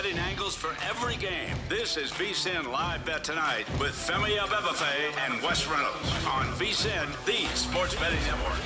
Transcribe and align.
Betting 0.00 0.18
angles 0.18 0.54
for 0.54 0.76
every 0.88 1.16
game. 1.16 1.52
This 1.68 1.96
is 1.96 2.12
VSIN 2.12 2.70
Live 2.70 3.04
Bet 3.04 3.24
Tonight 3.24 3.66
with 3.80 3.90
Femi 3.90 4.38
Abebefe 4.38 5.12
and 5.26 5.42
Wes 5.42 5.66
Reynolds 5.66 6.24
on 6.24 6.46
VSIN, 6.54 7.08
the 7.26 7.44
sports 7.56 7.96
betting 7.96 8.20
network. 8.20 8.60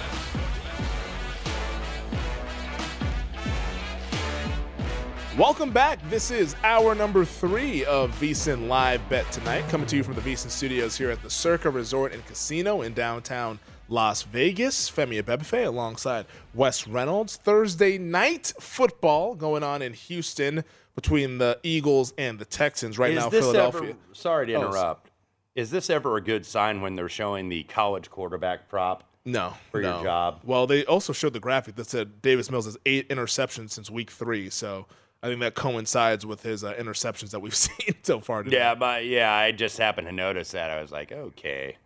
Welcome 5.39 5.71
back. 5.71 5.99
This 6.11 6.31
is 6.31 6.55
hour 6.63 6.95
number 6.95 7.25
three 7.25 7.83
of 7.87 8.11
VSIN 8.21 8.69
Live 8.69 9.01
Bet 9.09 9.33
Tonight, 9.33 9.67
coming 9.71 9.87
to 9.87 9.97
you 9.97 10.03
from 10.03 10.13
the 10.13 10.21
VSIN 10.21 10.51
studios 10.51 10.99
here 10.99 11.11
at 11.11 11.23
the 11.23 11.31
Circa 11.31 11.71
Resort 11.71 12.13
and 12.13 12.27
Casino 12.27 12.83
in 12.83 12.93
downtown 12.93 13.59
Las 13.89 14.23
Vegas. 14.23 14.91
Femi 14.91 15.23
Abebefe 15.23 15.67
alongside 15.67 16.27
Wes 16.53 16.87
Reynolds. 16.87 17.37
Thursday 17.37 17.97
night 17.97 18.53
football 18.61 19.35
going 19.35 19.63
on 19.63 19.81
in 19.81 19.95
Houston 19.95 20.63
between 20.95 21.39
the 21.39 21.59
Eagles 21.63 22.13
and 22.19 22.39
the 22.39 22.45
Texans. 22.45 22.99
Right 22.99 23.13
Is 23.13 23.19
now, 23.19 23.31
Philadelphia. 23.31 23.91
Ever, 23.91 23.99
sorry 24.13 24.47
to 24.49 24.55
Oh, 24.55 24.61
interrupt. 24.69 25.11
Is 25.55 25.71
this 25.71 25.91
ever 25.91 26.17
a 26.17 26.21
good 26.23 26.47
sign 26.47 26.81
when 26.81 26.97
they're 26.97 27.09
showing 27.09 27.49
the 27.49 27.63
college 27.65 28.11
quarterback 28.11 28.69
prop? 28.69 29.05
No, 29.25 29.55
for 29.71 29.81
your 29.81 30.03
job. 30.03 30.41
Well, 30.45 30.67
they 30.67 30.85
also 30.85 31.13
showed 31.13 31.33
the 31.33 31.41
graphic 31.41 31.77
that 31.77 31.87
said 31.87 32.23
Davis 32.23 32.51
Mills 32.51 32.65
has 32.65 32.77
eight 32.87 33.09
interceptions 33.09 33.71
since 33.71 33.89
week 33.91 34.11
three. 34.11 34.51
So 34.51 34.87
I 35.23 35.29
think 35.29 35.41
that 35.41 35.55
coincides 35.55 36.27
with 36.27 36.43
his 36.43 36.65
uh, 36.65 36.75
interceptions 36.75 37.31
that 37.31 37.41
we've 37.41 37.55
seen 37.55 37.95
so 38.03 38.19
far. 38.19 38.43
Today. 38.43 38.57
Yeah, 38.57 38.75
but 38.75 39.05
yeah, 39.07 39.33
I 39.33 39.53
just 39.53 39.79
happened 39.79 40.09
to 40.09 40.13
notice 40.13 40.51
that. 40.53 40.71
I 40.71 40.81
was 40.83 40.91
like, 40.91 41.13
okay. 41.13 41.77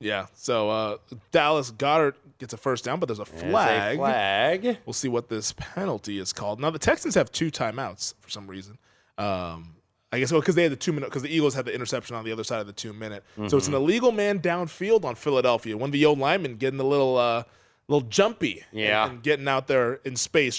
Yeah. 0.00 0.26
So 0.34 0.70
uh, 0.70 0.96
Dallas 1.30 1.70
Goedert 1.70 2.14
gets 2.38 2.52
a 2.52 2.56
first 2.56 2.84
down, 2.84 3.00
but 3.00 3.06
there's 3.06 3.20
a 3.20 3.24
There's 3.24 3.42
a 3.42 3.50
flag. 3.50 3.96
flag. 3.98 4.78
We'll 4.84 4.92
see 4.92 5.08
what 5.08 5.28
this 5.28 5.52
penalty 5.56 6.18
is 6.18 6.32
called. 6.32 6.60
Now 6.60 6.70
the 6.70 6.78
Texans 6.78 7.14
have 7.14 7.30
two 7.32 7.50
timeouts 7.50 8.14
for 8.20 8.28
some 8.28 8.46
reason. 8.46 8.78
Um, 9.18 9.76
I 10.12 10.18
guess 10.20 10.30
well 10.30 10.40
because 10.40 10.54
they 10.54 10.62
had 10.64 10.72
the 10.72 10.76
two 10.76 10.92
minute 10.92 11.06
because 11.10 11.22
the 11.22 11.34
Eagles 11.34 11.54
had 11.54 11.64
the 11.64 11.74
interception 11.74 12.14
on 12.16 12.24
the 12.24 12.32
other 12.32 12.44
side 12.44 12.60
of 12.60 12.66
the 12.66 12.72
two 12.72 12.92
minute. 12.92 13.24
So 13.48 13.56
it's 13.56 13.66
an 13.66 13.72
Mhm. 13.72 13.78
illegal 13.78 14.12
man 14.12 14.38
downfield 14.40 15.04
on 15.04 15.14
Philadelphia. 15.16 15.76
One 15.76 15.88
of 15.88 15.92
the 15.92 16.04
old 16.04 16.18
linemen 16.18 16.56
getting 16.56 16.78
a 16.80 16.84
little 16.84 17.16
uh, 17.16 17.44
little 17.88 18.08
jumpy. 18.08 18.64
and- 18.70 18.80
Yeah. 18.80 19.08
And, 19.10 19.22
getting 19.22 19.48
out 19.48 19.66
there 19.66 19.94
in 20.04 20.16
space. 20.16 20.56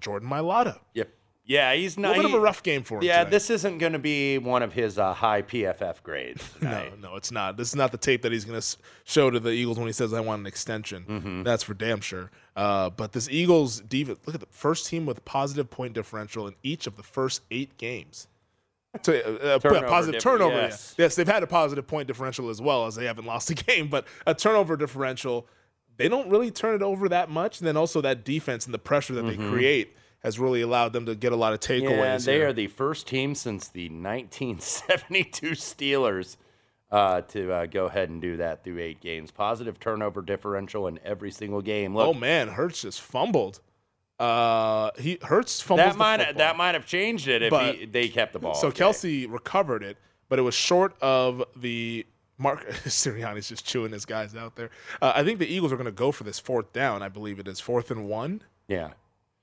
Jordan 0.00 0.28
Mailata. 0.28 0.78
Yep. 0.94 1.08
Yeah, 1.48 1.72
he's 1.74 1.96
A 1.96 2.00
not. 2.00 2.16
little 2.16 2.24
bit 2.24 2.34
of 2.34 2.40
a 2.40 2.44
rough 2.44 2.62
game 2.64 2.82
for 2.82 2.96
him. 2.98 3.04
Yeah, 3.04 3.20
today. 3.20 3.30
this 3.30 3.50
isn't 3.50 3.78
going 3.78 3.92
to 3.92 4.00
be 4.00 4.36
one 4.38 4.62
of 4.64 4.72
his 4.72 4.98
uh, 4.98 5.14
high 5.14 5.42
PFF 5.42 6.02
grades. 6.02 6.42
No, 6.60 6.88
no, 7.00 7.14
it's 7.16 7.30
not. 7.30 7.56
This 7.56 7.68
is 7.68 7.76
not 7.76 7.92
the 7.92 7.98
tape 7.98 8.22
that 8.22 8.32
he's 8.32 8.44
going 8.44 8.60
to 8.60 8.76
show 9.04 9.30
to 9.30 9.38
the 9.38 9.50
Eagles 9.50 9.78
when 9.78 9.86
he 9.86 9.92
says, 9.92 10.12
"I 10.12 10.20
want 10.20 10.40
an 10.40 10.46
extension." 10.46 11.04
Mm-hmm. 11.08 11.42
That's 11.44 11.62
for 11.62 11.74
damn 11.74 12.00
sure. 12.00 12.30
Uh, 12.56 12.90
but 12.90 13.12
this 13.12 13.28
Eagles 13.28 13.80
defense, 13.80 14.18
look 14.26 14.34
at 14.34 14.40
the 14.40 14.48
first 14.50 14.88
team 14.88 15.06
with 15.06 15.24
positive 15.24 15.70
point 15.70 15.92
differential 15.92 16.48
in 16.48 16.54
each 16.64 16.86
of 16.88 16.96
the 16.96 17.02
first 17.04 17.42
eight 17.52 17.78
games. 17.78 18.26
So, 19.02 19.12
uh, 19.12 19.44
uh, 19.46 19.58
Turnover 19.58 19.86
positive 19.86 20.20
turnover. 20.22 20.54
yes. 20.56 20.70
Yes. 20.72 20.94
yes, 20.98 21.14
they've 21.16 21.28
had 21.28 21.42
a 21.42 21.46
positive 21.46 21.86
point 21.86 22.08
differential 22.08 22.48
as 22.48 22.60
well 22.62 22.86
as 22.86 22.94
they 22.96 23.04
haven't 23.04 23.26
lost 23.26 23.50
a 23.50 23.54
game, 23.66 23.88
but 23.88 24.06
a 24.26 24.34
turnover 24.34 24.76
differential. 24.76 25.46
They 25.98 26.08
don't 26.08 26.28
really 26.30 26.50
turn 26.50 26.74
it 26.74 26.82
over 26.82 27.08
that 27.10 27.28
much. 27.30 27.60
And 27.60 27.68
then 27.68 27.76
also 27.76 28.00
that 28.00 28.24
defense 28.24 28.64
and 28.64 28.74
the 28.74 28.78
pressure 28.78 29.14
that 29.14 29.22
they 29.26 29.36
create 29.36 29.94
has 30.26 30.38
really 30.38 30.60
allowed 30.60 30.92
them 30.92 31.06
to 31.06 31.14
get 31.14 31.32
a 31.32 31.36
lot 31.36 31.52
of 31.54 31.60
takeaways. 31.60 31.90
Yeah, 31.98 32.16
they 32.18 32.34
here. 32.34 32.48
are 32.48 32.52
the 32.52 32.66
first 32.66 33.06
team 33.06 33.34
since 33.34 33.68
the 33.68 33.88
1972 33.88 35.50
Steelers 35.52 36.36
uh, 36.90 37.20
to 37.22 37.52
uh, 37.52 37.66
go 37.66 37.86
ahead 37.86 38.08
and 38.10 38.20
do 38.20 38.36
that 38.38 38.62
through 38.64 38.78
eight 38.80 39.00
games. 39.00 39.30
Positive 39.30 39.78
turnover 39.78 40.22
differential 40.22 40.86
in 40.86 40.98
every 41.04 41.30
single 41.30 41.62
game. 41.62 41.96
Oh 41.96 42.12
man, 42.14 42.48
Hurts 42.48 42.82
just 42.82 43.00
fumbled. 43.00 43.60
Uh, 44.18 44.90
he 44.98 45.18
Hurts 45.22 45.60
fumbled. 45.60 45.88
that 45.90 45.96
might 45.96 46.36
that 46.38 46.56
might 46.56 46.74
have 46.74 46.86
changed 46.86 47.28
it 47.28 47.42
if 47.42 47.50
But- 47.50 47.74
he, 47.74 47.86
they 47.86 48.08
kept 48.08 48.32
the 48.32 48.38
ball. 48.38 48.54
So. 48.54 48.70
Kelce 48.70 49.30
recovered 49.30 49.82
it, 49.82 49.96
but 50.28 50.38
it 50.38 50.42
was 50.42 50.54
short 50.54 50.94
of 51.02 51.42
the 51.54 52.06
Mark 52.38 52.66
Sirianni's 52.84 53.48
just 53.48 53.64
chewing 53.66 53.92
his 53.92 54.04
guys 54.06 54.34
out 54.34 54.56
there. 54.56 54.70
Uh, 55.00 55.12
I 55.14 55.22
think 55.24 55.38
the 55.38 55.46
Eagles 55.46 55.72
are 55.72 55.76
going 55.76 55.84
to 55.86 55.92
go 55.92 56.12
for 56.12 56.24
this 56.24 56.38
fourth 56.38 56.72
down. 56.72 57.02
I 57.02 57.08
believe 57.08 57.38
it 57.38 57.46
is 57.48 57.60
fourth 57.60 57.90
and 57.90 58.08
one. 58.08 58.42
yeah. 58.68 58.90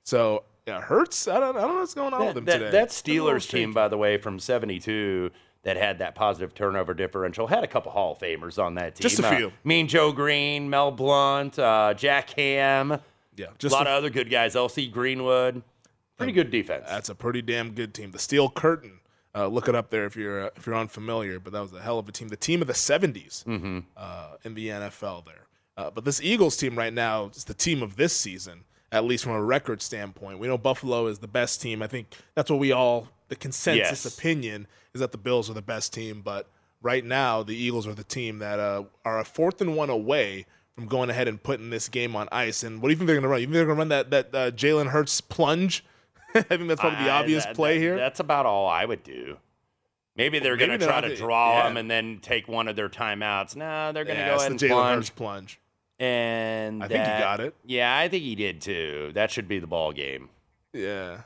So 0.06 0.44
yeah, 0.68 0.82
Hurts. 0.82 1.28
I 1.28 1.40
don't. 1.40 1.56
I 1.58 1.62
don't 1.62 1.74
know 1.74 1.80
what's 1.80 1.94
going 1.94 2.14
on 2.14 2.26
with 2.26 2.36
That, 2.36 2.38
him 2.40 2.46
that, 2.46 2.58
today. 2.60 2.72
that 2.72 2.84
It's 2.86 3.02
a 3.08 3.12
little 3.12 3.28
Steelers 3.40 3.50
team, 3.50 3.74
by 3.74 3.88
the 3.88 3.98
way, 3.98 4.18
from 4.18 4.40
'72 4.40 5.32
that 5.64 5.78
had 5.78 6.00
that 6.00 6.14
positive 6.16 6.54
turnover 6.54 6.94
differential 6.94 7.48
had 7.48 7.64
a 7.64 7.68
couple 7.68 7.92
Hall 7.92 8.14
of 8.14 8.20
Famers 8.20 8.62
on 8.62 8.76
that 8.76 8.96
team. 8.96 9.02
Just 9.02 9.20
a 9.20 9.28
Uh, 9.28 9.36
few. 9.36 9.54
mean 9.64 9.88
Joe 9.88 10.12
Greene, 10.12 10.70
Mel 10.70 10.92
Blount, 10.92 11.58
uh, 11.58 11.94
Jack 11.94 12.32
Ham, 12.32 13.00
yeah, 13.36 13.46
a 13.64 13.68
lot 13.70 13.88
a- 13.88 13.92
of 13.92 13.96
other 13.98 14.10
good 14.10 14.30
guys. 14.30 14.56
L.C. 14.56 14.88
Greenwood, 14.88 15.64
pretty 16.18 16.34
good 16.34 16.52
defense. 16.52 16.86
That's 16.90 17.10
a 17.10 17.16
pretty 17.16 17.42
damn 17.42 17.72
good 17.72 17.94
team. 17.94 18.12
The 18.12 18.20
Steel 18.20 18.50
Curtain. 18.50 19.00
Uh, 19.36 19.48
look 19.48 19.68
it 19.68 19.74
up 19.74 19.90
there 19.90 20.06
if 20.06 20.16
you're 20.16 20.46
uh, 20.46 20.50
if 20.56 20.68
you're 20.68 20.76
unfamiliar. 20.76 21.40
But 21.40 21.54
that 21.54 21.62
was 21.62 21.74
a 21.74 21.82
hell 21.82 21.98
of 21.98 22.08
a 22.08 22.12
team. 22.12 22.28
The 22.28 22.36
team 22.38 22.62
of 22.62 22.68
the 22.68 22.74
'70s 22.74 23.44
Mm-hmm. 23.46 23.80
uh, 23.98 24.28
in 24.44 24.54
the 24.54 24.68
NFL 24.68 25.26
there. 25.26 25.48
Uh, 25.76 25.90
but 25.90 26.06
this 26.06 26.22
Eagles 26.22 26.56
team 26.56 26.78
right 26.78 26.94
now 26.94 27.32
is 27.36 27.46
the 27.46 27.56
team 27.56 27.82
of 27.82 27.96
this 27.96 28.16
season, 28.16 28.64
at 28.94 29.04
least 29.04 29.24
from 29.26 29.34
a 29.34 29.44
record 29.44 29.82
standpoint. 29.82 30.40
We 30.40 30.48
know 30.48 30.58
Buffalo 30.58 31.08
is 31.08 31.20
the 31.20 31.28
best 31.28 31.62
team. 31.62 31.82
I 31.82 31.88
think 31.88 32.08
that's 32.36 32.50
what 32.50 32.60
we 32.60 32.72
all 32.72 33.10
the 33.30 33.36
consensus 33.36 34.06
Yes. 34.06 34.18
opinion 34.18 34.68
is 34.94 35.02
that 35.02 35.12
the 35.12 35.18
Bills 35.18 35.50
are 35.50 35.54
the 35.54 35.62
best 35.62 35.92
team. 35.94 36.22
But 36.22 36.48
right 36.82 37.04
now, 37.04 37.44
the 37.44 37.56
Eagles 37.56 37.88
are 37.88 37.94
the 37.94 38.04
team 38.04 38.40
that 38.40 38.60
uh, 38.60 38.84
are 39.04 39.20
a 39.20 39.26
fourth 39.26 39.60
and 39.62 39.76
one 39.76 39.90
away 39.90 40.46
from 40.76 40.86
going 40.88 41.10
ahead 41.10 41.28
and 41.28 41.42
putting 41.42 41.70
this 41.70 41.90
game 41.90 42.16
on 42.16 42.30
ice. 42.32 42.64
And 42.64 42.82
what 42.82 42.88
do 42.90 42.92
you 42.94 42.98
think 42.98 43.08
they're 43.08 43.16
going 43.16 43.24
to 43.24 43.30
run? 43.30 43.40
You 43.42 43.48
think 43.48 43.54
they're 43.56 43.66
going 43.66 43.76
to 43.78 43.80
run 43.80 43.90
that 43.90 44.12
that 44.12 44.36
uh, 44.36 44.52
Jalen 44.52 44.88
Hurts 44.90 45.20
plunge? 45.22 45.84
I 46.36 46.42
think 46.42 46.68
that's 46.68 46.80
probably 46.82 47.04
the 47.04 47.10
I- 47.12 47.20
obvious 47.20 47.46
that- 47.46 47.56
play 47.56 47.76
that- 47.76 47.80
here. 47.84 47.96
That's 47.98 48.20
about 48.20 48.46
all 48.46 48.68
I 48.68 48.86
would 48.86 49.04
do. 49.04 49.38
Maybe 50.16 50.38
they're 50.38 50.56
Maybe 50.56 50.68
going 50.68 50.80
to 50.80 50.86
try 50.86 51.02
to 51.02 51.16
draw 51.16 51.54
yeah. 51.58 51.68
him 51.70 51.78
and 51.78 51.90
then 51.90 52.20
take 52.22 52.48
one 52.48 52.68
of 52.68 52.76
their 52.76 52.88
timeouts. 52.88 53.56
No, 53.56 53.92
they're 53.92 54.04
going 54.06 54.18
to 54.18 54.22
yeah, 54.22 54.30
go 54.30 54.36
ahead 54.36 54.52
the 54.52 54.52
and 54.52 54.60
Jalen 54.60 54.70
plunge. 54.70 54.96
Hurts 54.98 55.10
plunge. 55.10 55.60
And 56.00 56.84
I 56.84 56.88
think 56.88 57.02
he 57.02 57.10
got 57.10 57.40
it. 57.40 57.56
Yeah, 57.66 57.96
I 57.96 58.10
think 58.10 58.24
he 58.24 58.36
did 58.36 58.62
too. 58.62 59.12
That 59.14 59.32
should 59.32 59.48
be 59.48 59.60
the 59.60 59.68
ball 59.68 59.92
game. 59.92 60.30
Yeah. 60.74 61.22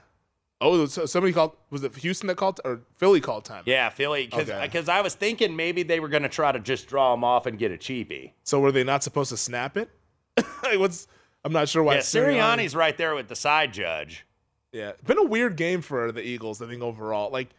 Oh, 0.59 0.85
so 0.87 1.05
somebody 1.05 1.33
called. 1.33 1.55
Was 1.69 1.83
it 1.83 1.95
Houston 1.97 2.27
that 2.27 2.35
called 2.35 2.59
or 2.65 2.81
Philly 2.97 3.21
called 3.21 3.45
time? 3.45 3.63
Yeah, 3.65 3.89
Philly. 3.89 4.25
Because 4.25 4.49
Okay. 4.49 4.91
I 4.91 5.01
was 5.01 5.13
thinking 5.13 5.55
maybe 5.55 5.83
they 5.83 5.99
were 5.99 6.09
going 6.09 6.23
to 6.23 6.29
try 6.29 6.51
to 6.51 6.59
just 6.59 6.87
draw 6.87 7.13
him 7.13 7.23
off 7.23 7.45
and 7.45 7.57
get 7.59 7.71
a 7.71 7.77
cheapie. 7.77 8.31
So 8.43 8.59
were 8.59 8.71
they 8.71 8.83
not 8.83 9.03
supposed 9.03 9.29
to 9.29 9.37
snap 9.37 9.77
it? 9.77 9.89
like 10.63 10.79
what's? 10.79 11.07
I'm 11.45 11.53
not 11.53 11.69
sure 11.69 11.83
why. 11.83 11.95
yeah, 11.95 11.99
Sirianni- 12.01 12.39
Sirianni's 12.39 12.75
right 12.75 12.97
there 12.97 13.15
with 13.15 13.27
the 13.27 13.35
side 13.35 13.71
judge. 13.71 14.25
Yeah, 14.73 14.93
been 15.05 15.17
a 15.17 15.23
weird 15.23 15.55
game 15.55 15.81
for 15.81 16.11
the 16.11 16.21
Eagles. 16.21 16.61
I 16.61 16.67
think 16.67 16.81
overall, 16.81 17.31
like 17.31 17.49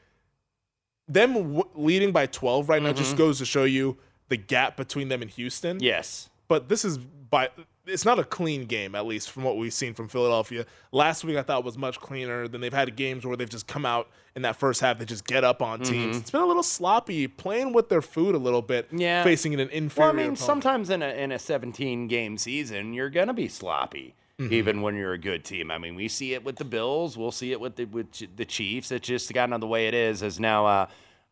them 1.06 1.34
w- 1.34 1.69
leading 1.75 2.12
by 2.12 2.26
12 2.26 2.69
right 2.69 2.82
now, 2.82 2.90
mm-hmm. 2.90 2.99
just 2.99 3.16
goes 3.16 3.38
to 3.38 3.46
show 3.46 3.64
you 3.64 3.96
the 4.28 4.37
gap 4.37 4.76
between 4.76 5.08
them 5.08 5.22
and 5.22 5.31
Houston. 5.31 5.78
Yes. 5.81 6.28
But 6.49 6.69
this 6.69 6.85
is 6.85 6.99
by. 6.99 7.50
It's 7.87 8.05
not 8.05 8.19
a 8.19 8.25
clean 8.25 8.67
game, 8.67 8.95
at 8.95 9.06
least 9.06 9.31
from 9.31 9.45
what 9.45 9.56
we've 9.56 9.73
seen 9.73 9.95
from 9.95 10.09
Philadelphia. 10.09 10.67
Last 10.93 11.25
week, 11.25 11.39
I 11.39 11.43
thought 11.43 11.65
was 11.65 11.79
much 11.79 11.99
cleaner. 11.99 12.47
than 12.47 12.61
they've 12.61 12.71
had 12.71 12.97
games 12.97 13.25
where 13.25 13.35
they've 13.35 13.49
just 13.49 13.67
come 13.67 13.87
out 13.87 14.11
in 14.37 14.43
that 14.43 14.56
first 14.56 14.83
half. 14.83 14.99
They 14.99 15.06
just 15.06 15.27
get 15.27 15.43
up 15.43 15.62
on 15.62 15.81
teams. 15.81 16.19
It's 16.19 16.31
been 16.31 16.43
a 16.43 16.47
little 16.47 16.62
sloppy, 16.62 17.27
playing 17.29 17.73
with 17.73 17.89
their 17.89 18.03
food 18.03 18.35
a 18.35 18.39
little 18.39 18.61
bit. 18.61 18.89
Yeah. 18.93 19.25
facing 19.25 19.55
an 19.55 19.71
inferior. 19.71 20.09
Well, 20.09 20.09
I 20.11 20.12
mean, 20.12 20.21
opponent. 20.35 20.39
sometimes 20.39 20.91
in 20.91 21.03
a 21.03 21.09
in 21.09 21.33
a 21.33 21.39
17 21.39 22.09
game 22.09 22.37
season, 22.37 22.93
you're 22.93 23.09
gonna 23.11 23.33
be 23.35 23.49
sloppy, 23.49 24.15
Mm-hmm. 24.39 24.53
even 24.53 24.83
when 24.83 24.94
you're 24.94 25.15
a 25.15 25.19
good 25.19 25.44
team. 25.44 25.71
I 25.71 25.79
mean, 25.79 25.94
we 25.97 26.06
see 26.09 26.33
it 26.35 26.44
with 26.44 26.56
the 26.56 26.65
Bills. 26.65 27.17
We'll 27.17 27.33
see 27.33 27.51
it 27.53 27.61
with 27.61 27.75
the 27.77 27.87
with 27.87 28.37
the 28.37 28.44
Chiefs. 28.44 28.93
It's 28.93 29.09
just 29.09 29.35
of 29.35 29.61
the 29.61 29.67
way 29.67 29.89
it 29.89 29.94
is. 29.94 30.23
Is 30.23 30.39
now 30.39 30.67
uh, 30.67 30.87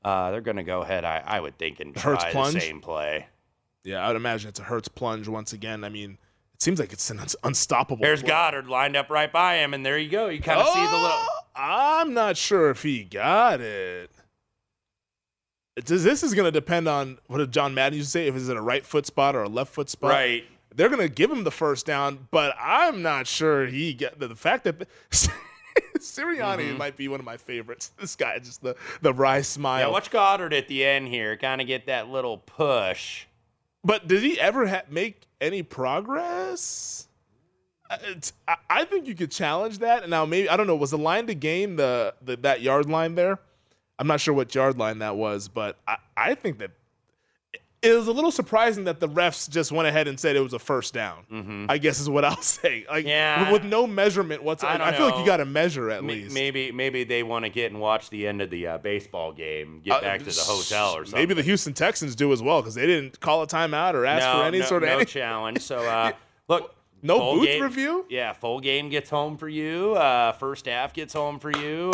uh, 0.05 0.31
they're 0.31 0.41
gonna 0.41 0.65
go 0.65 0.81
ahead. 0.81 1.05
I, 1.05 1.23
I 1.25 1.39
would 1.39 1.57
think 1.59 1.79
and 1.81 1.95
Hurts 1.97 2.23
try 2.25 2.33
the 2.33 2.35
plunge? 2.35 2.61
same 2.63 2.81
play. 2.81 3.27
Yeah, 3.87 4.05
I 4.05 4.09
would 4.09 4.17
imagine 4.17 4.49
it's 4.49 4.59
a 4.61 4.65
Hurts 4.65 4.89
plunge 4.89 5.29
once 5.29 5.53
again. 5.53 5.85
I 5.85 5.89
mean, 5.89 6.19
it 6.55 6.61
seems 6.63 6.81
like 6.81 6.93
it's 6.93 7.09
an 7.11 7.21
un- 7.21 7.27
unstoppable. 7.45 8.03
There's 8.03 8.21
play. 8.23 8.31
Goedert 8.33 8.69
lined 8.69 8.97
up 8.97 9.11
right 9.11 9.33
by 9.33 9.57
him, 9.59 9.75
and 9.75 9.87
there 9.87 9.97
you 9.97 10.09
go. 10.11 10.27
You 10.29 10.41
kind 10.41 10.61
of 10.61 10.67
see 10.69 10.81
the 10.85 10.93
little. 10.93 11.09
Oh, 11.11 11.41
I'm 11.55 12.13
not 12.13 12.37
sure 12.37 12.71
if 12.71 12.83
he 12.83 13.05
got 13.05 13.61
it. 13.61 14.11
This 15.77 16.23
is 16.23 16.35
going 16.35 16.47
to 16.47 16.51
depend 16.51 16.89
on 16.89 17.19
what 17.27 17.39
did 17.39 17.53
John 17.53 17.75
Madden 17.75 17.99
used 17.99 18.09
to 18.09 18.13
say, 18.13 18.27
if 18.27 18.35
it's 18.35 18.49
in 18.49 18.57
a 18.57 18.63
right 18.63 18.85
foot 18.85 19.07
spot 19.07 19.37
or 19.37 19.43
a 19.43 19.49
left 19.49 19.73
foot 19.75 19.89
spot. 19.91 20.11
Right. 20.11 20.45
They're 20.75 20.89
going 20.89 21.01
to 21.01 21.09
give 21.09 21.31
him 21.31 21.45
the 21.45 21.51
first 21.51 21.87
down, 21.87 22.29
but 22.31 22.55
I'm 22.61 23.03
not 23.03 23.27
sure 23.27 23.67
he 23.67 23.95
get 23.95 24.19
the, 24.19 24.29
the 24.29 24.35
fact 24.35 24.65
that 24.65 24.87
Sirianni 25.99 26.69
Mm-hmm. 26.69 26.79
might 26.79 26.97
be 26.97 27.09
one 27.09 27.21
of 27.21 27.27
my 27.27 27.37
favorites. 27.37 27.93
This 28.01 28.17
guy, 28.17 28.39
just 28.39 28.63
the 28.63 28.75
the 29.03 29.13
wry 29.13 29.43
smile. 29.43 29.81
Yeah, 29.81 29.93
watch 29.93 30.11
Goedert 30.11 30.53
at 30.57 30.69
the 30.69 30.85
end 30.85 31.09
here. 31.09 31.37
Kind 31.37 31.61
of 31.61 31.67
get 31.67 31.87
that 31.87 32.09
little 32.09 32.39
push. 32.39 33.27
But 33.87 34.09
did 34.09 34.25
he 34.25 34.39
ever 34.41 34.67
ha- 34.67 34.83
make 34.91 35.29
any 35.41 35.63
progress? 35.63 37.07
Uh, 37.89 37.99
I, 38.69 38.85
think 38.85 39.07
you 39.07 39.15
could 39.15 39.31
challenge 39.31 39.79
that. 39.79 40.03
And 40.03 40.11
now 40.11 40.27
maybe 40.27 40.49
I 40.49 40.57
don't 40.57 40.67
know. 40.67 40.75
Was 40.75 40.91
the 40.91 40.99
line 40.99 41.29
to 41.29 41.37
gain 41.37 41.77
the, 41.77 42.13
the 42.21 42.37
that 42.39 42.63
yard 42.63 42.91
line 42.91 43.15
there? 43.15 43.39
I'm 44.01 44.09
not 44.09 44.21
sure 44.21 44.35
what 44.35 44.53
yard 44.53 44.77
line 44.77 44.99
that 44.99 45.15
was, 45.17 45.47
but 45.47 45.79
I, 45.87 45.99
I 46.17 46.35
think 46.35 46.59
that 46.59 46.73
it 47.87 47.97
was 47.97 48.09
a 48.09 48.13
little 48.13 48.31
surprising 48.31 48.85
that 48.85 49.01
the 49.01 49.09
refs 49.09 49.49
just 49.49 49.73
went 49.73 49.89
ahead 49.89 50.09
and 50.09 50.19
said 50.19 50.37
it 50.37 50.41
was 50.41 50.53
a 50.53 50.59
first 50.59 50.93
down. 50.95 51.67
I 51.71 51.79
guess 51.79 52.01
is 52.01 52.09
what 52.11 52.25
I'll 52.25 52.37
say. 52.43 52.85
Like 52.89 53.05
Mm-hmm. 53.07 53.09
Yeah. 53.09 53.53
with 53.53 53.65
no 53.65 53.87
measurement 53.87 54.43
whatsoever. 54.43 54.83
I 54.83 54.89
I, 54.89 54.93
feel 54.97 55.07
like 55.07 55.19
you 55.19 55.25
got 55.27 55.39
to 55.39 55.45
measure 55.45 55.91
at 55.91 55.99
M- 55.99 56.07
least. 56.09 56.35
Maybe 56.35 56.73
maybe 56.73 57.05
they 57.05 57.23
want 57.23 57.45
to 57.45 57.49
get 57.49 57.71
and 57.71 57.81
watch 57.81 58.11
the 58.11 58.27
end 58.27 58.43
of 58.43 58.51
the 58.51 58.67
uh, 58.67 58.79
baseball 58.79 59.33
game, 59.33 59.81
get 59.85 59.95
Uh, 59.97 60.01
back 60.01 60.19
to 60.21 60.25
the 60.27 60.41
hotel 60.45 60.97
or 60.97 61.05
something. 61.05 61.19
Maybe 61.21 61.35
the 61.35 61.43
Houston 61.43 61.73
Texans 61.73 62.15
do 62.17 62.33
as 62.33 62.43
well 62.43 62.61
because 62.61 62.75
they 62.75 62.87
didn't 62.87 63.21
call 63.21 63.43
a 63.43 63.47
timeout 63.47 63.95
or 63.95 64.05
ask 64.07 64.25
no, 64.27 64.41
for 64.41 64.47
any 64.47 64.59
no, 64.61 64.65
sort 64.67 64.83
of 64.83 64.89
no 64.89 64.97
any- 64.97 65.05
challenge. 65.05 65.61
So 65.61 65.77
uh, 65.89 66.13
look, 66.49 66.75
No 67.03 67.19
full 67.19 67.35
booth 67.37 67.47
game- 67.47 67.63
review? 67.63 68.07
Yeah, 68.09 68.33
full 68.33 68.61
game 68.61 68.89
gets 68.89 69.11
home 69.11 69.37
for 69.37 69.49
you. 69.49 69.95
Uh, 69.95 70.33
first 70.33 70.67
half 70.67 70.93
gets 70.93 71.13
home 71.15 71.39
for 71.39 71.51
you. 71.51 71.91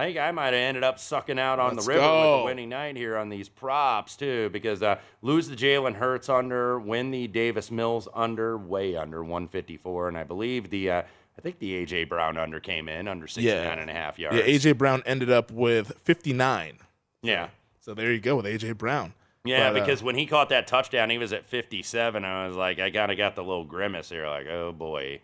Uh, 0.00 0.02
I 0.02 0.06
think 0.06 0.18
I 0.18 0.30
might 0.30 0.46
have 0.46 0.54
ended 0.54 0.84
up 0.84 0.98
sucking 0.98 1.38
out 1.38 1.58
on 1.58 1.74
Let's 1.74 1.86
the 1.86 1.92
river 1.92 2.00
with 2.02 2.10
go. 2.10 2.38
the 2.38 2.44
winning 2.44 2.68
night 2.70 2.96
here 2.96 3.16
on 3.16 3.28
these 3.28 3.48
props 3.48 4.16
too, 4.16 4.48
because 4.50 4.82
uh, 4.82 4.98
lose 5.22 5.48
the 5.48 5.56
Jalen 5.56 5.94
Hurts 5.94 6.28
under, 6.28 6.78
win 6.78 7.10
the 7.10 7.26
Davis 7.26 7.70
Mills 7.70 8.08
under, 8.14 8.56
way 8.56 8.96
under 8.96 9.22
154, 9.22 10.08
and 10.08 10.18
I 10.18 10.24
believe 10.24 10.70
the. 10.70 10.90
Uh, 10.90 11.02
I 11.38 11.42
think 11.42 11.58
the 11.58 11.86
AJ 11.86 12.10
Brown 12.10 12.36
under 12.36 12.60
came 12.60 12.86
in 12.86 13.08
under 13.08 13.26
69 13.26 13.78
and 13.78 13.88
a 13.88 13.94
half 13.94 14.18
yards. 14.18 14.36
Yeah, 14.36 14.42
AJ 14.42 14.76
Brown 14.76 15.02
ended 15.06 15.30
up 15.30 15.50
with 15.50 15.92
59. 16.02 16.78
Yeah. 17.22 17.48
So 17.80 17.94
there 17.94 18.12
you 18.12 18.20
go 18.20 18.36
with 18.36 18.44
AJ 18.44 18.76
Brown. 18.76 19.14
Yeah, 19.44 19.72
But, 19.72 19.78
uh, 19.78 19.84
because 19.84 20.02
when 20.02 20.16
he 20.16 20.26
caught 20.26 20.50
that 20.50 20.66
touchdown, 20.66 21.08
he 21.08 21.16
was 21.16 21.32
at 21.32 21.46
57. 21.46 22.24
I 22.26 22.46
was 22.46 22.56
like, 22.56 22.78
I 22.78 22.90
kind 22.90 23.10
of 23.10 23.16
got 23.16 23.36
the 23.36 23.42
little 23.42 23.64
grimace 23.64 24.10
here, 24.10 24.26
like, 24.26 24.48
oh 24.48 24.72
boy. 24.72 25.22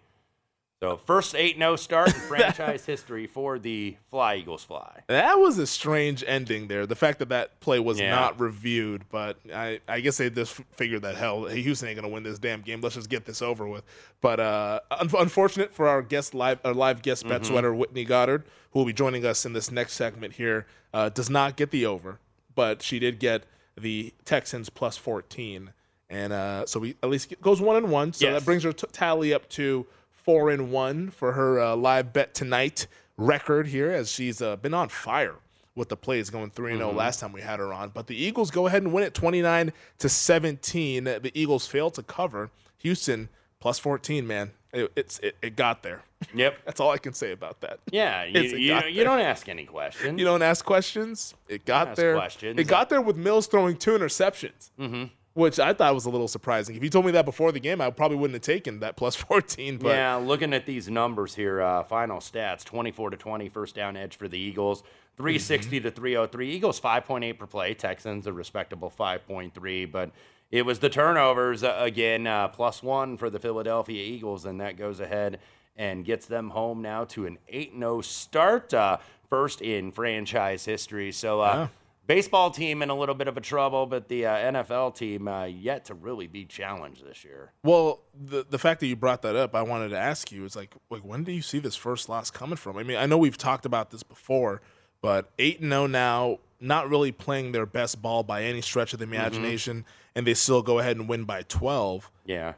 So 0.82 0.98
first 0.98 1.34
8-0 1.34 1.78
start 1.78 2.08
in 2.08 2.12
franchise 2.28 2.84
history 2.84 3.26
for 3.26 3.58
the 3.58 3.96
Fly 4.10 4.34
Eagles 4.36 4.62
Fly. 4.62 5.00
that 5.06 5.36
was 5.36 5.56
a 5.58 5.66
strange 5.66 6.22
ending 6.26 6.68
there. 6.68 6.84
The 6.84 6.94
fact 6.94 7.18
that 7.20 7.30
that 7.30 7.60
play 7.60 7.80
was 7.80 7.98
Yeah. 7.98 8.10
not 8.14 8.38
reviewed, 8.38 9.04
but 9.10 9.38
I, 9.54 9.80
I 9.88 10.00
guess 10.00 10.18
they 10.18 10.28
just 10.28 10.52
figured 10.72 11.00
that 11.02 11.14
hell, 11.16 11.46
hey, 11.46 11.62
Houston 11.62 11.88
ain't 11.88 11.96
gonna 11.96 12.10
win 12.12 12.24
this 12.24 12.38
damn 12.38 12.60
game. 12.60 12.82
Let's 12.82 12.96
just 12.96 13.08
get 13.08 13.24
this 13.24 13.40
over 13.40 13.66
with. 13.66 13.84
But 14.20 14.38
uh, 14.38 14.80
un- 14.90 15.08
unfortunate 15.18 15.72
for 15.72 15.88
our 15.88 16.02
guest 16.02 16.34
live, 16.34 16.60
our 16.62 16.74
live 16.74 17.00
guest 17.00 17.26
bet 17.26 17.40
Mm-hmm. 17.40 17.52
sweater 17.52 17.74
Whitney 17.74 18.04
Goddard, 18.04 18.44
who 18.72 18.80
will 18.80 18.86
be 18.86 18.92
joining 18.92 19.24
us 19.24 19.46
in 19.46 19.54
this 19.54 19.70
next 19.70 19.94
segment 19.94 20.34
here, 20.34 20.66
uh, 20.92 21.08
does 21.08 21.30
not 21.30 21.56
get 21.56 21.70
the 21.70 21.86
over, 21.86 22.18
but 22.54 22.82
she 22.82 22.98
did 22.98 23.18
get 23.18 23.44
the 23.78 24.12
Texans 24.26 24.68
plus 24.68 24.98
14, 24.98 25.70
and 26.10 26.32
uh, 26.34 26.66
so 26.66 26.80
we 26.80 26.96
at 27.02 27.08
least 27.08 27.32
goes 27.40 27.62
one 27.62 27.76
and 27.76 27.90
one. 27.90 28.12
So 28.12 28.26
Yes. 28.26 28.34
that 28.40 28.44
brings 28.44 28.62
her 28.62 28.72
t- 28.74 28.86
tally 28.92 29.32
up 29.32 29.48
to 29.50 29.86
four 30.26 30.50
and 30.50 30.72
one 30.72 31.08
for 31.08 31.32
her 31.32 31.60
uh, 31.60 31.76
live 31.76 32.12
bet 32.12 32.34
tonight 32.34 32.88
record 33.16 33.68
here, 33.68 33.92
as 33.92 34.10
she's 34.10 34.42
uh, 34.42 34.56
been 34.56 34.74
on 34.74 34.88
fire 34.88 35.36
with 35.76 35.88
the 35.88 35.96
plays 35.96 36.30
going 36.30 36.50
3 36.50 36.72
and 36.72 36.80
0 36.80 36.92
last 36.92 37.20
time 37.20 37.32
we 37.32 37.42
had 37.42 37.60
her 37.60 37.72
on. 37.72 37.90
But 37.90 38.08
the 38.08 38.16
Eagles 38.16 38.50
go 38.50 38.66
ahead 38.66 38.82
and 38.82 38.92
win 38.92 39.04
it 39.04 39.14
29 39.14 39.72
to 39.98 40.08
17. 40.08 41.04
The 41.04 41.30
Eagles 41.32 41.68
fail 41.68 41.90
to 41.90 42.02
cover. 42.02 42.50
Houston 42.78 43.28
plus 43.60 43.78
14, 43.78 44.26
man. 44.26 44.50
It, 44.72 44.90
it's 44.96 45.20
it, 45.20 45.36
it 45.40 45.54
got 45.54 45.84
there. 45.84 46.02
Yep. 46.34 46.58
That's 46.66 46.80
all 46.80 46.90
I 46.90 46.98
can 46.98 47.12
say 47.12 47.30
about 47.30 47.60
that. 47.60 47.78
Yeah, 47.92 48.24
you, 48.24 48.40
you, 48.58 48.80
you 48.90 49.04
don't 49.04 49.20
ask 49.20 49.48
any 49.48 49.64
questions. 49.64 50.18
You 50.18 50.24
don't 50.24 50.42
ask 50.42 50.64
questions. 50.64 51.34
It 51.48 51.64
got 51.64 51.94
there. 51.94 52.16
questions. 52.16 52.58
It 52.58 52.66
got 52.66 52.90
there 52.90 53.00
with 53.00 53.16
Mills 53.16 53.46
throwing 53.46 53.76
two 53.76 53.92
interceptions, 53.92 54.70
mm-hmm. 54.78 55.04
Which 55.36 55.60
I 55.60 55.74
thought 55.74 55.92
was 55.92 56.06
a 56.06 56.10
little 56.10 56.28
surprising. 56.28 56.76
If 56.76 56.82
you 56.82 56.88
told 56.88 57.04
me 57.04 57.12
that 57.12 57.26
before 57.26 57.52
the 57.52 57.60
game, 57.60 57.82
I 57.82 57.90
probably 57.90 58.16
wouldn't 58.16 58.36
have 58.36 58.42
taken 58.42 58.80
that 58.80 58.96
plus 58.96 59.14
14. 59.16 59.76
But 59.76 59.88
yeah, 59.90 60.14
looking 60.14 60.54
at 60.54 60.64
these 60.64 60.88
numbers 60.88 61.34
here, 61.34 61.60
uh, 61.60 61.84
final 61.84 62.20
stats 62.20 62.64
24 62.64 63.10
to 63.10 63.16
20, 63.18 63.50
first 63.50 63.74
down 63.74 63.98
edge 63.98 64.16
for 64.16 64.28
the 64.28 64.38
Eagles, 64.38 64.82
360 65.18 65.80
to 65.80 65.90
303. 65.90 66.50
Eagles 66.50 66.80
5.8 66.80 67.38
per 67.38 67.46
play, 67.46 67.74
Texans 67.74 68.26
a 68.26 68.32
respectable 68.32 68.90
5.3, 68.90 69.92
but 69.92 70.10
it 70.50 70.62
was 70.62 70.78
the 70.78 70.88
turnovers 70.88 71.62
uh, 71.62 71.76
again, 71.80 72.26
uh, 72.26 72.48
plus 72.48 72.82
one 72.82 73.18
for 73.18 73.28
the 73.28 73.38
Philadelphia 73.38 74.02
Eagles, 74.02 74.46
and 74.46 74.58
that 74.62 74.78
goes 74.78 75.00
ahead 75.00 75.38
and 75.76 76.06
gets 76.06 76.24
them 76.24 76.48
home 76.48 76.80
now 76.80 77.04
to 77.04 77.26
an 77.26 77.36
8 77.46 77.74
0 77.76 78.00
start, 78.00 78.72
uh, 78.72 78.96
first 79.28 79.60
in 79.60 79.92
franchise 79.92 80.64
history. 80.64 81.12
So, 81.12 81.42
uh, 81.42 81.68
baseball 82.06 82.50
team 82.50 82.82
in 82.82 82.90
a 82.90 82.94
little 82.94 83.14
bit 83.14 83.28
of 83.28 83.36
a 83.36 83.40
trouble, 83.40 83.86
but 83.86 84.08
the 84.08 84.26
uh, 84.26 84.34
NFL 84.36 84.94
team 84.96 85.28
uh, 85.28 85.44
yet 85.44 85.84
to 85.86 85.94
really 85.94 86.26
be 86.26 86.44
challenged 86.44 87.04
this 87.04 87.24
year. 87.24 87.52
Well, 87.62 88.00
the 88.14 88.44
the 88.48 88.58
fact 88.58 88.80
that 88.80 88.86
you 88.86 88.96
brought 88.96 89.22
that 89.22 89.36
up, 89.36 89.54
I 89.54 89.62
wanted 89.62 89.88
to 89.90 89.98
ask 89.98 90.30
you 90.32 90.44
is 90.44 90.56
like, 90.56 90.74
like 90.90 91.02
when 91.02 91.24
do 91.24 91.32
you 91.32 91.42
see 91.42 91.58
this 91.58 91.76
first 91.76 92.08
loss 92.08 92.30
coming 92.30 92.56
from? 92.56 92.76
I 92.76 92.82
mean, 92.82 92.96
I 92.96 93.06
know 93.06 93.18
we've 93.18 93.38
talked 93.38 93.66
about 93.66 93.90
this 93.90 94.02
before, 94.02 94.62
but 95.02 95.30
eight 95.38 95.60
and 95.60 95.70
zero 95.70 95.86
now, 95.86 96.38
not 96.60 96.88
really 96.88 97.12
playing 97.12 97.52
their 97.52 97.66
best 97.66 98.00
ball 98.00 98.22
by 98.22 98.42
any 98.44 98.60
stretch 98.62 98.92
of 98.92 98.98
the 98.98 99.04
imagination, 99.04 99.84
and 100.14 100.26
they 100.26 100.34
still 100.34 100.62
go 100.62 100.78
ahead 100.78 100.96
and 100.96 101.08
win 101.08 101.24
by 101.24 101.42
twelve. 101.42 102.10
Yeah. 102.24 102.54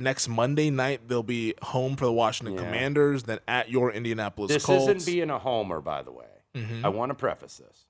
Next 0.00 0.28
Monday 0.28 0.70
night, 0.70 1.08
they'll 1.08 1.24
be 1.24 1.54
home 1.60 1.96
for 1.96 2.04
the 2.04 2.12
Washington 2.12 2.54
Yeah. 2.54 2.62
Commanders, 2.62 3.24
then 3.24 3.40
at 3.48 3.68
your 3.68 3.90
Indianapolis 3.90 4.52
This 4.52 4.64
Colts. 4.64 4.82
isn't 4.86 5.04
being 5.12 5.28
a 5.28 5.40
homer, 5.40 5.80
by 5.80 6.02
the 6.02 6.12
way. 6.12 6.26
Mhm. 6.54 6.84
I 6.84 6.88
want 6.88 7.10
to 7.10 7.14
preface 7.16 7.56
this. 7.56 7.86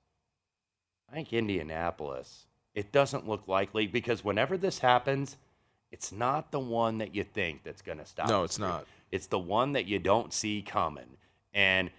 I 1.09 1.15
think 1.15 1.33
Indianapolis, 1.33 2.45
it 2.75 2.91
doesn't 2.91 3.27
look 3.27 3.47
likely 3.47 3.87
because 3.87 4.23
whenever 4.23 4.57
this 4.57 4.79
happens, 4.79 5.37
it's 5.91 6.11
not 6.11 6.51
the 6.51 6.59
one 6.59 6.99
that 6.99 7.15
you 7.15 7.23
think 7.23 7.63
that's 7.63 7.81
going 7.81 7.97
to 7.97 8.05
stop. 8.05 8.29
No, 8.29 8.43
it's 8.43 8.55
streak. 8.55 8.69
not. 8.69 8.85
It's 9.11 9.27
the 9.27 9.39
one 9.39 9.71
that 9.71 9.85
you 9.87 9.97
don't 9.97 10.31
see 10.31 10.61
coming. 10.61 11.17
And 11.53 11.89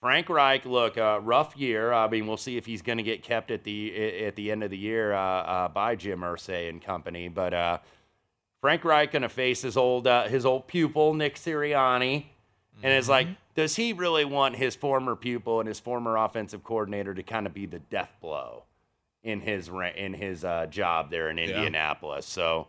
Frank 0.00 0.28
Reich, 0.28 0.66
look, 0.66 0.98
uh, 0.98 1.20
rough 1.22 1.56
year. 1.56 1.92
I 1.92 2.08
mean, 2.08 2.26
we'll 2.26 2.36
see 2.36 2.56
if 2.56 2.66
he's 2.66 2.82
going 2.82 2.98
to 2.98 3.04
get 3.04 3.22
kept 3.22 3.50
at 3.50 3.64
the 3.64 4.24
at 4.24 4.36
the 4.36 4.50
end 4.50 4.62
of 4.62 4.70
the 4.70 4.78
year 4.78 5.12
uh, 5.12 5.20
uh, 5.20 5.68
by 5.68 5.94
Jim 5.94 6.20
Irsay 6.20 6.68
and 6.68 6.82
company. 6.82 7.28
But 7.28 7.54
uh, 7.54 7.78
Frank 8.60 8.84
Reich 8.84 9.12
going 9.12 9.22
to 9.22 9.28
face 9.28 9.62
his 9.62 9.76
old 9.76 10.06
uh, 10.06 10.28
his 10.28 10.44
old 10.44 10.66
pupil 10.66 11.14
Nick 11.14 11.36
Sirianni. 11.36 12.26
And 12.82 12.92
it's 12.92 13.08
like, 13.08 13.28
does 13.54 13.76
he 13.76 13.92
really 13.92 14.24
want 14.24 14.56
his 14.56 14.74
former 14.74 15.16
pupil 15.16 15.60
and 15.60 15.68
his 15.68 15.80
former 15.80 16.16
offensive 16.16 16.64
coordinator 16.64 17.14
to 17.14 17.22
kind 17.22 17.46
of 17.46 17.54
be 17.54 17.66
the 17.66 17.78
death 17.78 18.10
blow 18.20 18.64
in 19.22 19.40
his 19.40 19.70
in 19.96 20.14
his 20.14 20.44
uh, 20.44 20.66
job 20.66 21.10
there 21.10 21.28
in 21.28 21.38
Indianapolis? 21.38 22.26
So, 22.26 22.68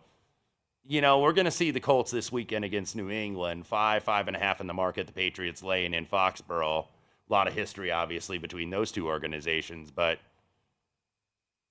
you 0.86 1.02
know, 1.02 1.20
we're 1.20 1.34
going 1.34 1.46
to 1.46 1.52
see 1.52 1.72
the 1.72 1.80
Colts 1.80 2.12
this 2.12 2.32
weekend 2.32 2.66
against 2.66 2.96
New 2.96 3.10
England, 3.10 3.68
five, 3.68 4.04
five 4.04 4.28
and 4.28 4.36
a 4.36 4.40
half 4.40 4.60
in 4.60 4.68
the 4.68 4.74
market. 4.74 5.08
The 5.08 5.14
Patriots 5.14 5.64
laying 5.64 5.94
in 5.94 6.06
Foxborough. 6.06 6.86
A 7.30 7.32
lot 7.32 7.48
of 7.48 7.54
history, 7.54 7.92
obviously, 7.92 8.38
between 8.38 8.72
those 8.72 8.92
two 8.92 9.08
organizations, 9.08 9.90
but 9.90 10.20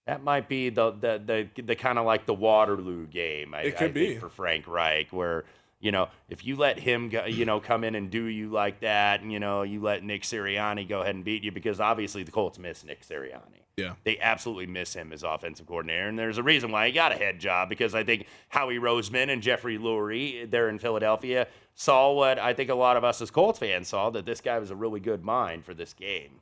that 0.06 0.24
might 0.24 0.48
be 0.48 0.70
the 0.70 0.92
the 0.92 1.48
the, 1.54 1.62
the 1.62 1.76
kind 1.76 1.98
of 1.98 2.06
like 2.06 2.24
the 2.24 2.34
Waterloo 2.34 3.06
game. 3.06 3.54
I, 3.54 3.62
It 3.62 3.76
could 3.76 3.90
I 3.90 3.92
think, 3.92 3.94
be. 3.94 4.16
for 4.16 4.28
Frank 4.30 4.66
Reich, 4.66 5.12
where 5.12 5.44
you 5.80 5.90
know 5.90 6.08
if 6.28 6.44
you 6.44 6.56
let 6.56 6.78
him 6.78 7.08
go, 7.08 7.24
you 7.24 7.44
know 7.44 7.58
come 7.60 7.84
in 7.84 7.94
and 7.94 8.10
do 8.10 8.24
you 8.24 8.50
like 8.50 8.80
that, 8.80 9.22
and 9.22 9.32
you 9.32 9.40
know 9.40 9.62
you 9.62 9.80
let 9.80 10.04
Nick 10.04 10.22
Sirianni 10.22 10.88
go 10.88 11.00
ahead 11.00 11.14
and 11.14 11.24
beat 11.24 11.42
you 11.42 11.50
because 11.50 11.80
obviously 11.80 12.22
the 12.22 12.30
Colts 12.30 12.58
miss 12.58 12.84
Nick 12.84 13.06
Sirianni. 13.06 13.60
Yeah. 13.76 13.94
They 14.04 14.18
absolutely 14.18 14.66
miss 14.66 14.92
him 14.92 15.10
as 15.12 15.22
offensive 15.22 15.66
coordinator, 15.66 16.08
and 16.08 16.18
there's 16.18 16.38
a 16.38 16.42
reason 16.42 16.70
why 16.70 16.86
he 16.86 16.92
got 16.92 17.12
a 17.12 17.16
head 17.16 17.38
job 17.38 17.68
because 17.68 17.94
I 17.94 18.04
think 18.04 18.26
Howie 18.50 18.78
Roseman 18.78 19.30
and 19.30 19.42
Jeffrey 19.42 19.78
Lurie 19.78 20.50
there 20.50 20.68
in 20.68 20.78
Philadelphia 20.78 21.46
saw 21.74 22.12
what 22.12 22.38
I 22.38 22.52
think 22.52 22.68
a 22.68 22.74
lot 22.74 22.96
of 22.96 23.04
us 23.04 23.22
as 23.22 23.30
Colts 23.30 23.58
fans 23.58 23.88
saw 23.88 24.10
that 24.10 24.26
this 24.26 24.40
guy 24.40 24.58
was 24.58 24.70
a 24.70 24.76
really 24.76 25.00
good 25.00 25.24
mind 25.24 25.64
for 25.64 25.72
this 25.72 25.94
game. 25.94 26.40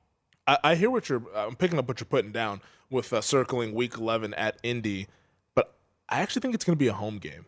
I, 0.49 0.59
I 0.65 0.75
hear 0.75 0.91
what 0.91 1.09
you're. 1.09 1.23
I'm 1.35 1.55
picking 1.55 1.79
up 1.79 1.87
what 1.87 2.01
you're 2.01 2.07
putting 2.07 2.33
down 2.33 2.61
with 2.91 3.13
uh, 3.13 3.21
circling 3.21 3.73
Week 3.73 3.97
11 3.97 4.35
at 4.35 4.59
Indy, 4.65 5.07
but 5.55 5.75
I 6.09 6.21
actually 6.21 6.41
think 6.41 6.55
it's 6.55 6.65
going 6.65 6.77
to 6.77 6.83
be 6.83 6.89
a 6.89 6.95
home 6.95 7.19
game 7.19 7.47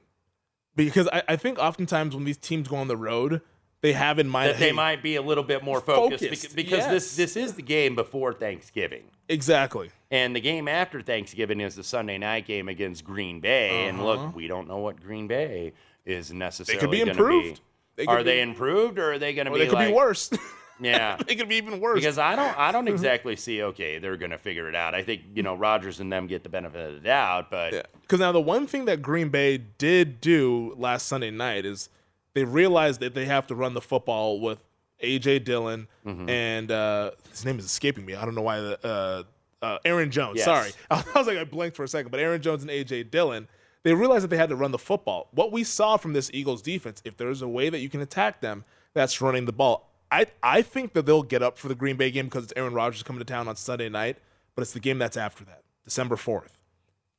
because 0.84 1.08
I, 1.12 1.22
I 1.28 1.36
think 1.36 1.58
oftentimes 1.58 2.14
when 2.14 2.24
these 2.24 2.36
teams 2.36 2.68
go 2.68 2.76
on 2.76 2.88
the 2.88 2.96
road, 2.96 3.40
they 3.82 3.92
have 3.92 4.18
in 4.18 4.28
mind 4.28 4.50
that 4.50 4.58
they 4.58 4.66
hey, 4.68 4.72
might 4.72 5.02
be 5.02 5.16
a 5.16 5.22
little 5.22 5.44
bit 5.44 5.62
more 5.64 5.80
focused, 5.80 6.22
Focused, 6.24 6.46
beca- 6.52 6.54
because 6.54 6.84
this 6.88 7.16
yes. 7.16 7.16
this 7.16 7.36
is 7.36 7.54
the 7.54 7.62
game 7.62 7.94
before 7.94 8.32
Thanksgiving. 8.34 9.04
exactly. 9.28 9.90
And 10.10 10.34
the 10.34 10.40
game 10.40 10.66
after 10.66 11.00
Thanksgiving 11.02 11.60
is 11.60 11.76
the 11.76 11.84
Sunday 11.84 12.18
night 12.18 12.44
game 12.46 12.68
against 12.68 13.04
Green 13.04 13.38
Bay. 13.40 13.86
And 13.86 13.98
Uh-huh. 14.00 14.06
look, 14.24 14.34
we 14.36 14.48
don't 14.48 14.66
know 14.68 14.78
what 14.78 15.00
Green 15.00 15.26
Bay 15.28 15.72
is 16.04 16.32
necessarily 16.32 16.88
be 16.88 16.98
gonna 16.98 17.12
improved. 17.12 17.56
Be. 17.56 17.60
They 17.96 18.06
could 18.06 18.12
are 18.12 18.22
they 18.22 18.40
improved 18.40 18.98
or 18.98 19.12
are 19.12 19.18
they 19.18 19.34
going 19.34 19.44
to 19.46 19.52
be 19.52 19.58
they 19.60 19.66
could 19.66 19.74
like, 19.74 19.88
be 19.88 19.94
worse. 19.94 20.30
Yeah. 20.80 21.16
it 21.28 21.36
could 21.36 21.48
be 21.48 21.56
even 21.56 21.80
worse. 21.80 21.96
Because 22.00 22.18
I 22.18 22.36
don't, 22.36 22.58
I 22.58 22.72
don't 22.72 22.88
exactly 22.96 23.36
see. 23.36 23.62
Okay, 23.62 23.98
they're 23.98 24.16
going 24.16 24.30
to 24.30 24.38
figure 24.38 24.68
it 24.68 24.74
out. 24.74 24.94
I 24.94 25.02
think 25.02 25.22
you 25.34 25.42
know 25.42 25.54
Rodgers 25.54 26.00
and 26.00 26.12
them 26.12 26.26
get 26.26 26.42
the 26.42 26.48
benefit 26.48 26.80
of 26.88 26.94
the 26.94 27.00
doubt, 27.00 27.50
but 27.50 27.72
Yeah. 27.72 27.82
Because 28.02 28.20
now 28.20 28.32
the 28.32 28.40
one 28.40 28.66
thing 28.66 28.86
that 28.86 29.02
Green 29.02 29.28
Bay 29.28 29.58
did 29.58 30.20
do 30.20 30.74
last 30.76 31.06
Sunday 31.06 31.30
night 31.30 31.64
is 31.64 31.88
they 32.34 32.44
realized 32.44 33.00
that 33.00 33.14
they 33.14 33.26
have 33.26 33.46
to 33.48 33.54
run 33.54 33.74
the 33.74 33.80
football 33.80 34.40
with 34.40 34.58
AJ 35.02 35.44
Dillon 35.44 35.86
Mm-hmm. 36.06 36.28
and 36.30 36.70
uh, 36.70 37.10
his 37.30 37.44
name 37.44 37.58
is 37.58 37.64
escaping 37.66 38.06
me. 38.06 38.14
I 38.14 38.24
don't 38.24 38.34
know 38.34 38.40
why. 38.42 38.60
The, 38.60 38.78
uh, 38.86 39.22
uh, 39.62 39.78
Aaron 39.84 40.10
Jones. 40.10 40.36
Yes. 40.38 40.46
Sorry, 40.46 40.70
I 40.90 41.04
was 41.14 41.26
like 41.26 41.36
I 41.36 41.44
blinked 41.44 41.76
for 41.76 41.84
a 41.84 41.88
second, 41.88 42.10
but 42.10 42.18
Aaron 42.20 42.40
Jones 42.40 42.62
and 42.62 42.70
AJ 42.70 43.10
Dillon. 43.10 43.46
They 43.82 43.92
realized 43.94 44.24
that 44.24 44.28
they 44.28 44.36
had 44.36 44.48
to 44.50 44.56
run 44.56 44.72
the 44.72 44.78
football. 44.78 45.28
What 45.32 45.52
we 45.52 45.64
saw 45.64 45.96
from 45.98 46.12
this 46.14 46.30
Eagles 46.34 46.60
defense, 46.62 47.00
if 47.04 47.16
there's 47.16 47.40
a 47.42 47.48
way 47.48 47.68
that 47.70 47.78
you 47.80 47.88
can 47.88 48.00
attack 48.02 48.40
them, 48.42 48.64
that's 48.94 49.20
running 49.22 49.44
the 49.46 49.52
ball. 49.52 49.89
I 50.10 50.26
I 50.42 50.62
think 50.62 50.92
that 50.94 51.06
they'll 51.06 51.22
get 51.22 51.42
up 51.42 51.58
for 51.58 51.68
the 51.68 51.74
Green 51.74 51.96
Bay 51.96 52.10
game 52.10 52.26
because 52.26 52.44
it's 52.44 52.52
Aaron 52.56 52.74
Rodgers 52.74 53.02
coming 53.02 53.20
to 53.20 53.24
town 53.24 53.48
on 53.48 53.56
Sunday 53.56 53.88
night, 53.88 54.18
but 54.54 54.62
it's 54.62 54.72
the 54.72 54.80
game 54.80 54.98
that's 54.98 55.16
after 55.16 55.44
that, 55.44 55.62
December 55.84 56.16
fourth. 56.16 56.56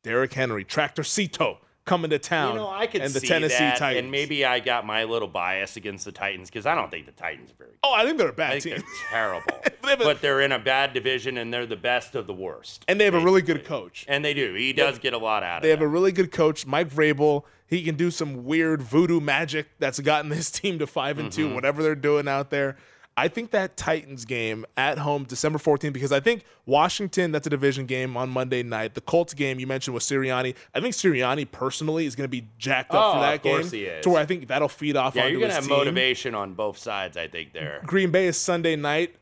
Derrick 0.03 0.33
Henry, 0.33 0.63
Tractor 0.63 1.03
Cito 1.03 1.59
coming 1.85 2.09
to 2.11 2.19
town. 2.19 2.53
You 2.53 2.59
know, 2.61 2.69
I 2.69 2.87
could 2.87 3.01
and 3.01 3.13
the 3.13 3.19
see 3.19 3.27
Tennessee 3.27 3.57
that, 3.59 3.77
Titans. 3.77 4.03
and 4.03 4.11
maybe 4.11 4.43
I 4.45 4.59
got 4.59 4.85
my 4.85 5.03
little 5.03 5.27
bias 5.27 5.77
against 5.77 6.05
the 6.05 6.11
Titans 6.11 6.49
because 6.49 6.65
I 6.65 6.73
don't 6.75 6.89
think 6.91 7.05
the 7.05 7.11
Titans 7.11 7.51
are 7.51 7.55
very. 7.57 7.69
good. 7.71 7.77
oh, 7.83 7.93
I 7.93 8.03
think 8.05 8.17
they're 8.17 8.29
a 8.29 8.31
I 8.31 8.35
bad 8.35 8.51
think 8.63 8.63
team, 8.63 8.73
they're 8.75 9.09
terrible, 9.11 9.53
They 9.83 9.93
a- 9.93 9.97
but 9.97 10.21
they're 10.21 10.41
in 10.41 10.51
a 10.51 10.59
bad 10.59 10.93
division 10.93 11.37
and 11.37 11.53
they're 11.53 11.65
the 11.67 11.75
best 11.75 12.15
of 12.15 12.27
the 12.27 12.33
worst. 12.33 12.83
and 12.87 12.99
they 12.99 13.05
have 13.05 13.13
a 13.13 13.19
really 13.19 13.41
good 13.41 13.63
coach. 13.63 14.05
And 14.07 14.23
they 14.25 14.33
do. 14.33 14.53
He 14.55 14.73
does 14.73 14.99
get 14.99 15.13
a 15.13 15.17
lot 15.17 15.43
out 15.43 15.59
of 15.59 15.63
it. 15.63 15.67
They 15.67 15.69
have 15.71 15.81
a 15.81 15.87
really 15.87 16.11
good 16.11 16.31
coach, 16.31 16.65
Mike 16.65 16.89
Vrabel. 16.89 17.43
He 17.71 17.81
can 17.83 17.95
do 17.95 18.11
some 18.11 18.43
weird 18.45 18.83
voodoo 18.83 19.19
magic 19.19 19.65
that's 19.79 19.99
gotten 19.99 20.29
this 20.29 20.51
team 20.51 20.77
to 20.77 20.85
five 20.85 21.17
and 21.17 21.31
Mm-hmm. 21.31 21.49
two, 21.49 21.55
whatever 21.55 21.81
they're 21.81 21.95
doing 21.95 22.27
out 22.27 22.51
there. 22.51 22.77
I 23.17 23.27
think 23.27 23.51
that 23.51 23.75
Titans 23.75 24.23
game 24.25 24.65
at 24.77 24.97
home, 24.97 25.25
December 25.25 25.59
14th, 25.59 25.91
because 25.91 26.13
I 26.13 26.21
think 26.21 26.43
Washington, 26.65 27.31
that's 27.33 27.45
a 27.45 27.49
division 27.49 27.85
game 27.85 28.15
on 28.15 28.29
Monday 28.29 28.63
night. 28.63 28.93
The 28.93 29.01
Colts 29.01 29.33
game 29.33 29.59
you 29.59 29.67
mentioned 29.67 29.93
with 29.93 30.03
Sirianni. 30.03 30.55
I 30.73 30.79
think 30.79 30.95
Sirianni 30.95 31.49
personally 31.51 32.05
is 32.05 32.15
going 32.15 32.23
to 32.25 32.31
be 32.31 32.47
jacked 32.57 32.91
up 32.93 33.03
Oh, 33.03 33.13
for 33.13 33.19
that 33.19 33.35
of 33.35 33.41
course 33.41 33.69
game. 33.71 33.79
he 33.81 33.85
is. 33.87 34.03
To 34.03 34.11
where 34.11 34.21
I 34.21 34.25
think 34.25 34.47
that'll 34.47 34.69
feed 34.69 34.95
off 34.95 35.15
Yeah, 35.15 35.27
you're 35.27 35.41
gonna 35.41 35.47
his 35.47 35.55
have 35.55 35.67
team. 35.67 35.77
motivation 35.77 36.35
on 36.35 36.53
both 36.53 36.77
sides. 36.77 37.17
I 37.17 37.27
think 37.27 37.51
there. 37.51 37.81
Green 37.85 38.11
Bay 38.11 38.27
is 38.27 38.37
Sunday 38.37 38.75
night. 38.77 39.15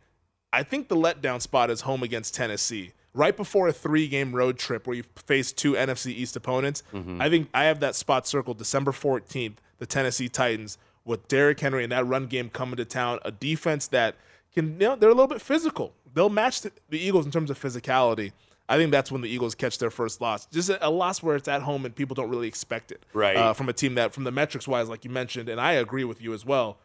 I 0.53 0.61
think 0.63 0.87
the 0.87 0.95
letdown 0.95 1.41
spot 1.41 1.69
is 1.71 1.81
home 1.81 2.03
against 2.03 2.35
Tennessee. 2.35 2.91
Right 3.13 3.35
before 3.35 3.67
a 3.67 3.73
three 3.73 4.07
game 4.07 4.33
road 4.33 4.57
trip 4.57 4.85
where 4.85 4.95
you 4.95 5.03
face 5.15 5.51
two 5.51 5.73
NFC 5.73 6.07
East 6.07 6.35
opponents. 6.35 6.83
Mm-hmm. 6.93 7.21
I 7.21 7.29
think 7.29 7.49
I 7.53 7.65
have 7.65 7.79
that 7.79 7.95
spot 7.95 8.27
circled 8.27 8.57
December 8.57 8.91
14th, 8.91 9.55
the 9.79 9.85
Tennessee 9.85 10.29
Titans, 10.29 10.77
with 11.05 11.27
Derrick 11.27 11.59
Henry 11.59 11.83
and 11.83 11.91
that 11.91 12.05
run 12.05 12.27
game 12.27 12.49
coming 12.49 12.77
to 12.77 12.85
town. 12.85 13.19
A 13.25 13.31
defense 13.31 13.87
that 13.87 14.15
can, 14.53 14.73
you 14.73 14.87
know, 14.87 14.95
they're 14.95 15.09
a 15.09 15.13
little 15.13 15.27
bit 15.27 15.41
physical. 15.41 15.93
They'll 16.13 16.29
match 16.29 16.61
the, 16.61 16.71
the 16.89 16.99
Eagles 16.99 17.25
in 17.25 17.31
terms 17.31 17.49
of 17.49 17.59
physicality. 17.59 18.31
I 18.67 18.77
think 18.77 18.91
that's 18.91 19.11
when 19.11 19.21
the 19.21 19.29
Eagles 19.29 19.55
catch 19.55 19.79
their 19.79 19.89
first 19.89 20.21
loss. 20.21 20.45
Just 20.45 20.69
a, 20.69 20.87
a 20.87 20.91
loss 20.91 21.23
where 21.23 21.35
it's 21.35 21.47
at 21.47 21.63
home 21.63 21.85
and 21.85 21.95
people 21.95 22.13
don't 22.13 22.29
really 22.29 22.47
expect 22.47 22.91
it. 22.91 23.03
Right. 23.13 23.35
Uh, 23.35 23.53
from 23.53 23.67
a 23.67 23.73
team 23.73 23.95
that, 23.95 24.13
from 24.13 24.25
the 24.25 24.31
metrics 24.31 24.67
wise, 24.67 24.87
like 24.87 25.03
you 25.03 25.09
mentioned, 25.09 25.49
and 25.49 25.59
I 25.59 25.73
agree 25.73 26.03
with 26.03 26.21
you 26.21 26.33
as 26.33 26.45
well, 26.45 26.77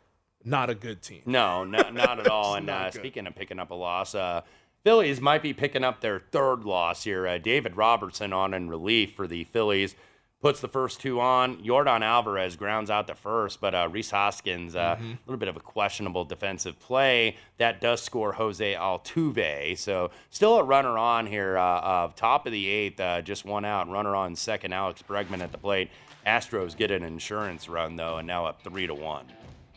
not 0.43 0.71
a 0.71 0.75
good 0.75 1.03
team. 1.03 1.23
No, 1.27 1.65
no 1.65 1.91
not 1.91 2.21
at 2.21 2.29
all. 2.31 2.55
and 2.55 2.71
uh, 2.71 2.91
speaking 2.91 3.27
of 3.27 3.35
picking 3.35 3.59
up 3.59 3.71
a 3.71 3.75
loss, 3.75 4.15
uh, 4.15 4.41
Phillies 4.85 5.21
might 5.21 5.43
be 5.43 5.53
picking 5.55 5.83
up 5.83 6.01
their 6.01 6.21
third 6.31 6.65
loss 6.65 7.05
here. 7.05 7.27
Uh, 7.27 7.39
David 7.39 7.77
Robertson 7.77 8.33
on 8.35 8.53
in 8.53 8.69
relief 8.69 9.15
for 9.15 9.27
the 9.27 9.45
Phillies 9.45 9.95
puts 10.43 10.61
the 10.61 10.69
first 10.69 11.01
two 11.01 11.21
on. 11.23 11.57
Yordan 11.65 12.03
Alvarez 12.03 12.55
grounds 12.55 12.91
out 12.91 13.07
the 13.07 13.15
first, 13.15 13.63
but 13.63 13.75
uh, 13.75 13.89
Rhys 13.91 14.11
Hoskins, 14.11 14.77
uh, 14.77 14.97
Mm-hmm. 14.97 15.13
a 15.13 15.19
little 15.27 15.39
bit 15.39 15.49
of 15.49 15.57
a 15.57 15.61
questionable 15.61 16.27
defensive 16.27 16.79
play. 16.81 17.37
That 17.57 17.81
does 17.81 18.03
score 18.03 18.35
Jose 18.35 18.75
Altuve. 18.75 19.79
So 19.79 20.11
still 20.29 20.57
a 20.59 20.63
runner 20.63 20.99
on 20.99 21.27
here. 21.27 21.57
Uh, 21.57 21.63
uh, 21.63 22.11
top 22.15 22.45
of 22.45 22.53
the 22.53 22.69
eighth, 22.69 23.01
uh, 23.01 23.23
just 23.23 23.47
one 23.47 23.65
out. 23.65 23.89
Runner 23.89 24.15
on 24.15 24.37
second, 24.37 24.75
Alex 24.75 25.03
Bregman 25.09 25.41
at 25.41 25.51
the 25.51 25.57
plate. 25.59 25.89
Astros 26.27 26.77
get 26.77 26.91
an 26.91 27.03
insurance 27.05 27.67
run, 27.71 27.97
though, 27.97 28.19
and 28.19 28.27
now 28.27 28.45
up 28.45 28.63
three 28.63 28.87
to 28.87 28.95
one. 28.95 29.25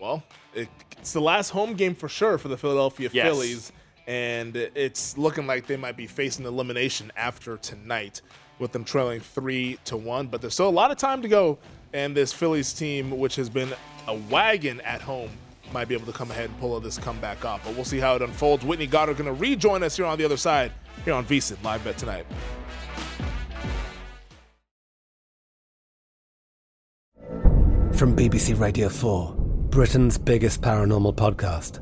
Well, 0.02 0.22
it's 0.54 1.14
the 1.14 1.22
last 1.22 1.52
home 1.52 1.76
game 1.76 1.96
for 1.96 2.10
sure 2.10 2.38
for 2.38 2.50
the 2.50 2.58
Philadelphia 2.58 3.10
Yes. 3.14 3.26
Phillies, 3.26 3.72
and 4.08 4.56
it's 4.56 5.18
looking 5.18 5.46
like 5.46 5.68
they 5.68 5.76
might 5.76 5.98
be 5.98 6.08
facing 6.08 6.46
elimination 6.46 7.12
after 7.18 7.58
tonight, 7.58 8.22
with 8.58 8.72
them 8.72 8.86
trailing 8.86 9.20
three 9.20 9.78
to 9.84 9.98
one. 9.98 10.28
But 10.28 10.42
there's 10.42 10.54
still 10.54 10.70
a 10.70 10.72
lot 10.72 10.92
of 10.92 10.98
time 10.98 11.22
to 11.22 11.28
go, 11.28 11.60
and 11.94 12.16
this 12.16 12.32
Phillies 12.32 12.74
team, 12.74 13.12
which 13.12 13.36
has 13.36 13.50
been 13.50 13.74
a 14.08 14.16
wagon 14.16 14.80
at 14.82 15.02
home, 15.02 15.30
might 15.74 15.90
be 15.90 15.94
able 15.94 16.06
to 16.06 16.14
come 16.14 16.32
ahead 16.32 16.50
and 16.50 16.60
pull 16.60 16.80
this 16.80 16.98
comeback 16.98 17.44
off. 17.44 17.62
But 17.66 17.76
we'll 17.76 17.84
see 17.84 18.00
how 18.00 18.16
it 18.16 18.22
unfolds. 18.22 18.64
Whitney 18.64 18.88
Goddard 18.88 19.18
going 19.18 19.34
to 19.34 19.40
rejoin 19.40 19.84
us 19.84 19.98
here 19.98 20.06
on 20.06 20.18
the 20.18 20.24
other 20.24 20.38
side 20.38 20.72
here 21.04 21.14
on 21.14 21.26
VSiN 21.26 21.62
Live 21.64 21.84
Bet 21.84 21.98
tonight. 21.98 22.26
From 27.94 28.16
BBC 28.16 28.58
Radio 28.60 28.90
4, 28.90 29.36
Britain's 29.70 30.18
biggest 30.20 30.62
paranormal 30.62 31.16
podcast 31.16 31.82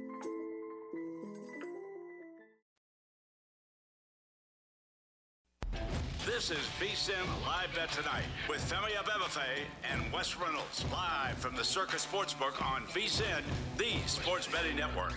Wes 10.21 10.37
Reynolds 10.37 10.85
live 10.91 11.35
from 11.39 11.55
the 11.55 11.63
Circa 11.63 11.95
Sportsbook 11.95 12.61
on 12.63 12.83
VSIN, 12.83 13.41
the 13.75 13.89
sports 14.05 14.45
betting 14.45 14.75
network. 14.75 15.15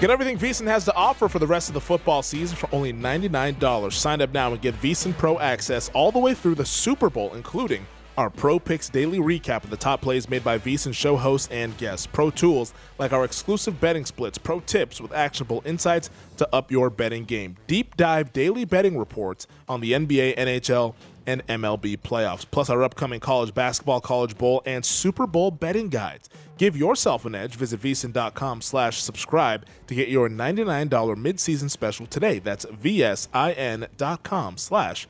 Get 0.00 0.08
everything 0.08 0.38
VSiN 0.38 0.66
has 0.68 0.86
to 0.86 0.94
offer 0.94 1.28
for 1.28 1.38
the 1.38 1.46
rest 1.46 1.68
of 1.68 1.74
the 1.74 1.82
football 1.82 2.22
season 2.22 2.56
for 2.56 2.66
only 2.72 2.94
$99. 2.94 3.92
Sign 3.92 4.22
up 4.22 4.32
now 4.32 4.50
and 4.50 4.62
get 4.62 4.74
VSiN 4.80 5.12
Pro 5.18 5.38
access 5.38 5.90
all 5.90 6.10
the 6.10 6.18
way 6.18 6.32
through 6.32 6.54
the 6.54 6.64
Super 6.64 7.10
Bowl, 7.10 7.34
including 7.34 7.86
our 8.20 8.28
Pro 8.28 8.58
Picks 8.58 8.90
daily 8.90 9.18
recap 9.18 9.64
of 9.64 9.70
the 9.70 9.78
top 9.78 10.02
plays 10.02 10.28
made 10.28 10.44
by 10.44 10.58
VSiN 10.58 10.92
show 10.92 11.16
hosts 11.16 11.48
and 11.50 11.76
guests, 11.78 12.06
pro 12.06 12.30
tools 12.30 12.74
like 12.98 13.14
our 13.14 13.24
exclusive 13.24 13.80
betting 13.80 14.04
splits, 14.04 14.36
pro 14.36 14.60
tips 14.60 15.00
with 15.00 15.10
actionable 15.12 15.62
insights 15.64 16.10
to 16.36 16.46
up 16.54 16.70
your 16.70 16.90
betting 16.90 17.24
game, 17.24 17.56
deep 17.66 17.96
dive 17.96 18.30
daily 18.34 18.66
betting 18.66 18.98
reports 18.98 19.46
on 19.70 19.80
the 19.80 19.92
NBA, 19.92 20.36
NHL, 20.36 20.94
and 21.26 21.46
MLB 21.46 21.96
playoffs, 21.96 22.44
plus 22.50 22.68
our 22.68 22.82
upcoming 22.82 23.20
college 23.20 23.54
basketball, 23.54 24.02
college 24.02 24.36
bowl, 24.36 24.62
and 24.66 24.84
Super 24.84 25.26
Bowl 25.26 25.50
betting 25.50 25.88
guides. 25.88 26.28
Give 26.58 26.76
yourself 26.76 27.24
an 27.24 27.34
edge. 27.34 27.54
Visit 27.54 27.80
vsin.com 27.80 28.60
slash 28.60 29.00
subscribe 29.00 29.64
to 29.86 29.94
get 29.94 30.08
your 30.08 30.28
$99 30.28 30.90
midseason 30.90 31.70
special 31.70 32.04
today. 32.04 32.38
That's 32.38 32.66
vsin.com 32.66 34.58
slash 34.58 35.08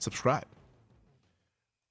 subscribe. 0.00 0.51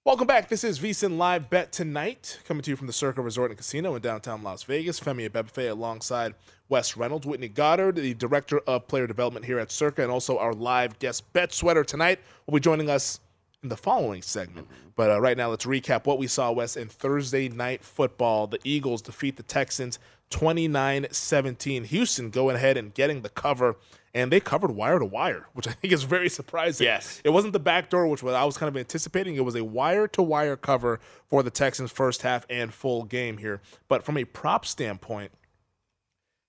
Welcome 0.03 0.25
back. 0.25 0.49
This 0.49 0.63
is 0.63 0.79
VSIN 0.79 1.19
Live 1.19 1.51
Bet 1.51 1.71
Tonight, 1.71 2.39
coming 2.43 2.63
to 2.63 2.71
you 2.71 2.75
from 2.75 2.87
the 2.87 2.93
Circa 2.93 3.21
Resort 3.21 3.51
and 3.51 3.57
Casino 3.57 3.93
in 3.93 4.01
downtown 4.01 4.41
Las 4.41 4.63
Vegas. 4.63 4.99
Femi 4.99 5.29
Abebefe 5.29 5.69
alongside 5.69 6.33
Wes 6.69 6.97
Reynolds, 6.97 7.27
Whitney 7.27 7.49
Goddard, 7.49 7.97
the 7.97 8.15
Director 8.15 8.61
of 8.65 8.87
Player 8.87 9.05
Development 9.05 9.45
here 9.45 9.59
at 9.59 9.71
Circa, 9.71 10.01
and 10.01 10.11
also 10.11 10.39
our 10.39 10.53
live 10.53 10.97
guest 10.97 11.31
Bet 11.33 11.53
Sweater 11.53 11.83
tonight 11.83 12.17
will 12.47 12.55
be 12.55 12.59
joining 12.59 12.89
us 12.89 13.19
in 13.61 13.69
the 13.69 13.77
following 13.77 14.23
segment. 14.23 14.67
But 14.95 15.11
uh, 15.11 15.21
right 15.21 15.37
now, 15.37 15.51
let's 15.51 15.67
recap 15.67 16.07
what 16.07 16.17
we 16.17 16.25
saw, 16.25 16.51
Wes, 16.51 16.77
in 16.77 16.87
Thursday 16.87 17.47
night 17.47 17.83
football. 17.83 18.47
The 18.47 18.59
Eagles 18.63 19.03
defeat 19.03 19.37
the 19.37 19.43
Texans 19.43 19.99
29 20.31 21.09
17. 21.11 21.83
Houston 21.83 22.31
going 22.31 22.55
ahead 22.55 22.75
and 22.75 22.91
getting 22.95 23.21
the 23.21 23.29
cover 23.29 23.75
and 24.13 24.31
they 24.31 24.39
covered 24.39 24.71
wire 24.71 24.99
to 24.99 25.05
wire, 25.05 25.47
which 25.53 25.67
I 25.67 25.71
think 25.71 25.93
is 25.93 26.03
very 26.03 26.29
surprising. 26.29 26.85
Yes. 26.85 27.21
It 27.23 27.29
wasn't 27.29 27.53
the 27.53 27.59
back 27.59 27.89
door, 27.89 28.07
which 28.07 28.23
I 28.23 28.43
was 28.43 28.57
kind 28.57 28.67
of 28.67 28.77
anticipating. 28.77 29.35
It 29.35 29.45
was 29.45 29.55
a 29.55 29.63
wire 29.63 30.07
to 30.09 30.21
wire 30.21 30.55
cover 30.55 30.99
for 31.27 31.43
the 31.43 31.51
Texans' 31.51 31.91
first 31.91 32.21
half 32.21 32.45
and 32.49 32.73
full 32.73 33.03
game 33.03 33.37
here. 33.37 33.61
But 33.87 34.03
from 34.03 34.17
a 34.17 34.25
prop 34.25 34.65
standpoint, 34.65 35.31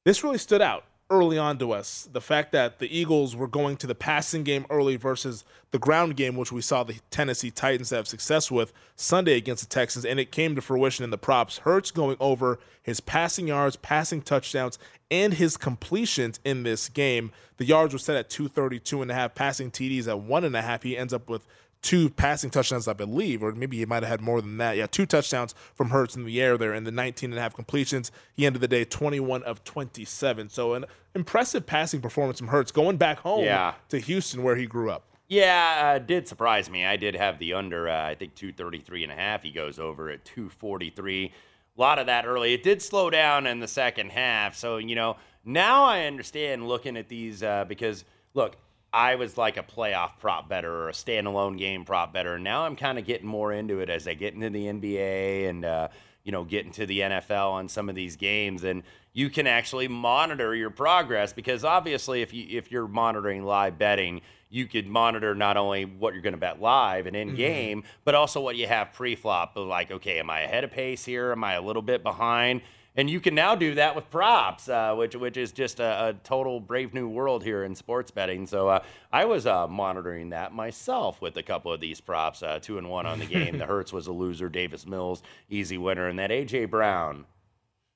this 0.05 0.25
really 0.25 0.39
stood 0.39 0.63
out 0.63 0.85
early 1.13 1.37
on 1.37 1.59
to 1.59 1.73
us. 1.73 2.09
The 2.11 2.23
fact 2.23 2.53
that 2.53 2.79
the 2.79 2.97
Eagles 2.97 3.37
were 3.37 3.47
going 3.47 3.77
to 3.77 3.87
the 3.87 3.95
passing 3.95 4.43
game 4.43 4.65
early 4.71 4.97
versus 4.97 5.45
the 5.71 5.79
ground 5.79 6.17
game, 6.17 6.37
which 6.37 6.51
we 6.51 6.63
saw 6.63 6.83
the 6.83 6.97
Tennessee 7.11 7.51
Titans 7.51 7.91
have 7.91 8.09
success 8.09 8.51
with 8.51 8.73
Sunday 8.97 9.37
against 9.37 9.63
the 9.63 9.69
Texans, 9.69 10.07
and 10.07 10.19
it 10.19 10.33
came 10.33 10.55
to 10.55 10.63
fruition 10.63 11.05
in 11.05 11.11
the 11.11 11.19
props. 11.19 11.59
Hurts 11.59 11.91
going 11.91 12.17
over 12.19 12.59
his 12.83 13.01
passing 13.01 13.47
yards, 13.47 13.77
passing 13.77 14.23
touchdowns, 14.23 14.79
and 15.11 15.35
his 15.35 15.59
completions 15.59 16.41
in 16.45 16.63
this 16.63 16.89
game. 16.89 17.31
The 17.59 17.67
yards 17.67 17.93
were 17.93 17.99
set 17.99 18.17
at 18.17 18.31
232 18.31 19.03
and 19.03 19.11
a 19.11 19.15
half, 19.15 19.35
passing 19.35 19.71
TDs 19.71 20.09
at 20.09 20.21
one 20.21 20.45
and 20.45 20.57
a 20.57 20.63
half. 20.63 20.83
He 20.83 20.97
ends 20.97 21.13
up 21.13 21.29
with 21.29 21.47
two 21.83 22.09
passing 22.11 22.49
touchdowns, 22.49 22.87
I 22.89 22.93
believe, 22.93 23.43
or 23.43 23.53
maybe 23.53 23.77
he 23.77 23.85
might 23.87 24.03
have 24.05 24.11
had 24.11 24.21
more 24.21 24.41
than 24.41 24.57
that. 24.59 24.77
Yeah, 24.77 24.87
two 24.87 25.05
touchdowns 25.05 25.55
from 25.75 25.91
Hurts 25.91 26.15
in 26.17 26.25
the 26.25 26.41
air 26.41 26.57
there, 26.57 26.73
and 26.73 26.87
the 26.87 26.93
19 26.93 27.31
and 27.33 27.39
a 27.39 27.43
half 27.43 27.55
completions. 27.55 28.11
He 28.35 28.47
ended 28.47 28.63
the 28.63 28.69
day 28.69 28.85
21 28.85 29.43
of 29.43 29.65
27. 29.65 30.49
So 30.49 30.75
an 30.75 30.85
impressive 31.15 31.67
passing 31.67 32.01
performance 32.01 32.39
from 32.39 32.49
Hurts 32.49 32.71
going 32.73 32.97
back 32.97 33.19
home 33.19 33.45
Yeah. 33.45 33.75
to 33.89 33.99
Houston 33.99 34.43
where 34.43 34.57
he 34.57 34.67
grew 34.67 34.91
up. 34.91 35.05
Yeah, 35.29 35.95
uh, 35.97 35.99
did 35.99 36.29
surprise 36.29 36.69
me. 36.71 36.85
I 36.85 36.97
did 36.97 37.15
have 37.17 37.39
the 37.39 37.55
under, 37.55 37.89
uh, 37.89 38.07
I 38.07 38.15
think 38.15 38.35
233 38.35 39.03
and 39.03 39.13
a 39.13 39.17
half. 39.17 39.43
He 39.43 39.51
goes 39.51 39.79
over 39.79 40.09
at 40.11 40.25
243. 40.25 41.33
A 41.77 41.81
lot 41.81 41.99
of 41.99 42.07
that 42.07 42.27
early. 42.27 42.53
It 42.53 42.63
did 42.63 42.83
slow 42.83 43.09
down 43.11 43.47
in 43.47 43.59
the 43.61 43.67
second 43.69 44.11
half. 44.13 44.55
So, 44.55 44.77
you 44.77 44.95
know, 44.95 45.17
now 45.45 45.85
I 45.85 46.05
understand 46.05 46.69
looking 46.69 46.97
at 46.99 47.09
these 47.09 47.43
uh, 47.43 47.65
because, 47.67 48.05
look, 48.35 48.57
I 48.93 49.15
was 49.15 49.39
like 49.39 49.57
a 49.57 49.63
playoff 49.63 50.19
prop 50.19 50.49
better 50.49 50.71
or 50.71 50.89
a 50.91 50.93
standalone 50.93 51.59
game 51.59 51.85
prop 51.85 52.13
better. 52.13 52.35
And 52.35 52.45
now 52.45 52.67
I'm 52.67 52.77
kind 52.77 52.99
of 52.99 53.07
getting 53.07 53.27
more 53.27 53.53
into 53.53 53.81
it 53.81 53.89
as 53.89 54.07
I 54.07 54.15
get 54.15 54.35
into 54.35 54.51
the 54.51 54.67
NBA 54.67 55.49
and, 55.49 55.65
uh, 55.65 55.89
you 56.25 56.33
know, 56.33 56.45
getting 56.45 56.73
to 56.73 56.87
the 56.87 57.01
NFL 57.01 57.53
on 57.53 57.69
some 57.69 57.89
of 57.89 57.95
these 57.95 58.17
games. 58.17 58.65
And 58.65 58.83
you 59.15 59.31
can 59.31 59.47
actually 59.47 59.89
monitor 59.89 60.55
your 60.55 60.71
progress 60.71 61.33
because 61.33 61.65
obviously 61.65 62.23
if 62.23 62.33
you 62.33 62.47
if 62.51 62.71
you're 62.71 62.89
monitoring 62.89 63.45
live 63.45 63.79
betting, 63.79 64.21
you 64.51 64.67
could 64.67 64.87
monitor 64.87 65.35
not 65.35 65.57
only 65.57 65.87
what 65.87 66.13
you're 66.13 66.23
going 66.23 66.35
to 66.35 66.39
bet 66.39 66.61
live 66.61 67.07
and 67.07 67.17
in 67.17 67.35
game, 67.35 67.85
but 68.05 68.15
also 68.15 68.41
what 68.41 68.57
you 68.57 68.67
have 68.67 68.93
pre-flop. 68.93 69.57
Like, 69.57 69.91
okay, 69.91 70.19
am 70.19 70.29
I 70.29 70.41
ahead 70.43 70.65
of 70.65 70.71
pace 70.71 71.05
here? 71.07 71.33
Am 71.33 71.43
I 71.43 71.55
a 71.55 71.63
little 71.63 71.81
bit 71.81 72.03
behind? 72.03 72.61
And 72.95 73.09
you 73.09 73.21
can 73.21 73.35
now 73.35 73.55
do 73.55 73.75
that 73.77 73.97
with 73.97 74.11
props, 74.11 74.69
uh, 74.69 74.95
which 74.95 75.17
which 75.17 75.39
is 75.39 75.51
just 75.53 75.81
a, 75.81 76.09
a 76.09 76.13
total 76.25 76.61
brave 76.61 76.93
new 76.93 77.09
world 77.09 77.43
here 77.43 77.65
in 77.65 77.75
sports 77.75 78.11
betting. 78.11 78.47
So 78.47 78.69
uh, 78.69 78.83
I 79.11 79.25
was 79.25 79.47
uh, 79.47 79.67
monitoring 79.67 80.31
that 80.31 80.53
myself 80.53 81.21
with 81.21 81.37
a 81.39 81.43
couple 81.43 81.73
of 81.73 81.81
these 81.81 82.03
props, 82.03 82.43
uh, 82.43 82.59
two 82.61 82.77
and 82.77 82.91
one 82.91 83.07
on 83.07 83.19
the 83.19 83.27
game. 83.27 83.57
the 83.57 83.67
Hurts 83.73 83.93
was 83.93 84.09
a 84.09 84.13
loser, 84.13 84.51
Davis 84.51 84.87
Mills 84.87 85.23
easy 85.49 85.79
winner, 85.79 86.07
and 86.07 86.19
that 86.19 86.31
AJ 86.31 86.71
Brown. 86.71 87.25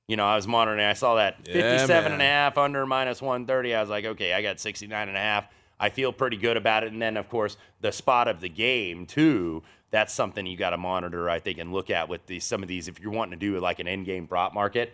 You 0.09 0.17
know, 0.17 0.25
I 0.25 0.37
was 0.37 0.47
monitoring. 0.47 0.85
I 0.85 0.93
saw 0.93 1.17
that 1.17 1.41
Yeah, 1.47 1.85
and 2.13 2.23
a 2.23 2.25
half 2.25 2.57
under 2.57 2.87
minus 2.87 3.21
130. 3.21 3.75
I 3.75 3.81
was 3.81 3.91
like, 3.91 4.05
okay, 4.05 4.33
I 4.33 4.41
got 4.41 4.61
69 4.61 5.09
and 5.09 5.17
a 5.17 5.21
half. 5.21 5.49
I 5.79 5.91
feel 5.91 6.13
pretty 6.13 6.37
good 6.37 6.57
about 6.57 6.85
it. 6.85 6.93
And 6.93 7.03
then, 7.03 7.17
of 7.17 7.29
course, 7.29 7.57
the 7.81 7.93
spot 7.93 8.29
of 8.29 8.41
the 8.41 8.49
game, 8.49 9.05
too. 9.05 9.63
That's 9.91 10.13
something 10.13 10.47
you 10.47 10.57
got 10.57 10.71
to 10.71 10.77
monitor, 10.77 11.31
I 11.31 11.39
think, 11.39 11.59
and 11.59 11.73
look 11.73 11.91
at 11.91 12.09
with 12.09 12.27
these, 12.27 12.45
some 12.45 12.63
of 12.63 12.69
these. 12.69 12.89
If 12.89 13.01
you're 13.01 13.13
wanting 13.13 13.39
to 13.39 13.47
do 13.47 13.59
like 13.61 13.79
an 13.79 13.87
in-game 13.87 14.27
prop 14.27 14.53
market, 14.53 14.93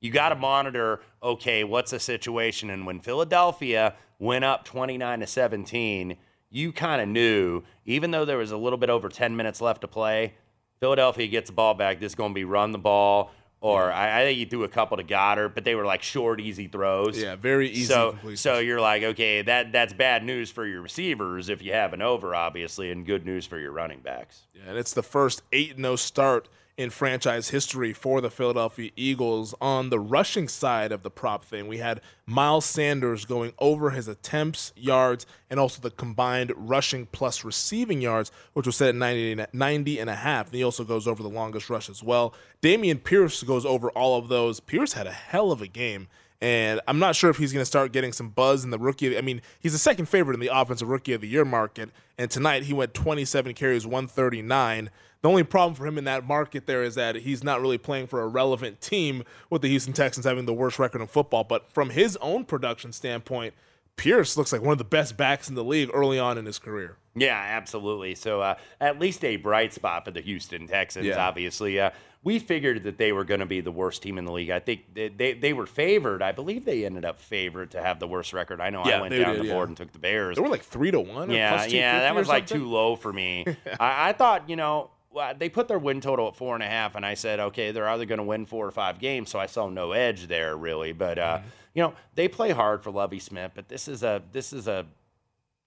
you 0.00 0.10
got 0.10 0.30
to 0.30 0.34
monitor. 0.34 1.00
Okay, 1.22 1.64
what's 1.64 1.92
the 1.92 2.00
situation? 2.00 2.70
And 2.70 2.86
when 2.86 3.00
Philadelphia 3.00 3.94
went 4.18 4.44
up 4.44 4.64
29 4.64 5.20
to 5.20 5.26
17, 5.26 6.16
you 6.50 6.72
kind 6.72 7.00
of 7.00 7.08
knew, 7.08 7.62
even 7.84 8.10
though 8.10 8.24
there 8.24 8.38
was 8.38 8.50
a 8.50 8.56
little 8.56 8.78
bit 8.78 8.90
over 8.90 9.08
10 9.08 9.36
minutes 9.36 9.60
left 9.60 9.80
to 9.82 9.88
play, 9.88 10.34
Philadelphia 10.80 11.26
gets 11.26 11.50
the 11.50 11.54
ball 11.54 11.74
back. 11.74 12.00
This 12.00 12.12
is 12.12 12.16
going 12.16 12.32
to 12.32 12.34
be 12.34 12.44
run 12.44 12.72
the 12.72 12.78
ball. 12.78 13.30
Or 13.66 13.90
I, 13.90 14.20
I 14.20 14.24
think 14.24 14.38
you 14.38 14.46
threw 14.46 14.62
a 14.62 14.68
couple 14.68 14.96
to 14.96 15.02
Goedert, 15.02 15.54
but 15.54 15.64
they 15.64 15.74
were 15.74 15.84
like 15.84 16.02
short, 16.02 16.40
easy 16.40 16.68
throws. 16.68 17.20
Yeah, 17.20 17.34
very 17.34 17.68
easy 17.70 17.84
So, 17.86 18.10
completions. 18.10 18.40
so 18.40 18.58
you're 18.58 18.80
like, 18.80 19.02
okay, 19.02 19.42
that 19.42 19.72
that's 19.72 19.92
bad 19.92 20.22
news 20.22 20.50
for 20.52 20.64
your 20.64 20.82
receivers 20.82 21.48
if 21.48 21.62
you 21.62 21.72
have 21.72 21.92
an 21.92 22.00
over, 22.00 22.34
obviously, 22.34 22.92
and 22.92 23.04
good 23.04 23.26
news 23.26 23.44
for 23.44 23.58
your 23.58 23.72
running 23.72 24.00
backs. 24.00 24.42
Yeah, 24.54 24.62
and 24.68 24.78
it's 24.78 24.92
the 24.94 25.02
first 25.02 25.42
8 25.52 25.76
0 25.76 25.96
start 25.96 26.48
in 26.76 26.90
franchise 26.90 27.48
history 27.48 27.92
for 27.92 28.20
the 28.20 28.30
Philadelphia 28.30 28.90
Eagles. 28.96 29.54
On 29.60 29.88
the 29.88 29.98
rushing 29.98 30.46
side 30.46 30.92
of 30.92 31.02
the 31.02 31.10
prop 31.10 31.44
thing, 31.44 31.68
we 31.68 31.78
had 31.78 32.00
Miles 32.26 32.66
Sanders 32.66 33.24
going 33.24 33.52
over 33.58 33.90
his 33.90 34.08
attempts, 34.08 34.72
yards, 34.76 35.26
and 35.48 35.58
also 35.58 35.80
the 35.80 35.90
combined 35.90 36.52
rushing 36.56 37.06
plus 37.06 37.44
receiving 37.44 38.00
yards, 38.00 38.30
which 38.52 38.66
was 38.66 38.76
set 38.76 38.90
at 38.90 38.94
90, 38.94 39.46
90 39.52 39.98
and 39.98 40.10
a 40.10 40.16
half. 40.16 40.46
And 40.46 40.54
he 40.54 40.64
also 40.64 40.84
goes 40.84 41.08
over 41.08 41.22
the 41.22 41.28
longest 41.28 41.70
rush 41.70 41.88
as 41.88 42.02
well. 42.02 42.34
Dameon 42.62 43.02
Pierce 43.02 43.42
goes 43.42 43.64
over 43.64 43.90
all 43.90 44.18
of 44.18 44.28
those. 44.28 44.60
Pierce 44.60 44.92
had 44.92 45.06
a 45.06 45.12
hell 45.12 45.52
of 45.52 45.62
a 45.62 45.66
game. 45.66 46.08
And 46.42 46.82
I'm 46.86 46.98
not 46.98 47.16
sure 47.16 47.30
if 47.30 47.38
he's 47.38 47.52
going 47.52 47.62
to 47.62 47.66
start 47.66 47.92
getting 47.92 48.12
some 48.12 48.28
buzz 48.28 48.62
in 48.62 48.70
the 48.70 48.78
rookie. 48.78 49.16
I 49.16 49.22
mean, 49.22 49.40
he's 49.58 49.72
the 49.72 49.78
second 49.78 50.06
favorite 50.06 50.34
in 50.34 50.40
the 50.40 50.50
offensive 50.52 50.88
rookie 50.88 51.14
of 51.14 51.22
the 51.22 51.28
year 51.28 51.46
market. 51.46 51.90
And 52.18 52.30
tonight 52.30 52.64
he 52.64 52.74
went 52.74 52.92
27 52.92 53.54
carries, 53.54 53.86
139. 53.86 54.90
The 55.26 55.30
only 55.30 55.42
problem 55.42 55.74
for 55.74 55.84
him 55.84 55.98
in 55.98 56.04
that 56.04 56.24
market 56.24 56.66
there 56.68 56.84
is 56.84 56.94
that 56.94 57.16
he's 57.16 57.42
not 57.42 57.60
really 57.60 57.78
playing 57.78 58.06
for 58.06 58.22
a 58.22 58.28
relevant 58.28 58.80
team 58.80 59.24
with 59.50 59.60
the 59.60 59.66
Houston 59.68 59.92
Texans 59.92 60.24
having 60.24 60.46
the 60.46 60.54
worst 60.54 60.78
record 60.78 61.00
in 61.00 61.08
football. 61.08 61.42
But 61.42 61.72
from 61.72 61.90
his 61.90 62.16
own 62.18 62.44
production 62.44 62.92
standpoint, 62.92 63.52
Pierce 63.96 64.36
looks 64.36 64.52
like 64.52 64.62
one 64.62 64.70
of 64.70 64.78
the 64.78 64.84
best 64.84 65.16
backs 65.16 65.48
in 65.48 65.56
the 65.56 65.64
league 65.64 65.90
early 65.92 66.20
on 66.20 66.38
in 66.38 66.46
his 66.46 66.60
career. 66.60 66.96
Yeah, 67.16 67.34
absolutely. 67.36 68.14
So 68.14 68.40
uh, 68.40 68.54
at 68.80 69.00
least 69.00 69.24
a 69.24 69.34
bright 69.34 69.72
spot 69.72 70.04
for 70.04 70.12
the 70.12 70.20
Houston 70.20 70.68
Texans, 70.68 71.06
Yeah. 71.06 71.26
obviously. 71.26 71.80
Uh, 71.80 71.90
we 72.22 72.38
figured 72.38 72.84
that 72.84 72.96
they 72.96 73.10
were 73.10 73.24
going 73.24 73.40
to 73.40 73.46
be 73.46 73.60
the 73.60 73.72
worst 73.72 74.02
team 74.02 74.18
in 74.18 74.26
the 74.26 74.32
league. 74.32 74.50
I 74.50 74.60
think 74.60 74.94
they, 74.94 75.08
they, 75.08 75.32
they 75.32 75.52
were 75.52 75.66
favored. 75.66 76.22
I 76.22 76.30
believe 76.30 76.64
they 76.64 76.86
ended 76.86 77.04
up 77.04 77.18
favored 77.18 77.72
to 77.72 77.82
have 77.82 77.98
the 77.98 78.06
worst 78.06 78.32
record. 78.32 78.60
I 78.60 78.70
know 78.70 78.84
Yeah, 78.86 78.98
I 78.98 79.00
went 79.00 79.12
down 79.12 79.32
did, 79.34 79.42
the 79.42 79.46
yeah. 79.48 79.54
board 79.54 79.70
and 79.70 79.76
took 79.76 79.90
the 79.92 79.98
Bears. 79.98 80.36
They 80.36 80.42
were 80.42 80.48
like 80.48 80.62
three 80.62 80.92
to 80.92 81.00
one. 81.00 81.30
Yeah, 81.32 81.64
yeah, 81.66 81.98
that 82.00 82.14
was 82.14 82.28
like 82.28 82.46
too 82.46 82.68
low 82.68 82.94
for 82.94 83.12
me. 83.12 83.44
I, 83.80 84.10
I 84.10 84.12
thought, 84.12 84.48
you 84.48 84.54
know, 84.54 84.90
they 85.38 85.48
put 85.48 85.68
their 85.68 85.78
win 85.78 86.00
total 86.00 86.28
at 86.28 86.36
four 86.36 86.54
and 86.54 86.62
a 86.62 86.66
half, 86.68 86.94
and 86.94 87.04
I 87.06 87.14
said, 87.14 87.40
okay, 87.40 87.70
they're 87.70 87.88
either 87.88 88.04
going 88.06 88.18
to 88.18 88.24
win 88.24 88.46
four 88.46 88.66
or 88.66 88.70
five 88.70 88.98
games. 88.98 89.30
So 89.30 89.38
I 89.38 89.46
saw 89.46 89.68
no 89.68 89.92
edge 89.92 90.26
there, 90.28 90.56
really. 90.56 90.92
But 90.92 91.18
uh, 91.18 91.38
Mm-hmm. 91.38 91.48
you 91.74 91.82
know, 91.82 91.94
they 92.14 92.28
play 92.28 92.50
hard 92.50 92.82
for 92.82 92.90
Lovie 92.90 93.18
Smith, 93.18 93.52
but 93.54 93.68
this 93.68 93.88
is 93.88 94.02
a 94.02 94.22
this 94.32 94.52
is 94.52 94.66
a 94.68 94.86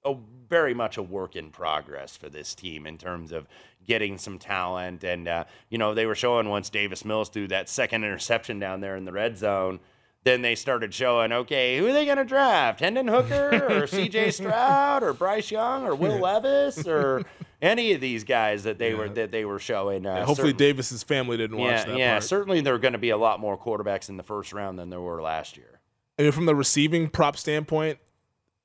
a 0.05 0.15
very 0.47 0.73
much 0.73 0.95
a 0.97 1.03
work 1.03 1.35
in 1.35 1.49
progress 1.51 2.15
for 2.15 2.29
this 2.29 2.55
team 2.55 2.87
in 2.87 2.97
terms 2.97 3.31
of 3.33 3.45
getting 3.85 4.17
some 4.17 4.39
talent. 4.39 5.03
And, 5.03 5.27
uh, 5.27 5.43
you 5.69 5.77
know, 5.77 5.93
they 5.93 6.05
were 6.05 6.15
showing 6.15 6.47
once 6.47 6.69
Davis 6.69 7.03
Mills 7.03 7.27
threw 7.29 7.47
that 7.49 7.67
second 7.67 8.05
interception 8.05 8.59
down 8.59 8.79
there 8.79 8.95
in 8.95 9.03
the 9.03 9.11
red 9.11 9.37
zone. 9.37 9.81
Then 10.23 10.41
they 10.41 10.55
started 10.55 10.93
showing, 10.93 11.31
okay, 11.33 11.77
who 11.77 11.87
are 11.87 11.93
they 11.93 12.05
going 12.05 12.17
to 12.17 12.23
draft? 12.23 12.79
Hendon 12.79 13.09
Hooker 13.09 13.49
or 13.55 13.81
CJ 13.87 14.31
Stroud 14.39 15.03
or 15.03 15.11
Bryce 15.13 15.51
Young 15.51 15.85
or 15.85 15.93
Will 15.95 16.17
Levis 16.21 16.87
or 16.87 17.23
any 17.61 17.93
of 17.93 18.01
these 18.01 18.23
guys 18.23 18.63
that 18.63 18.77
they 18.79 18.93
were 18.93 19.09
that 19.09 19.31
they 19.31 19.45
were 19.45 19.59
showing. 19.59 20.05
Uh, 20.05 20.15
Yeah, 20.15 20.25
hopefully 20.25 20.53
Davis's 20.53 21.03
family 21.03 21.37
didn't 21.37 21.57
watch 21.57 21.71
yeah, 21.71 21.85
that 21.85 21.97
yeah. 21.97 22.11
part. 22.13 22.23
Certainly, 22.23 22.61
there 22.61 22.73
are 22.73 22.79
going 22.79 22.93
to 22.93 22.99
be 22.99 23.09
a 23.09 23.17
lot 23.17 23.39
more 23.39 23.57
quarterbacks 23.57 24.09
in 24.09 24.17
the 24.17 24.23
first 24.23 24.53
round 24.53 24.79
than 24.79 24.89
there 24.89 25.01
were 25.01 25.21
last 25.21 25.57
year. 25.57 25.79
I 26.17 26.23
mean, 26.23 26.31
from 26.31 26.45
the 26.45 26.55
receiving 26.55 27.07
prop 27.09 27.37
standpoint, 27.37 27.99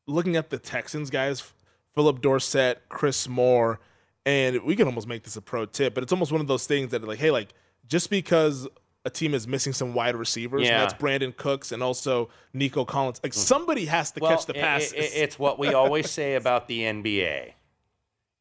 looking 0.06 0.36
at 0.36 0.50
the 0.50 0.58
Texans 0.58 1.10
guys, 1.10 1.52
Phillip 1.94 2.20
Dorsett, 2.20 2.82
Chris 2.88 3.28
Moore, 3.28 3.80
and 4.26 4.62
we 4.64 4.74
can 4.76 4.86
almost 4.86 5.06
make 5.06 5.22
this 5.22 5.36
a 5.36 5.42
pro 5.42 5.64
tip, 5.66 5.94
but 5.94 6.02
it's 6.02 6.12
almost 6.12 6.32
one 6.32 6.40
of 6.40 6.46
those 6.48 6.66
things 6.66 6.90
that 6.90 7.02
like, 7.04 7.18
hey, 7.18 7.30
like 7.30 7.54
just 7.86 8.10
because 8.10 8.66
a 9.04 9.10
team 9.10 9.34
is 9.34 9.46
missing 9.46 9.72
some 9.72 9.92
wide 9.94 10.16
receivers, 10.16 10.66
Yeah. 10.66 10.78
that's 10.80 10.94
Brandin 10.94 11.36
Cooks 11.36 11.72
and 11.72 11.82
also 11.82 12.30
Nico 12.54 12.84
Collins, 12.86 13.20
like 13.22 13.34
somebody 13.34 13.84
has 13.84 14.10
to 14.12 14.20
catch 14.20 14.46
the 14.46 14.54
pass. 14.54 14.92
i- 14.92 14.96
passes. 14.96 15.14
i- 15.14 15.18
it's 15.18 15.38
what 15.38 15.58
we 15.58 15.74
always 15.74 16.10
say 16.10 16.34
about 16.36 16.68
the 16.68 16.80
NBA. 16.84 17.52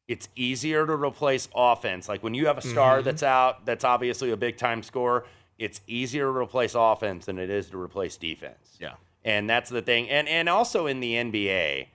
It's 0.06 0.28
easier 0.36 0.86
to 0.86 0.92
replace 0.92 1.48
offense. 1.54 2.08
Like 2.08 2.22
when 2.22 2.34
you 2.34 2.46
have 2.46 2.58
a 2.58 2.62
star 2.62 3.00
Mhm. 3.00 3.04
that's 3.04 3.22
out, 3.22 3.64
that's 3.64 3.84
obviously 3.84 4.30
a 4.30 4.36
big 4.36 4.56
time 4.58 4.82
scorer. 4.82 5.24
It's 5.58 5.80
easier 5.86 6.24
to 6.24 6.36
replace 6.36 6.74
offense 6.74 7.26
than 7.26 7.38
it 7.38 7.48
is 7.48 7.70
to 7.70 7.78
replace 7.80 8.16
defense. 8.16 8.76
Yeah. 8.80 8.94
And 9.24 9.48
that's 9.48 9.70
the 9.70 9.80
thing. 9.80 10.10
And 10.10 10.28
and 10.28 10.48
also 10.48 10.86
in 10.86 11.00
the 11.00 11.14
NBA, 11.16 11.88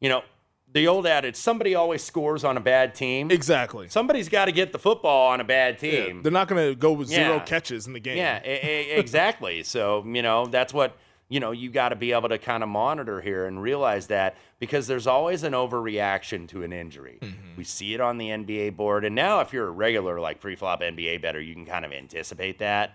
you 0.00 0.08
know, 0.10 0.22
the 0.70 0.86
old 0.86 1.06
adage, 1.06 1.36
somebody 1.36 1.74
always 1.74 2.04
scores 2.04 2.44
on 2.44 2.58
a 2.58 2.60
bad 2.60 2.94
team. 2.94 3.30
Exactly. 3.30 3.88
Somebody's 3.88 4.28
got 4.28 4.44
to 4.46 4.52
get 4.52 4.72
the 4.72 4.78
football 4.78 5.28
on 5.30 5.40
a 5.40 5.44
bad 5.44 5.78
team. 5.78 6.16
Yeah, 6.16 6.22
they're 6.24 6.32
not 6.32 6.48
going 6.48 6.68
to 6.68 6.74
go 6.74 6.92
with 6.92 7.08
zero 7.08 7.36
Yeah. 7.36 7.38
catches 7.44 7.86
in 7.86 7.94
the 7.94 8.00
game. 8.00 8.18
Yeah, 8.18 8.36
exactly. 8.40 9.62
so, 9.62 10.04
you 10.06 10.20
know, 10.20 10.46
that's 10.46 10.74
what, 10.74 10.96
you 11.28 11.40
know, 11.40 11.50
you 11.50 11.70
got 11.70 11.88
to 11.88 11.96
be 11.96 12.12
able 12.12 12.28
to 12.28 12.38
kind 12.38 12.62
of 12.62 12.68
monitor 12.68 13.20
here 13.20 13.46
and 13.46 13.60
realize 13.60 14.06
that 14.06 14.36
because 14.60 14.86
there's 14.86 15.06
always 15.06 15.42
an 15.42 15.54
overreaction 15.54 16.46
to 16.48 16.62
an 16.62 16.72
injury. 16.72 17.18
We 17.56 17.64
see 17.64 17.94
it 17.94 18.00
on 18.00 18.18
the 18.18 18.28
NBA 18.28 18.76
board. 18.76 19.04
And 19.04 19.14
now, 19.14 19.40
if 19.40 19.52
you're 19.52 19.66
a 19.66 19.72
regular, 19.72 20.20
like 20.20 20.40
pre 20.40 20.54
flop 20.54 20.80
NBA 20.82 21.20
better, 21.22 21.40
you 21.40 21.54
can 21.54 21.66
kind 21.66 21.84
of 21.84 21.92
anticipate 21.92 22.60
that. 22.60 22.92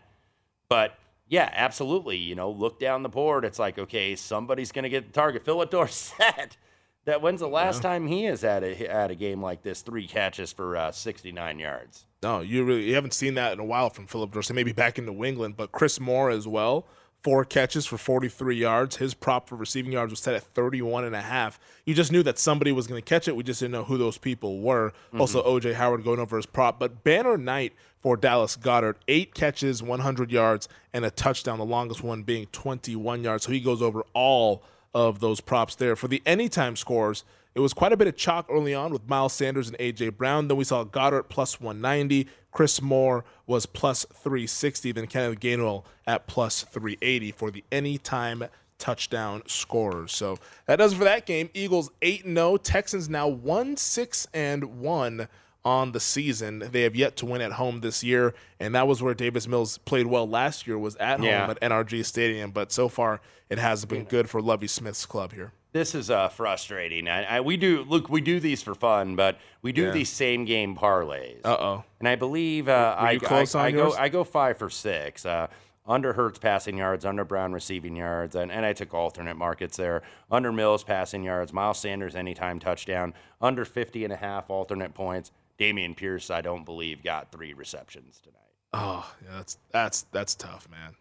But 0.69 0.97
yeah, 1.27 1.49
absolutely. 1.53 2.17
You 2.17 2.35
know, 2.35 2.49
look 2.49 2.79
down 2.79 3.03
the 3.03 3.09
board. 3.09 3.43
It's 3.43 3.59
like, 3.59 3.77
okay, 3.77 4.15
somebody's 4.15 4.71
going 4.71 4.83
to 4.83 4.89
get 4.89 5.07
the 5.07 5.13
target. 5.13 5.43
Phillip 5.45 5.69
Dorsett. 5.69 6.57
That 7.05 7.23
when's 7.23 7.39
the 7.39 7.47
last 7.47 7.81
time 7.81 8.05
he 8.05 8.25
has 8.25 8.43
had 8.43 8.63
a 8.63 8.75
had 8.75 9.09
a 9.09 9.15
game 9.15 9.41
like 9.41 9.63
this? 9.63 9.81
Three 9.81 10.05
catches 10.05 10.53
for 10.53 10.77
uh, 10.77 10.91
69 10.91 11.57
yards. 11.57 12.05
No, 12.21 12.41
you 12.41 12.63
really 12.63 12.83
you 12.83 12.93
haven't 12.93 13.15
seen 13.15 13.33
that 13.33 13.53
in 13.53 13.59
a 13.59 13.65
while 13.65 13.89
from 13.89 14.05
Phillip 14.05 14.31
Dorsett. 14.31 14.55
Maybe 14.55 14.71
back 14.71 14.99
in 14.99 15.07
New 15.07 15.23
England, 15.25 15.55
but 15.57 15.71
Chris 15.71 15.99
Moore 15.99 16.29
as 16.29 16.47
well. 16.47 16.85
Four 17.23 17.45
catches 17.45 17.85
for 17.85 17.99
43 17.99 18.55
yards. 18.55 18.95
His 18.95 19.13
prop 19.13 19.47
for 19.47 19.55
receiving 19.55 19.91
yards 19.91 20.11
was 20.11 20.19
set 20.19 20.33
at 20.33 20.41
31 20.41 21.03
and 21.03 21.15
a 21.15 21.21
half. 21.21 21.59
You 21.85 21.93
just 21.93 22.11
knew 22.11 22.23
that 22.23 22.39
somebody 22.39 22.71
was 22.71 22.87
going 22.87 22.99
to 22.99 23.07
catch 23.07 23.27
it. 23.27 23.35
We 23.35 23.43
just 23.43 23.59
didn't 23.59 23.73
know 23.73 23.83
who 23.83 23.97
those 23.97 24.17
people 24.17 24.59
were. 24.59 24.89
Mm-hmm. 24.89 25.21
Also, 25.21 25.43
OJ 25.43 25.75
Howard 25.75 26.03
going 26.03 26.19
over 26.19 26.35
his 26.37 26.47
prop. 26.47 26.79
But 26.79 27.03
banner 27.03 27.37
night 27.37 27.73
for 27.99 28.17
Dallas 28.17 28.57
Goedert. 28.57 28.95
Eight 29.07 29.35
catches, 29.35 29.83
100 29.83 30.31
yards, 30.31 30.67
and 30.93 31.05
a 31.05 31.11
touchdown. 31.11 31.59
The 31.59 31.65
longest 31.65 32.03
one 32.03 32.23
being 32.23 32.47
21 32.47 33.23
yards. 33.23 33.45
So 33.45 33.51
he 33.51 33.59
goes 33.59 33.83
over 33.83 34.03
all 34.13 34.63
of 34.93 35.19
those 35.19 35.41
props 35.41 35.75
there. 35.75 35.95
For 35.95 36.07
the 36.07 36.23
anytime 36.25 36.75
scores, 36.75 37.23
it 37.55 37.59
was 37.59 37.73
quite 37.73 37.91
a 37.91 37.97
bit 37.97 38.07
of 38.07 38.15
chalk 38.15 38.47
early 38.49 38.73
on 38.73 38.91
with 38.93 39.07
Miles 39.09 39.33
Sanders 39.33 39.67
and 39.67 39.75
A.J. 39.79 40.09
Brown. 40.09 40.47
Then 40.47 40.57
we 40.57 40.63
saw 40.63 40.83
Goedert 40.85 41.29
plus 41.29 41.59
190. 41.59 42.27
Chris 42.51 42.81
Moore 42.81 43.23
was 43.47 43.65
plus 43.65 44.05
360. 44.13 44.91
Then 44.91 45.07
Kenneth 45.07 45.39
Gainwell 45.39 45.83
at 46.07 46.27
plus 46.27 46.63
380 46.63 47.31
for 47.31 47.51
the 47.51 47.63
anytime 47.71 48.45
touchdown 48.77 49.43
scorers. 49.47 50.11
So 50.11 50.37
that 50.65 50.77
does 50.77 50.93
it 50.93 50.97
for 50.97 51.03
that 51.03 51.25
game. 51.25 51.49
Eagles 51.53 51.91
8 52.01 52.23
0. 52.25 52.57
Texans 52.57 53.09
now 53.09 53.27
1 53.27 53.77
6 53.77 54.27
and 54.33 54.79
1 54.79 55.27
on 55.63 55.91
the 55.91 55.99
season. 55.99 56.63
They 56.71 56.81
have 56.81 56.95
yet 56.95 57.15
to 57.17 57.25
win 57.27 57.41
at 57.41 57.51
home 57.53 57.81
this 57.81 58.03
year, 58.03 58.33
and 58.59 58.73
that 58.73 58.87
was 58.87 59.03
where 59.03 59.13
Davis 59.13 59.47
Mills 59.47 59.77
played 59.79 60.07
well 60.07 60.27
last 60.27 60.65
year. 60.65 60.77
Was 60.79 60.95
at 60.95 61.21
Yeah. 61.21 61.41
home 61.41 61.51
at 61.51 61.59
NRG 61.61 62.03
Stadium, 62.03 62.49
but 62.51 62.71
so 62.71 62.89
far 62.89 63.21
it 63.49 63.59
hasn't 63.59 63.89
been 63.91 64.05
good 64.05 64.29
for 64.29 64.41
Lovie 64.41 64.65
Smith's 64.67 65.05
club 65.05 65.33
here. 65.33 65.51
This 65.73 65.95
is 65.95 66.09
uh, 66.09 66.27
frustrating. 66.29 67.07
I, 67.07 67.37
I, 67.37 67.41
we 67.41 67.55
do 67.55 67.83
look. 67.87 68.09
We 68.09 68.19
do 68.21 68.39
these 68.39 68.61
for 68.61 68.75
fun, 68.75 69.15
but 69.15 69.39
we 69.61 69.71
do 69.71 69.85
Yeah. 69.85 69.91
these 69.91 70.09
same 70.09 70.43
game 70.45 70.75
parlays. 70.75 71.39
Uh 71.45 71.57
oh. 71.59 71.83
And 71.99 72.07
I 72.09 72.15
believe 72.15 72.67
uh, 72.67 72.95
I, 72.99 73.19
I, 73.25 73.45
I 73.55 73.71
go? 73.71 73.93
I 73.93 74.09
go 74.09 74.23
five 74.25 74.57
for 74.57 74.69
six. 74.69 75.25
Uh, 75.25 75.47
under 75.87 76.13
Hurts 76.13 76.37
passing 76.39 76.77
yards, 76.77 77.05
under 77.05 77.25
Brown 77.25 77.53
receiving 77.53 77.95
yards, 77.95 78.35
and, 78.35 78.51
and 78.51 78.65
I 78.65 78.73
took 78.73 78.93
alternate 78.93 79.35
markets 79.35 79.77
there. 79.77 80.03
Under 80.29 80.51
Mills 80.51 80.83
passing 80.83 81.23
yards, 81.23 81.51
Miles 81.53 81.79
Sanders 81.79 82.15
anytime 82.15 82.59
touchdown, 82.59 83.13
under 83.41 83.65
50 83.65 84.03
and 84.03 84.13
a 84.13 84.17
half 84.17 84.49
alternate 84.49 84.93
points. 84.93 85.31
Dameon 85.57 85.95
Pierce, 85.95 86.29
I 86.29 86.41
don't 86.41 86.65
believe, 86.65 87.03
got 87.03 87.31
three 87.31 87.53
receptions 87.53 88.19
tonight. 88.21 88.37
Oh, 88.73 89.11
yeah, 89.23 89.37
that's 89.37 89.57
that's 89.71 90.01
that's 90.11 90.35
tough, 90.35 90.69
man. 90.69 90.95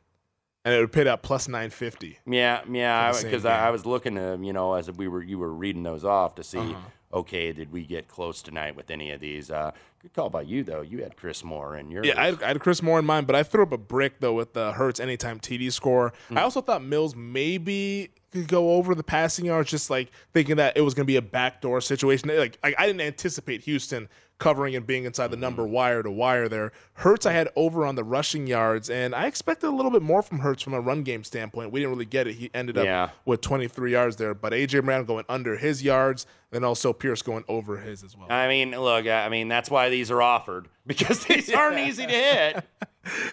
And 0.70 0.78
it 0.78 0.80
would 0.80 0.92
pay 0.92 1.08
out 1.08 1.22
plus 1.22 1.48
950. 1.48 2.18
Yeah, 2.26 2.60
yeah, 2.70 3.12
same 3.12 3.24
because. 3.30 3.44
I, 3.44 3.66
I 3.68 3.70
was 3.70 3.84
looking 3.86 4.14
to, 4.14 4.38
you 4.40 4.52
know, 4.52 4.74
as 4.74 4.90
we 4.90 5.08
were 5.08 5.22
you 5.22 5.38
were 5.38 5.52
reading 5.52 5.82
those 5.82 6.04
off 6.04 6.34
to 6.36 6.44
see, 6.44 6.58
Uh-huh. 6.58 7.18
okay, 7.20 7.52
did 7.52 7.72
we 7.72 7.84
get 7.84 8.08
close 8.08 8.42
tonight 8.42 8.76
with 8.76 8.90
any 8.90 9.10
of 9.10 9.20
these? 9.20 9.50
Uh, 9.50 9.72
good 10.00 10.12
call 10.12 10.30
by 10.30 10.42
you 10.42 10.62
though. 10.62 10.80
You 10.82 11.02
had 11.02 11.16
Chris 11.16 11.42
Moore 11.44 11.76
in 11.76 11.90
your 11.90 12.04
Yeah, 12.04 12.20
I 12.20 12.26
had, 12.26 12.42
I 12.42 12.48
had 12.48 12.60
Chris 12.60 12.82
Moore 12.82 12.98
in 12.98 13.04
mind, 13.04 13.26
but 13.26 13.34
I 13.36 13.42
threw 13.42 13.62
up 13.64 13.72
a 13.72 13.78
brick 13.78 14.20
though 14.20 14.34
with 14.34 14.52
the 14.54 14.72
Hurts 14.72 15.00
anytime 15.00 15.40
TD 15.40 15.72
score. 15.72 16.12
Hmm. 16.28 16.38
I 16.38 16.42
also 16.42 16.60
thought 16.60 16.82
Mills 16.82 17.14
maybe 17.16 18.10
could 18.32 18.46
go 18.48 18.74
over 18.74 18.94
the 18.94 19.02
passing 19.02 19.44
yards, 19.46 19.70
just 19.70 19.90
like 19.90 20.10
thinking 20.32 20.56
that 20.56 20.76
it 20.76 20.82
was 20.82 20.94
going 20.94 21.04
to 21.04 21.10
be 21.10 21.16
a 21.16 21.22
backdoor 21.22 21.80
situation. 21.80 22.28
Like 22.28 22.58
I, 22.62 22.74
I 22.78 22.86
didn't 22.86 23.00
anticipate 23.02 23.62
Houston 23.62 24.08
covering 24.40 24.74
and 24.74 24.84
being 24.84 25.04
inside 25.04 25.28
the 25.28 25.36
Hmm. 25.36 25.42
number 25.42 25.64
wire 25.66 26.02
to 26.02 26.10
wire 26.10 26.48
there. 26.48 26.72
Hurts 26.94 27.24
I 27.26 27.32
had 27.32 27.48
over 27.54 27.86
on 27.86 27.94
the 27.94 28.02
rushing 28.02 28.48
yards, 28.48 28.90
and 28.90 29.14
I 29.14 29.26
expected 29.26 29.68
a 29.68 29.70
little 29.70 29.92
bit 29.92 30.02
more 30.02 30.22
from 30.22 30.40
Hurts 30.40 30.62
from 30.64 30.74
a 30.74 30.80
run 30.80 31.04
game 31.04 31.22
standpoint. 31.22 31.70
We 31.70 31.78
didn't 31.80 31.92
really 31.92 32.04
get 32.06 32.26
it. 32.26 32.34
He 32.34 32.50
ended 32.52 32.76
up 32.76 32.84
Yeah. 32.84 33.10
with 33.24 33.40
23 33.40 33.92
yards 33.92 34.16
there, 34.16 34.34
but 34.34 34.52
AJ 34.52 34.80
Brown 34.80 35.04
going 35.04 35.24
under 35.28 35.56
his 35.56 35.84
yards, 35.84 36.26
and 36.50 36.64
also 36.64 36.92
Pierce 36.92 37.22
going 37.22 37.44
over 37.46 37.76
his 37.76 38.02
as 38.02 38.16
well. 38.16 38.26
I 38.28 38.48
mean, 38.48 38.72
look, 38.72 39.06
I 39.06 39.28
mean 39.28 39.46
that's 39.46 39.70
why 39.70 39.88
these 39.88 40.10
are 40.10 40.20
offered 40.20 40.66
because 40.86 41.24
these 41.26 41.50
aren't 41.54 41.78
easy 41.78 42.06
to 42.06 42.12
hit. 42.12 42.64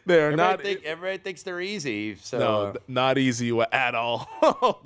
They're 0.06 0.28
Everybody, 0.32 0.36
not 0.38 0.62
think, 0.62 0.84
everybody 0.86 1.18
thinks 1.18 1.44
they're 1.44 1.60
easy, 1.60 2.16
so 2.16 2.40
no, 2.40 2.74
not 2.88 3.18
easy 3.18 3.52
at 3.74 3.96
all. 3.96 4.30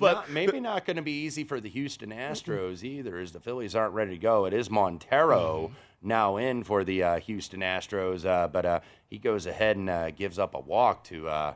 not- 0.12 0.30
maybe 0.30 0.58
not 0.58 0.84
going 0.84 0.96
to 0.96 1.02
be 1.02 1.12
easy 1.24 1.44
for 1.44 1.60
the 1.60 1.68
Houston 1.68 2.10
Astros 2.10 2.82
either, 2.82 3.16
as 3.18 3.30
the 3.30 3.38
Phillies 3.38 3.76
aren't 3.76 3.94
ready 3.94 4.10
to 4.10 4.18
go. 4.18 4.44
It 4.44 4.52
is 4.52 4.68
Montero 4.70 5.70
now 6.02 6.36
in 6.36 6.64
for 6.64 6.84
the 6.84 7.02
uh, 7.02 7.20
Houston 7.20 7.60
Astros, 7.60 8.26
uh, 8.26 8.48
but 8.48 8.64
uh, 8.64 8.80
he 9.08 9.18
goes 9.18 9.46
ahead 9.46 9.76
and 9.76 9.88
uh, 9.88 10.10
gives 10.10 10.38
up 10.38 10.54
a 10.54 10.60
walk 10.60 11.04
to 11.04 11.28
uh, 11.28 11.54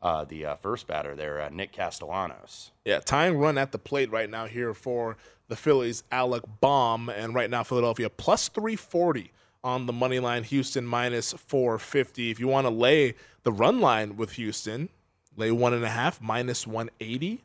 the 0.00 0.56
first 0.60 0.86
batter 0.86 1.14
there, 1.14 1.48
Nick 1.50 1.72
Castellanos. 1.72 2.70
Yeah, 2.84 3.00
tying 3.00 3.38
run 3.38 3.58
at 3.58 3.72
the 3.72 3.78
plate 3.78 4.10
right 4.10 4.30
now 4.30 4.46
here 4.46 4.74
for 4.74 5.16
the 5.48 5.56
Phillies, 5.56 6.04
Alec 6.12 6.44
Bohm, 6.60 7.08
and 7.08 7.34
right 7.34 7.50
now 7.50 7.62
Philadelphia 7.62 8.08
plus 8.10 8.48
340 8.48 9.32
on 9.64 9.86
the 9.86 9.92
money 9.92 10.20
line, 10.20 10.44
Houston 10.44 10.86
minus 10.86 11.32
450. 11.32 12.30
If 12.30 12.38
you 12.38 12.48
want 12.48 12.66
to 12.66 12.72
lay 12.72 13.14
the 13.42 13.52
run 13.52 13.80
line 13.80 14.16
with 14.16 14.32
Houston, 14.32 14.88
lay 15.36 15.50
one 15.50 15.74
and 15.74 15.84
a 15.84 15.88
half 15.88 16.20
minus 16.20 16.66
180. 16.66 17.42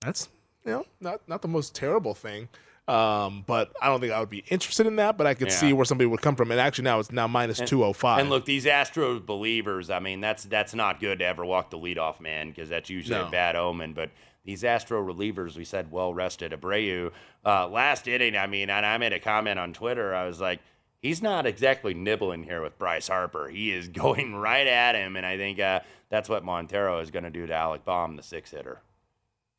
That's 0.00 0.28
you 0.64 0.72
know 0.72 0.86
not 1.00 1.20
not 1.28 1.42
the 1.42 1.48
most 1.48 1.74
terrible 1.74 2.14
thing. 2.14 2.48
Um, 2.90 3.44
but 3.46 3.72
I 3.80 3.86
don't 3.88 4.00
think 4.00 4.12
I 4.12 4.20
would 4.20 4.30
be 4.30 4.44
interested 4.48 4.86
in 4.86 4.96
that. 4.96 5.16
But 5.16 5.26
I 5.26 5.34
could 5.34 5.48
Yeah. 5.48 5.54
see 5.54 5.72
where 5.72 5.84
somebody 5.84 6.06
would 6.06 6.20
come 6.22 6.36
from. 6.36 6.50
And 6.50 6.60
actually, 6.60 6.84
now 6.84 6.98
it's 6.98 7.12
now 7.12 7.26
minus 7.28 7.58
205. 7.60 8.18
And 8.20 8.30
look, 8.30 8.44
these 8.44 8.64
Astros 8.66 9.24
believers, 9.24 9.90
I 9.90 10.00
mean, 10.00 10.20
that's 10.20 10.44
that's 10.44 10.74
not 10.74 11.00
good 11.00 11.20
to 11.20 11.24
ever 11.24 11.44
walk 11.44 11.70
the 11.70 11.78
leadoff 11.78 12.20
man 12.20 12.48
because 12.50 12.68
that's 12.68 12.90
usually 12.90 13.18
No. 13.20 13.28
a 13.28 13.30
bad 13.30 13.56
omen. 13.56 13.92
But 13.92 14.10
these 14.44 14.64
Astro 14.64 15.02
relievers, 15.04 15.56
we 15.56 15.64
said 15.64 15.92
well 15.92 16.12
rested. 16.14 16.52
Abreu, 16.52 17.12
uh, 17.44 17.68
last 17.68 18.08
inning, 18.08 18.36
I 18.36 18.46
mean, 18.46 18.70
and 18.70 18.84
I 18.86 18.96
made 18.98 19.12
a 19.12 19.20
comment 19.20 19.58
on 19.58 19.72
Twitter. 19.72 20.14
I 20.14 20.26
was 20.26 20.40
like, 20.40 20.60
he's 21.02 21.22
not 21.22 21.46
exactly 21.46 21.94
nibbling 21.94 22.42
here 22.44 22.62
with 22.62 22.78
Bryce 22.78 23.08
Harper. 23.08 23.48
He 23.48 23.70
is 23.72 23.88
going 24.02 24.34
right 24.34 24.66
at 24.66 24.94
him, 24.94 25.16
and 25.16 25.24
I 25.26 25.36
think 25.36 25.60
uh, 25.60 25.80
that's 26.08 26.28
what 26.28 26.42
Montero 26.42 26.98
is 27.00 27.10
going 27.10 27.24
to 27.24 27.30
do 27.30 27.46
to 27.46 27.54
Alec 27.54 27.84
Bohm, 27.84 28.16
the 28.16 28.22
six 28.22 28.50
hitter. 28.50 28.80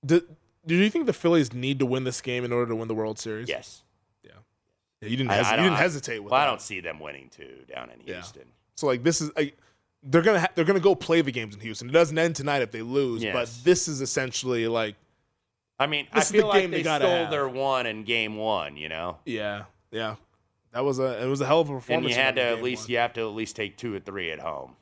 do, 0.05 0.21
do 0.65 0.75
you 0.75 0.89
think 0.89 1.05
the 1.05 1.13
Phillies 1.13 1.53
need 1.53 1.79
to 1.79 1.85
win 1.85 2.03
this 2.03 2.21
game 2.21 2.43
in 2.45 2.51
order 2.51 2.69
to 2.69 2.75
win 2.75 2.87
the 2.87 2.95
World 2.95 3.19
Series? 3.19 3.49
Yes. 3.49 3.83
Yeah, 5.03 5.07
you 5.09 5.17
didn't. 5.17 5.31
I- 5.31 5.35
hes- 5.37 5.45
I 5.47 5.55
you 5.55 5.63
didn't 5.63 5.77
hesitate 5.77 6.19
with 6.19 6.31
Well, 6.31 6.39
I 6.39 6.45
don't 6.45 6.61
see 6.61 6.79
them 6.79 6.99
winning 6.99 7.29
two 7.35 7.63
down 7.67 7.89
in 7.89 8.01
Yeah. 8.05 8.13
Houston. 8.17 8.43
So 8.75 8.85
like 8.85 9.01
this 9.01 9.19
is 9.19 9.31
like 9.35 9.57
they're 10.03 10.21
gonna 10.21 10.41
ha- 10.41 10.49
they're 10.53 10.63
gonna 10.65 10.79
go 10.79 10.93
play 10.93 11.21
the 11.21 11.31
games 11.31 11.55
in 11.55 11.61
Houston. 11.61 11.89
It 11.89 11.91
doesn't 11.91 12.15
end 12.19 12.35
tonight 12.35 12.61
if 12.61 12.69
they 12.69 12.83
lose, 12.83 13.23
but 13.25 13.49
this 13.63 13.87
is 13.87 13.99
essentially 14.01 14.67
like 14.67 14.95
I 15.79 15.87
mean, 15.87 16.05
This 16.13 16.25
I 16.31 16.35
is 16.37 16.41
the 16.43 16.47
like 16.47 16.61
game 16.61 16.69
they 16.69 16.77
they, 16.77 16.83
stole 16.83 17.09
have. 17.09 17.31
their 17.31 17.47
one 17.49 17.87
in 17.87 18.03
game 18.03 18.35
one. 18.35 18.77
You 18.77 18.89
know. 18.89 19.17
yeah 19.25 19.63
yeah 19.89 20.17
that 20.71 20.85
was 20.85 20.99
a 20.99 21.19
it 21.23 21.25
was 21.27 21.41
a 21.41 21.47
hell 21.47 21.61
of 21.61 21.69
a 21.71 21.73
performance. 21.73 22.05
And 22.05 22.15
you 22.15 22.21
had 22.23 22.35
to 22.35 22.43
at 22.43 22.61
least 22.61 22.83
one. 22.83 22.91
you 22.91 22.97
have 22.99 23.13
to 23.13 23.21
at 23.21 23.33
least 23.33 23.55
take 23.55 23.77
two 23.77 23.95
or 23.95 23.99
three 23.99 24.29
at 24.29 24.39
home. 24.39 24.75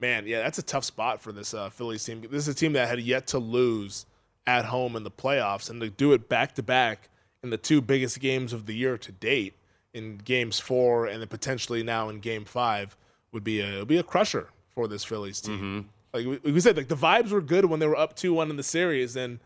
man 0.00 0.26
yeah 0.26 0.40
that's 0.42 0.58
a 0.58 0.62
tough 0.62 0.84
spot 0.84 1.20
for 1.20 1.32
this 1.32 1.52
uh, 1.52 1.68
Phillies 1.68 2.02
team. 2.02 2.22
This 2.22 2.48
is 2.48 2.48
a 2.48 2.54
team 2.54 2.72
that 2.72 2.88
had 2.88 2.98
yet 3.00 3.26
to 3.28 3.38
lose 3.38 4.06
at 4.46 4.66
home 4.66 4.96
in 4.96 5.04
the 5.04 5.10
playoffs, 5.10 5.70
and 5.70 5.80
to 5.80 5.90
do 5.90 6.12
it 6.12 6.28
back 6.28 6.54
to 6.54 6.62
back 6.62 7.08
in 7.42 7.50
the 7.50 7.56
two 7.56 7.80
biggest 7.80 8.20
games 8.20 8.52
of 8.52 8.66
the 8.66 8.74
year 8.74 8.96
to 8.98 9.12
date 9.12 9.54
in 9.92 10.18
games 10.18 10.58
four 10.58 11.06
and 11.06 11.20
then 11.20 11.28
potentially 11.28 11.82
now 11.82 12.08
in 12.08 12.18
game 12.18 12.44
five 12.44 12.96
would 13.32 13.44
be 13.44 13.60
a 13.60 13.78
would 13.80 13.88
be 13.88 13.96
a 13.98 14.02
crusher 14.02 14.48
for 14.74 14.88
this 14.88 15.04
Phillies 15.04 15.40
team. 15.40 15.88
Like 16.12 16.26
we, 16.26 16.52
we 16.52 16.60
said, 16.60 16.76
like 16.76 16.88
the 16.88 16.96
vibes 16.96 17.30
were 17.30 17.40
good 17.40 17.64
when 17.66 17.80
they 17.80 17.86
were 17.86 17.96
up 17.96 18.16
two 18.16 18.34
one 18.34 18.50
in 18.50 18.56
the 18.56 18.62
series, 18.62 19.16
and 19.16 19.38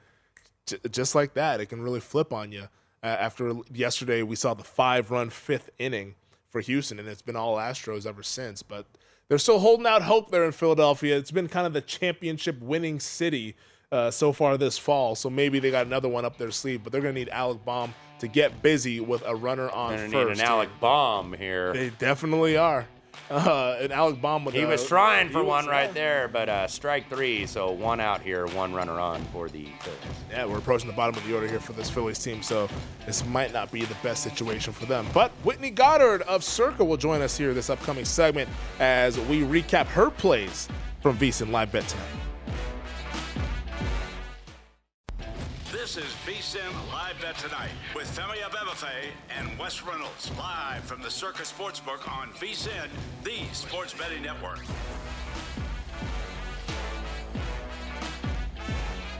j- 0.66 0.78
just 0.90 1.14
like 1.14 1.34
that, 1.34 1.60
it 1.60 1.66
can 1.66 1.80
really 1.82 2.00
flip 2.00 2.32
on 2.32 2.52
you. 2.52 2.68
Uh, 3.02 3.06
after 3.06 3.52
yesterday, 3.72 4.22
we 4.22 4.36
saw 4.36 4.54
the 4.54 4.64
five 4.64 5.10
run 5.10 5.30
fifth 5.30 5.70
inning 5.78 6.14
for 6.48 6.60
Houston, 6.60 6.98
and 6.98 7.08
it's 7.08 7.22
been 7.22 7.36
all 7.36 7.56
Astros 7.56 8.06
ever 8.06 8.22
since. 8.22 8.62
But 8.62 8.86
they're 9.28 9.38
still 9.38 9.60
holding 9.60 9.86
out 9.86 10.02
hope 10.02 10.30
there 10.30 10.44
in 10.44 10.52
Philadelphia. 10.52 11.16
It's 11.16 11.30
been 11.30 11.48
kind 11.48 11.66
of 11.66 11.72
the 11.72 11.80
championship 11.80 12.60
winning 12.60 13.00
city 13.00 13.54
uh, 13.92 14.10
so 14.10 14.32
far 14.32 14.56
this 14.58 14.76
fall, 14.78 15.14
so 15.14 15.30
maybe 15.30 15.58
they 15.58 15.70
got 15.70 15.86
another 15.86 16.08
one 16.08 16.24
up 16.24 16.36
their 16.38 16.50
sleeve. 16.50 16.82
But 16.84 16.92
they're 16.92 17.00
going 17.02 17.14
to 17.14 17.18
need 17.20 17.28
Alec 17.30 17.64
Bohm 17.64 17.94
to 18.20 18.28
get 18.28 18.62
busy 18.62 19.00
with 19.00 19.22
a 19.26 19.34
runner 19.34 19.70
on 19.70 19.94
And 19.94 20.12
first. 20.12 20.30
need 20.30 20.40
an 20.40 20.44
Alec 20.48 20.68
Bohm 20.80 21.32
here. 21.32 21.72
They 21.72 21.90
definitely 21.90 22.56
are. 22.56 22.86
Uh, 23.30 23.76
an 23.80 23.92
Alec 23.92 24.20
Bohm 24.22 24.44
with 24.44 24.54
He 24.54 24.62
a- 24.62 24.66
was 24.66 24.86
trying 24.86 25.28
for 25.28 25.42
one 25.44 25.66
right 25.66 25.92
there, 25.92 26.28
but 26.28 26.48
uh, 26.48 26.66
strike 26.66 27.10
three, 27.10 27.46
so 27.46 27.70
one 27.72 28.00
out 28.00 28.22
here, 28.22 28.46
one 28.48 28.72
runner 28.72 28.98
on 29.00 29.22
for 29.32 29.48
the 29.48 29.64
Phillies. 29.80 29.98
Yeah, 30.30 30.46
we're 30.46 30.58
approaching 30.58 30.86
the 30.88 30.94
bottom 30.96 31.14
of 31.16 31.26
the 31.26 31.34
order 31.34 31.46
here 31.48 31.60
for 31.60 31.72
this 31.74 31.90
Phillies 31.90 32.18
team, 32.18 32.42
so 32.42 32.68
this 33.06 33.26
might 33.26 33.52
not 33.52 33.70
be 33.70 33.84
the 33.84 33.96
best 34.02 34.22
situation 34.22 34.72
for 34.72 34.86
them. 34.86 35.06
But 35.12 35.30
Whitney 35.44 35.70
Goddard 35.70 36.22
of 36.22 36.42
Circa 36.44 36.82
will 36.84 36.96
join 36.96 37.20
us 37.20 37.36
here 37.36 37.52
this 37.52 37.68
upcoming 37.70 38.04
segment 38.06 38.48
as 38.80 39.18
we 39.20 39.40
recap 39.42 39.86
her 39.86 40.10
plays 40.10 40.68
from 41.02 41.18
VSiN 41.18 41.50
Live 41.50 41.70
Bet 41.72 41.86
tonight. 41.88 42.06
This 45.88 46.04
is 46.04 46.12
VSIN 46.26 46.92
Live 46.92 47.18
Bet 47.22 47.38
Tonight 47.38 47.70
with 47.94 48.14
Femi 48.14 48.42
Abebefe 48.42 49.08
and 49.30 49.58
Wes 49.58 49.82
Reynolds. 49.82 50.30
Live 50.36 50.84
from 50.84 51.00
the 51.00 51.10
Circa 51.10 51.44
Sportsbook 51.44 52.06
on 52.14 52.28
VSIN, 52.32 52.90
the 53.24 53.46
sports 53.54 53.94
betting 53.94 54.22
network. 54.22 54.60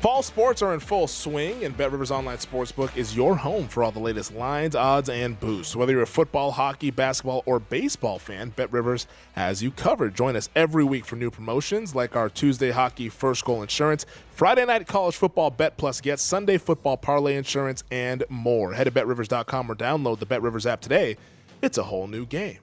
Fall 0.00 0.22
sports 0.22 0.62
are 0.62 0.74
in 0.74 0.78
full 0.78 1.08
swing, 1.08 1.64
and 1.64 1.76
Bet 1.76 1.90
Rivers 1.90 2.12
Online 2.12 2.36
Sportsbook 2.36 2.96
is 2.96 3.16
your 3.16 3.34
home 3.34 3.66
for 3.66 3.82
all 3.82 3.90
the 3.90 3.98
latest 3.98 4.32
lines, 4.32 4.76
odds, 4.76 5.08
and 5.08 5.38
boosts. 5.40 5.74
Whether 5.74 5.90
you're 5.90 6.02
a 6.02 6.06
football, 6.06 6.52
hockey, 6.52 6.92
basketball, 6.92 7.42
or 7.46 7.58
baseball 7.58 8.20
fan, 8.20 8.50
Bet 8.50 8.72
Rivers 8.72 9.08
has 9.32 9.60
you 9.60 9.72
covered. 9.72 10.14
Join 10.14 10.36
us 10.36 10.50
every 10.54 10.84
week 10.84 11.04
for 11.04 11.16
new 11.16 11.32
promotions 11.32 11.96
like 11.96 12.14
our 12.14 12.28
Tuesday 12.28 12.70
hockey 12.70 13.08
first 13.08 13.44
goal 13.44 13.60
insurance, 13.60 14.06
Friday 14.30 14.64
night 14.64 14.86
college 14.86 15.16
football 15.16 15.50
bet 15.50 15.76
plus 15.76 16.00
get, 16.00 16.20
Sunday 16.20 16.58
football 16.58 16.96
parlay 16.96 17.34
insurance, 17.34 17.82
and 17.90 18.22
more. 18.28 18.74
Head 18.74 18.84
to 18.84 18.92
betrivers.com 18.92 19.68
or 19.68 19.74
download 19.74 20.20
the 20.20 20.26
Bet 20.26 20.42
Rivers 20.42 20.64
app 20.64 20.80
today. 20.80 21.16
It's 21.60 21.76
a 21.76 21.82
whole 21.82 22.06
new 22.06 22.24
game. 22.24 22.58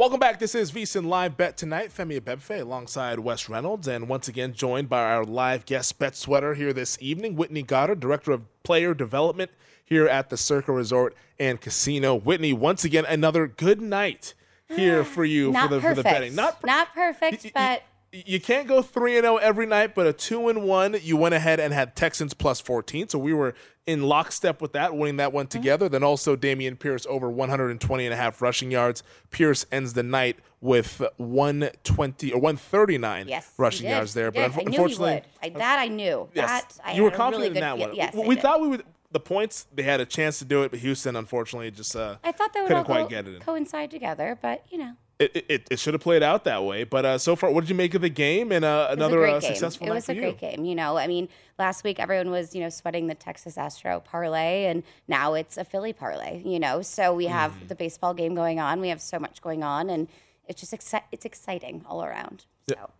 Welcome 0.00 0.18
back. 0.18 0.38
This 0.38 0.54
is 0.54 0.72
VSiN 0.72 1.08
Live 1.08 1.36
Bet 1.36 1.58
tonight. 1.58 1.90
Femi 1.94 2.18
Abebefe 2.18 2.62
alongside 2.62 3.18
Wes 3.18 3.50
Reynolds, 3.50 3.86
and 3.86 4.08
once 4.08 4.28
again 4.28 4.54
joined 4.54 4.88
by 4.88 5.02
our 5.02 5.26
live 5.26 5.66
guest 5.66 5.98
bet 5.98 6.16
sweater 6.16 6.54
here 6.54 6.72
this 6.72 6.96
evening, 7.02 7.36
Whitney 7.36 7.62
Goddard, 7.62 8.00
Director 8.00 8.32
of 8.32 8.62
Player 8.62 8.94
Development 8.94 9.50
here 9.84 10.08
at 10.08 10.30
the 10.30 10.38
Circa 10.38 10.72
Resort 10.72 11.14
and 11.38 11.60
Casino. 11.60 12.14
Whitney, 12.14 12.54
once 12.54 12.82
again, 12.82 13.04
another 13.04 13.46
good 13.46 13.82
night 13.82 14.32
here 14.74 15.00
ah, 15.00 15.04
for 15.04 15.26
you 15.26 15.52
for 15.52 15.68
the 15.68 15.82
for 15.82 15.94
the 15.94 16.02
betting. 16.02 16.34
Not 16.34 16.64
Not 16.64 16.94
perfect, 16.94 17.52
but 17.52 17.82
you 18.12 18.40
can't 18.40 18.66
go 18.66 18.82
3 18.82 19.16
and 19.18 19.24
0 19.24 19.36
every 19.36 19.66
night, 19.66 19.94
but 19.94 20.06
a 20.06 20.12
2 20.12 20.48
and 20.48 20.64
1, 20.64 20.96
you 21.02 21.16
went 21.16 21.34
ahead 21.34 21.60
and 21.60 21.72
had 21.72 21.94
Texans 21.94 22.34
plus 22.34 22.60
14. 22.60 23.08
So 23.08 23.18
we 23.18 23.32
were 23.32 23.54
in 23.86 24.02
lockstep 24.02 24.60
with 24.60 24.72
that, 24.72 24.96
winning 24.96 25.16
that 25.18 25.32
one 25.32 25.46
Mm-hmm. 25.46 25.58
together. 25.58 25.88
Then 25.88 26.02
also 26.02 26.36
Dameon 26.36 26.78
Pierce 26.78 27.06
over 27.06 27.30
120 27.30 28.04
and 28.04 28.12
a 28.12 28.16
half 28.16 28.42
rushing 28.42 28.70
yards. 28.70 29.02
Pierce 29.30 29.64
ends 29.72 29.92
the 29.92 30.02
night 30.02 30.38
with 30.60 31.00
120 31.18 32.32
or 32.32 32.40
139 32.40 33.28
yes, 33.28 33.52
rushing 33.56 33.88
yards 33.88 34.14
there. 34.14 34.26
He 34.26 34.38
But 34.40 34.40
did. 34.40 34.42
I 34.42 34.46
knew 34.48 34.54
he 34.60 34.66
unfortunately, 34.76 35.14
would. 35.14 35.24
I, 35.54 35.58
that 35.58 35.78
I 35.78 35.88
knew. 35.88 36.28
yes, 36.34 36.48
that 36.76 36.80
I 36.84 36.92
you 36.92 37.02
were 37.04 37.10
confident 37.10 37.42
really 37.42 37.48
good 37.50 37.56
in 37.56 37.60
that 37.62 37.76
feel- 37.78 37.86
one. 37.88 37.96
Yes, 37.96 38.14
we 38.14 38.22
I 38.22 38.26
we 38.26 38.34
did. 38.34 38.42
thought 38.42 38.60
we 38.60 38.68
would. 38.68 38.84
The 39.12 39.20
points 39.20 39.66
they 39.74 39.82
had 39.82 40.00
a 40.00 40.06
chance 40.06 40.38
to 40.38 40.44
do 40.44 40.62
it, 40.62 40.70
but 40.70 40.78
Houston 40.80 41.16
unfortunately 41.16 41.70
just 41.72 41.96
uh, 41.96 42.16
I 42.22 42.30
thought 42.30 42.52
they 42.52 42.60
would 42.60 42.68
couldn't 42.68 42.78
all 42.78 42.84
quite 42.84 43.02
go, 43.02 43.08
get 43.08 43.26
it. 43.26 43.34
in. 43.34 43.40
coincide 43.40 43.90
together, 43.90 44.38
but 44.40 44.64
you 44.70 44.78
know, 44.78 44.92
It, 45.20 45.44
it, 45.48 45.68
it 45.70 45.78
should 45.78 45.92
have 45.94 46.00
played 46.02 46.22
out 46.22 46.44
that 46.44 46.64
way. 46.64 46.84
But 46.84 47.04
uh, 47.04 47.18
so 47.18 47.36
far, 47.36 47.50
what 47.52 47.60
did 47.60 47.68
you 47.70 47.76
make 47.76 47.92
of 47.94 48.00
the 48.00 48.08
game 48.08 48.50
and 48.52 48.64
uh, 48.64 48.88
it 48.90 48.92
was 48.92 48.96
another 48.96 49.18
a 49.18 49.20
great 49.20 49.34
uh, 49.34 49.40
game. 49.40 49.52
It 49.52 49.62
was 49.62 50.06
for 50.06 50.12
a 50.12 50.14
you? 50.14 50.20
great 50.22 50.38
game. 50.38 50.64
You 50.64 50.74
know, 50.74 50.96
I 50.96 51.06
mean, 51.06 51.28
last 51.58 51.84
week 51.84 52.00
everyone 52.00 52.30
was 52.30 52.54
you 52.54 52.62
know 52.62 52.70
sweating 52.70 53.06
the 53.06 53.14
Texas 53.14 53.58
Astro 53.58 54.00
parlay, 54.00 54.64
and 54.64 54.82
now 55.08 55.34
it's 55.34 55.56
a 55.58 55.64
Philly 55.64 55.92
parlay. 55.92 56.42
You 56.44 56.58
know, 56.58 56.80
so 56.82 57.14
we 57.14 57.26
have 57.26 57.52
Mm-hmm. 57.52 57.66
the 57.68 57.74
baseball 57.74 58.14
game 58.14 58.34
going 58.34 58.58
on. 58.60 58.80
We 58.80 58.88
have 58.88 59.00
so 59.00 59.18
much 59.18 59.42
going 59.42 59.62
on, 59.62 59.90
and 59.90 60.08
it's 60.48 60.60
just 60.60 60.72
exci- 60.72 61.02
it's 61.12 61.24
exciting 61.26 61.84
all 61.86 62.02
around. 62.02 62.46
So. 62.68 62.90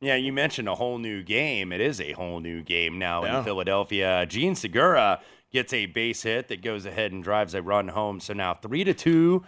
Yeah, 0.00 0.14
you 0.14 0.32
mentioned 0.32 0.68
a 0.68 0.76
whole 0.76 0.98
new 0.98 1.22
game. 1.24 1.72
It 1.72 1.80
is 1.80 2.00
a 2.00 2.12
whole 2.12 2.38
new 2.40 2.62
game 2.62 2.98
now 3.00 3.24
Yeah. 3.24 3.38
in 3.38 3.44
Philadelphia. 3.44 4.26
Jean 4.26 4.54
Segura 4.54 5.20
gets 5.52 5.72
a 5.72 5.86
base 5.86 6.22
hit 6.22 6.46
that 6.48 6.62
goes 6.62 6.86
ahead 6.86 7.10
and 7.10 7.24
drives 7.24 7.52
a 7.54 7.62
run 7.62 7.88
home. 7.88 8.20
So 8.20 8.32
now 8.32 8.54
three 8.54 8.84
to 8.84 8.94
two. 8.94 9.42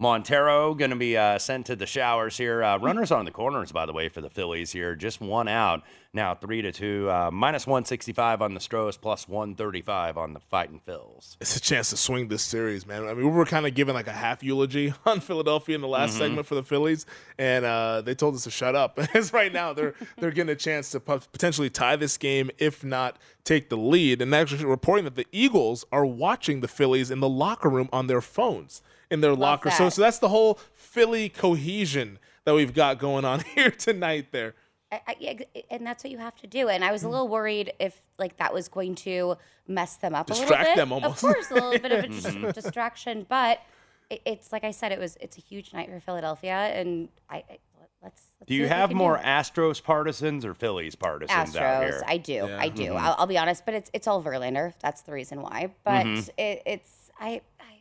Montero 0.00 0.74
going 0.74 0.90
to 0.90 0.96
be 0.96 1.16
uh, 1.16 1.40
sent 1.40 1.66
to 1.66 1.74
the 1.74 1.84
showers 1.86 2.36
here. 2.36 2.62
Uh, 2.62 2.78
runners 2.78 3.10
on 3.10 3.24
the 3.24 3.32
corners, 3.32 3.72
by 3.72 3.84
the 3.84 3.92
way, 3.92 4.08
for 4.08 4.20
the 4.20 4.30
Phillies 4.30 4.70
here. 4.70 4.94
Just 4.94 5.20
one 5.20 5.48
out. 5.48 5.82
Now 6.14 6.36
three 6.36 6.62
to 6.62 6.70
two. 6.70 7.10
Uh, 7.10 7.30
minus 7.32 7.66
165 7.66 8.40
on 8.40 8.54
the 8.54 8.60
Stros, 8.60 8.96
plus 8.96 9.26
135 9.26 10.16
on 10.16 10.34
the 10.34 10.40
Fighting 10.40 10.80
Phils. 10.86 11.36
it's 11.40 11.56
a 11.56 11.60
chance 11.60 11.90
to 11.90 11.96
swing 11.96 12.28
this 12.28 12.42
series, 12.44 12.86
man. 12.86 13.02
I 13.08 13.14
mean, 13.14 13.24
we 13.26 13.30
were 13.32 13.44
kind 13.44 13.66
of 13.66 13.74
giving 13.74 13.92
like 13.92 14.06
a 14.06 14.12
half 14.12 14.40
eulogy 14.44 14.94
on 15.06 15.18
Philadelphia 15.18 15.74
in 15.74 15.80
the 15.80 15.88
last 15.88 16.14
Mhm. 16.14 16.18
segment 16.18 16.46
for 16.46 16.54
the 16.54 16.62
Phillies, 16.62 17.04
and 17.36 17.64
uh, 17.64 18.00
they 18.00 18.14
told 18.14 18.36
us 18.36 18.44
to 18.44 18.50
shut 18.52 18.76
up. 18.76 19.00
As 19.14 19.32
right 19.32 19.52
now, 19.52 19.72
they're 19.72 19.94
they're 20.18 20.30
getting 20.30 20.52
a 20.52 20.56
chance 20.56 20.90
to 20.92 21.00
potentially 21.00 21.70
tie 21.70 21.96
this 21.96 22.16
game, 22.16 22.52
if 22.58 22.84
not 22.84 23.18
take 23.42 23.68
the 23.68 23.76
lead. 23.76 24.22
And 24.22 24.32
actually 24.32 24.64
reporting 24.64 25.04
that 25.06 25.16
the 25.16 25.26
Eagles 25.32 25.84
are 25.90 26.06
watching 26.06 26.60
the 26.60 26.68
Phillies 26.68 27.10
in 27.10 27.18
the 27.18 27.28
locker 27.28 27.68
room 27.68 27.88
on 27.92 28.06
their 28.06 28.20
phones 28.20 28.80
in 29.10 29.20
their 29.20 29.34
locker. 29.34 29.70
So 29.70 29.84
that. 29.84 29.92
so 29.92 30.02
that's 30.02 30.18
the 30.18 30.28
whole 30.28 30.58
Philly 30.74 31.28
cohesion 31.28 32.18
that 32.44 32.54
we've 32.54 32.74
got 32.74 32.98
going 32.98 33.24
on 33.24 33.40
here 33.54 33.70
tonight. 33.70 34.28
There. 34.32 34.54
I, 34.90 35.00
I, 35.06 35.46
and 35.70 35.86
that's 35.86 36.02
what 36.02 36.10
you 36.10 36.16
have 36.18 36.36
to 36.36 36.46
do. 36.46 36.68
And 36.68 36.82
I 36.82 36.92
was 36.92 37.02
a 37.02 37.08
little 37.10 37.28
worried 37.28 37.72
if 37.78 38.00
like 38.18 38.38
that 38.38 38.54
was 38.54 38.68
going 38.68 38.94
to 38.96 39.36
mess 39.66 39.96
them 39.96 40.14
up 40.14 40.30
a 40.30 40.32
little 40.32 40.48
bit. 40.56 40.76
them 40.76 40.92
almost. 40.92 41.22
Of 41.22 41.30
course, 41.34 41.50
a 41.50 41.54
little 41.54 41.78
bit 41.78 41.92
of 41.92 42.04
a 42.04 42.08
dis- 42.08 42.24
Mhm. 42.26 42.54
distraction, 42.54 43.26
but 43.28 43.60
it, 44.08 44.22
it's 44.24 44.50
like 44.50 44.64
I 44.64 44.70
said, 44.70 44.92
it 44.92 44.98
was 44.98 45.18
it's 45.20 45.36
a 45.36 45.42
huge 45.42 45.74
night 45.74 45.90
for 45.90 46.00
Philadelphia, 46.00 46.54
and 46.54 47.10
I, 47.28 47.36
I 47.36 47.58
let's, 48.02 48.22
let's 48.40 48.48
Do 48.48 48.54
you 48.54 48.66
have 48.66 48.92
more 48.94 49.18
do. 49.18 49.22
Astros 49.24 49.82
partisans 49.82 50.46
or 50.46 50.54
Phillies 50.54 50.94
partisans 50.94 51.54
out 51.54 51.82
here? 51.82 51.92
Astros? 51.92 52.02
I 52.06 52.16
do, 52.16 52.32
Yeah. 52.32 52.56
I 52.58 52.68
do. 52.70 52.84
Mhm. 52.92 52.96
I'll, 52.98 53.16
I'll 53.18 53.26
be 53.26 53.36
honest, 53.36 53.66
but 53.66 53.74
it's 53.74 53.90
it's 53.92 54.06
all 54.06 54.22
Verlander. 54.22 54.72
That's 54.80 55.02
the 55.02 55.12
reason 55.12 55.42
why. 55.42 55.68
But 55.84 56.06
Mhm. 56.06 56.28
it, 56.38 56.62
it's 56.64 57.10
I, 57.20 57.42
I 57.60 57.77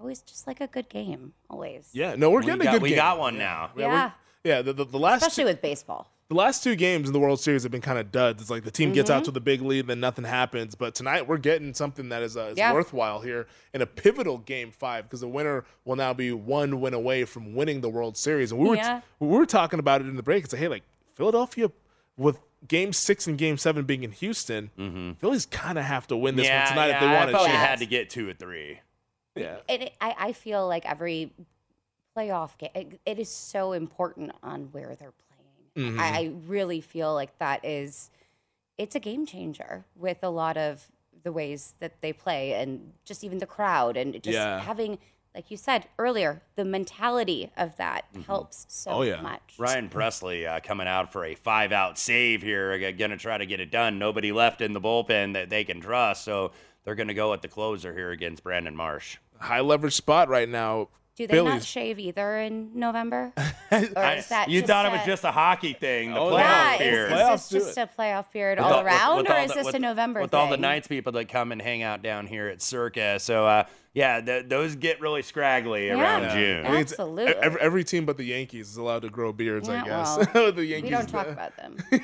always 0.00 0.20
just 0.22 0.46
like 0.46 0.60
a 0.60 0.66
good 0.66 0.88
game. 0.88 1.32
Always. 1.48 1.88
Yeah, 1.92 2.14
no, 2.16 2.30
we're 2.30 2.40
We 2.40 2.46
getting 2.46 2.62
got- 2.62 2.68
a 2.70 2.72
good 2.78 2.82
we 2.82 2.88
game. 2.90 2.96
got 2.96 3.18
one 3.18 3.38
now. 3.38 3.70
Yeah, 3.76 3.86
Yeah. 3.86 4.10
yeah. 4.44 4.62
The, 4.62 4.72
the, 4.72 4.84
the 4.84 4.98
last 4.98 5.22
Especially 5.22 5.44
with 5.44 5.60
baseball. 5.62 6.10
the 6.28 6.34
last 6.36 6.62
two 6.64 6.74
games 6.76 7.08
in 7.08 7.12
the 7.12 7.18
World 7.18 7.40
Series 7.40 7.64
have 7.64 7.72
been 7.72 7.80
kind 7.80 7.98
of 7.98 8.10
duds. 8.12 8.40
It's 8.40 8.50
like 8.50 8.64
the 8.64 8.70
team 8.70 8.92
gets 8.92 9.10
out 9.10 9.22
Mhm. 9.22 9.26
to 9.26 9.30
the 9.32 9.40
big 9.40 9.60
lead, 9.62 9.86
then 9.88 10.00
nothing 10.00 10.24
happens. 10.24 10.74
But 10.74 10.94
tonight 10.94 11.26
we're 11.28 11.38
getting 11.38 11.74
something 11.74 12.08
that 12.10 12.22
is, 12.22 12.36
uh, 12.36 12.50
is 12.52 12.58
Yeah. 12.58 12.72
worthwhile 12.72 13.20
here 13.20 13.46
in 13.74 13.82
a 13.82 13.86
pivotal 13.86 14.38
game 14.38 14.70
five 14.70 15.04
because 15.04 15.20
the 15.20 15.28
winner 15.28 15.64
will 15.84 15.96
now 15.96 16.12
be 16.14 16.32
one 16.32 16.80
win 16.80 16.94
away 16.94 17.24
from 17.24 17.54
winning 17.54 17.80
the 17.80 17.88
World 17.90 18.16
Series. 18.16 18.52
And 18.52 18.60
we 18.60 18.68
were 18.68 18.76
Yeah. 18.76 19.00
we 19.18 19.28
were 19.28 19.46
talking 19.46 19.78
about 19.80 20.00
it 20.00 20.06
in 20.06 20.16
the 20.16 20.22
break. 20.22 20.44
It's 20.44 20.52
like, 20.52 20.60
hey, 20.60 20.68
like 20.68 20.84
Philadelphia 21.14 21.70
with 22.16 22.38
Game 22.68 22.92
Six 22.92 23.26
and 23.26 23.36
Game 23.38 23.56
Seven 23.58 23.84
being 23.84 24.04
in 24.04 24.12
Houston, 24.12 25.16
Phillies 25.18 25.46
kind 25.46 25.78
of 25.78 25.84
have 25.84 26.06
to 26.08 26.16
win 26.16 26.36
this 26.36 26.46
Mm-hmm. 26.46 26.52
yeah, 26.52 26.60
one 26.64 26.68
tonight 26.72 26.86
yeah, 26.88 26.94
if 26.94 27.00
they 27.00 27.06
I 27.06 27.14
want 27.16 27.30
a 27.30 27.32
thought 27.32 27.42
we 27.42 27.48
chance. 27.48 27.66
had 27.66 27.78
to 27.80 27.86
get 27.86 28.10
two 28.10 28.28
or 28.28 28.34
three. 28.34 28.80
Yeah. 29.40 29.56
And 29.68 29.82
it, 29.82 29.92
I, 30.00 30.14
I 30.18 30.32
feel 30.32 30.66
like 30.68 30.84
every 30.88 31.32
playoff 32.16 32.56
game, 32.58 32.70
it, 32.74 33.00
it 33.06 33.18
is 33.18 33.28
so 33.28 33.72
important 33.72 34.32
on 34.42 34.68
where 34.72 34.94
they're 34.96 35.12
playing. 35.74 35.94
Mhm. 35.94 36.00
I, 36.00 36.18
I 36.18 36.32
really 36.46 36.80
feel 36.80 37.14
like 37.14 37.38
that 37.38 37.64
is, 37.64 38.10
it's 38.78 38.94
a 38.94 39.00
game 39.00 39.26
changer 39.26 39.84
with 39.96 40.18
a 40.22 40.28
lot 40.30 40.56
of 40.56 40.88
the 41.22 41.32
ways 41.32 41.74
that 41.80 42.00
they 42.00 42.12
play 42.12 42.54
and 42.54 42.92
just 43.04 43.22
even 43.22 43.38
the 43.38 43.46
crowd 43.46 43.96
and 43.96 44.14
just 44.22 44.34
Yeah. 44.34 44.58
having, 44.60 44.98
like 45.34 45.50
you 45.50 45.56
said 45.56 45.86
earlier, 45.98 46.42
the 46.56 46.64
mentality 46.64 47.50
of 47.56 47.76
that 47.76 48.06
helps 48.26 48.66
so 48.68 48.90
Oh, 48.90 49.02
yeah. 49.02 49.20
much. 49.20 49.54
Ryan 49.58 49.88
Pressly 49.88 50.48
uh, 50.48 50.60
coming 50.60 50.88
out 50.88 51.12
for 51.12 51.24
a 51.24 51.34
five 51.34 51.72
out 51.72 51.98
save 51.98 52.42
here, 52.42 52.76
going 52.92 53.10
to 53.12 53.16
try 53.16 53.38
to 53.38 53.46
get 53.46 53.60
it 53.60 53.70
done. 53.70 53.98
Nobody 53.98 54.32
left 54.32 54.60
in 54.60 54.72
the 54.72 54.80
bullpen 54.80 55.34
that 55.34 55.50
they 55.50 55.62
can 55.62 55.80
trust, 55.80 56.24
so 56.24 56.50
they're 56.82 56.94
going 56.96 57.08
to 57.08 57.14
go 57.14 57.32
at 57.34 57.42
the 57.42 57.48
closer 57.48 57.94
here 57.94 58.10
against 58.10 58.42
Brandon 58.42 58.74
Marsh. 58.74 59.18
High 59.40 59.60
leverage 59.60 59.94
spot 59.94 60.28
right 60.28 60.48
now. 60.48 60.88
Do 61.28 61.36
they 61.36 61.44
not 61.44 61.62
shave 61.62 61.98
either 61.98 62.38
in 62.38 62.70
November? 62.78 63.32
or 63.72 63.76
is 63.78 64.28
that 64.28 64.46
you 64.48 64.60
just 64.60 64.68
thought 64.70 64.86
it 64.86 64.88
a- 64.88 64.92
was 64.92 65.06
just 65.06 65.24
a 65.24 65.32
hockey 65.32 65.72
thing, 65.72 66.12
the 66.12 66.18
Oh, 66.20 66.30
playoff 66.30 66.38
yeah, 66.38 66.76
period. 66.78 67.12
is, 67.12 67.42
is 67.42 67.48
this 67.48 67.64
just 67.64 67.78
a 67.78 67.88
playoff 67.98 68.30
period 68.32 68.58
With 68.58 68.66
all 68.66 68.74
all- 68.74 68.84
around, 68.84 69.16
with 69.18 69.30
or 69.30 69.34
all 69.34 69.44
is 69.44 69.50
the- 69.50 69.54
this 69.56 69.66
with- 69.66 69.74
a 69.74 69.78
November 69.78 70.20
with 70.22 70.30
thing? 70.30 70.40
all 70.40 70.48
the 70.50 70.56
Knights 70.56 70.88
people 70.88 71.12
that 71.12 71.28
come 71.28 71.52
and 71.52 71.60
hang 71.62 71.82
out 71.82 72.02
down 72.02 72.26
here 72.26 72.46
at 72.48 72.60
Circa. 72.62 73.18
So 73.20 73.46
uh, 73.46 73.64
yeah, 73.92 74.20
th- 74.20 74.46
those 74.48 74.76
get 74.76 75.00
really 75.00 75.22
scraggly 75.22 75.88
Yeah. 75.88 76.00
around 76.00 76.22
Yeah. 76.22 76.34
June. 76.34 76.58
I 76.66 76.68
think 76.70 76.80
it's- 76.80 76.92
Absolutely. 76.92 77.26
Every, 77.34 77.60
every 77.60 77.84
team 77.84 78.06
but 78.06 78.16
the 78.16 78.24
Yankees 78.24 78.68
is 78.70 78.76
allowed 78.76 79.02
to 79.02 79.08
grow 79.10 79.32
beards, 79.32 79.68
I 79.68 79.84
guess. 79.84 80.18
well, 80.34 80.52
the 80.52 80.64
Yankees. 80.64 80.84
we 80.84 80.90
don't 80.96 81.08
talk 81.08 81.26
about 81.28 81.56
them. 81.56 81.76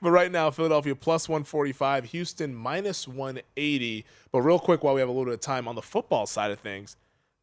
but 0.00 0.10
right 0.10 0.30
now, 0.32 0.50
Philadelphia 0.50 0.94
plus 0.94 1.28
145, 1.28 2.04
Houston 2.06 2.54
minus 2.54 3.06
180. 3.06 4.04
But 4.32 4.40
real 4.42 4.58
quick, 4.58 4.82
while 4.82 4.94
we 4.94 5.00
have 5.00 5.08
a 5.08 5.12
little 5.12 5.26
bit 5.26 5.34
of 5.34 5.40
time 5.40 5.68
on 5.68 5.74
the 5.74 5.82
football 5.82 6.26
side 6.26 6.50
of 6.50 6.58
things, 6.58 6.96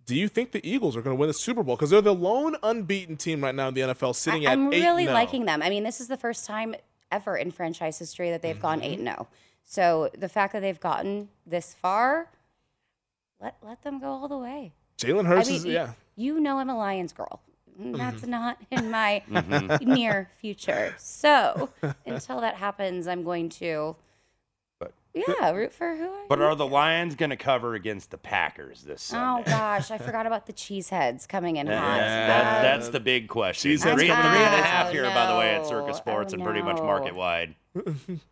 do 0.06 0.16
you 0.16 0.28
think 0.28 0.52
the 0.52 0.68
Eagles 0.68 0.96
are 0.96 1.02
going 1.02 1.16
to 1.16 1.20
win 1.20 1.28
the 1.28 1.34
Super 1.34 1.64
Bowl? 1.64 1.76
Because 1.76 1.90
they're 1.90 2.02
the 2.02 2.14
lone 2.14 2.56
unbeaten 2.64 3.18
team 3.18 3.44
right 3.44 3.56
now 3.56 3.68
in 3.70 3.74
the 3.74 3.82
NFL, 3.82 4.16
sitting 4.16 4.46
at 4.46 4.50
the 4.50 4.52
end. 4.52 4.62
I, 4.62 4.66
at 4.66 4.68
am 4.68 4.74
8 4.74 4.86
really 4.88 5.04
0. 5.06 5.14
liking 5.14 5.46
them. 5.46 5.62
I 5.62 5.70
mean, 5.70 5.84
this 5.84 6.00
is 6.02 6.08
the 6.08 6.18
first 6.18 6.46
time 6.46 6.76
ever 7.12 7.36
in 7.38 7.52
franchise 7.52 7.98
history 8.00 8.30
that 8.32 8.42
they've 8.42 8.60
gone 8.60 8.80
Mm-hmm. 8.82 8.88
eight 8.92 9.00
and 9.00 9.08
zero. 9.08 9.28
So 9.64 10.10
the 10.18 10.30
fact 10.30 10.54
that 10.54 10.60
they've 10.60 10.80
gotten 10.80 11.30
this 11.46 11.74
far, 11.74 12.30
let 13.42 13.56
let 13.64 13.82
them 13.84 14.00
go 14.00 14.08
all 14.08 14.28
the 14.28 14.38
way. 14.38 14.74
Jalen 14.98 15.26
I 15.26 15.30
Hurts 15.30 15.48
mean, 15.50 15.58
is, 15.58 15.66
yeah. 15.66 15.92
you 16.16 16.40
know 16.40 16.60
I'm 16.60 16.70
a 16.70 16.78
Lions 16.78 17.12
girl. 17.14 17.42
That's 17.78 18.22
Mhm. 18.22 18.28
not 18.28 18.58
in 18.72 18.90
my 18.90 19.22
Mhm. 19.30 19.82
near 19.82 20.30
future. 20.40 20.96
So 20.98 21.70
until 22.06 22.40
that 22.42 22.56
happens, 22.56 23.08
I'm 23.08 23.24
going 23.24 23.50
to, 23.50 23.96
yeah, 25.16 25.52
root 25.52 25.72
for 25.74 25.96
who 25.96 26.06
I 26.10 26.26
But 26.30 26.42
are 26.42 26.56
the 26.56 26.68
Lions 26.68 27.16
going 27.16 27.30
to 27.30 27.38
cover 27.38 27.74
against 27.76 28.12
the 28.12 28.18
Packers 28.18 28.84
this 28.84 29.12
Oh 29.16 29.42
gosh, 29.46 29.90
I 29.92 29.98
forgot 29.98 30.26
about 30.28 30.46
the 30.46 30.54
cheeseheads 30.54 31.28
coming 31.28 31.56
in 31.58 31.68
hot. 31.68 31.74
Yeah, 31.74 32.28
that- 32.28 32.58
Uh, 32.60 32.62
that's 32.62 32.90
the 32.90 33.00
big 33.00 33.28
question. 33.28 33.72
Cheeseheads 33.72 33.82
Three, 33.94 33.94
three 33.94 34.08
coming 34.08 34.32
a 34.42 34.44
in. 34.44 34.64
half 34.64 34.88
Oh, 34.88 34.92
here, 34.92 35.04
by 35.06 35.32
the 35.32 35.38
way, 35.38 35.56
at. 35.56 35.66
Circa 35.66 35.94
Sports 35.94 36.34
Oh, 36.34 36.36
and 36.36 36.44
pretty 36.44 36.62
much 36.62 36.78
market 36.78 37.16
wide. 37.16 37.56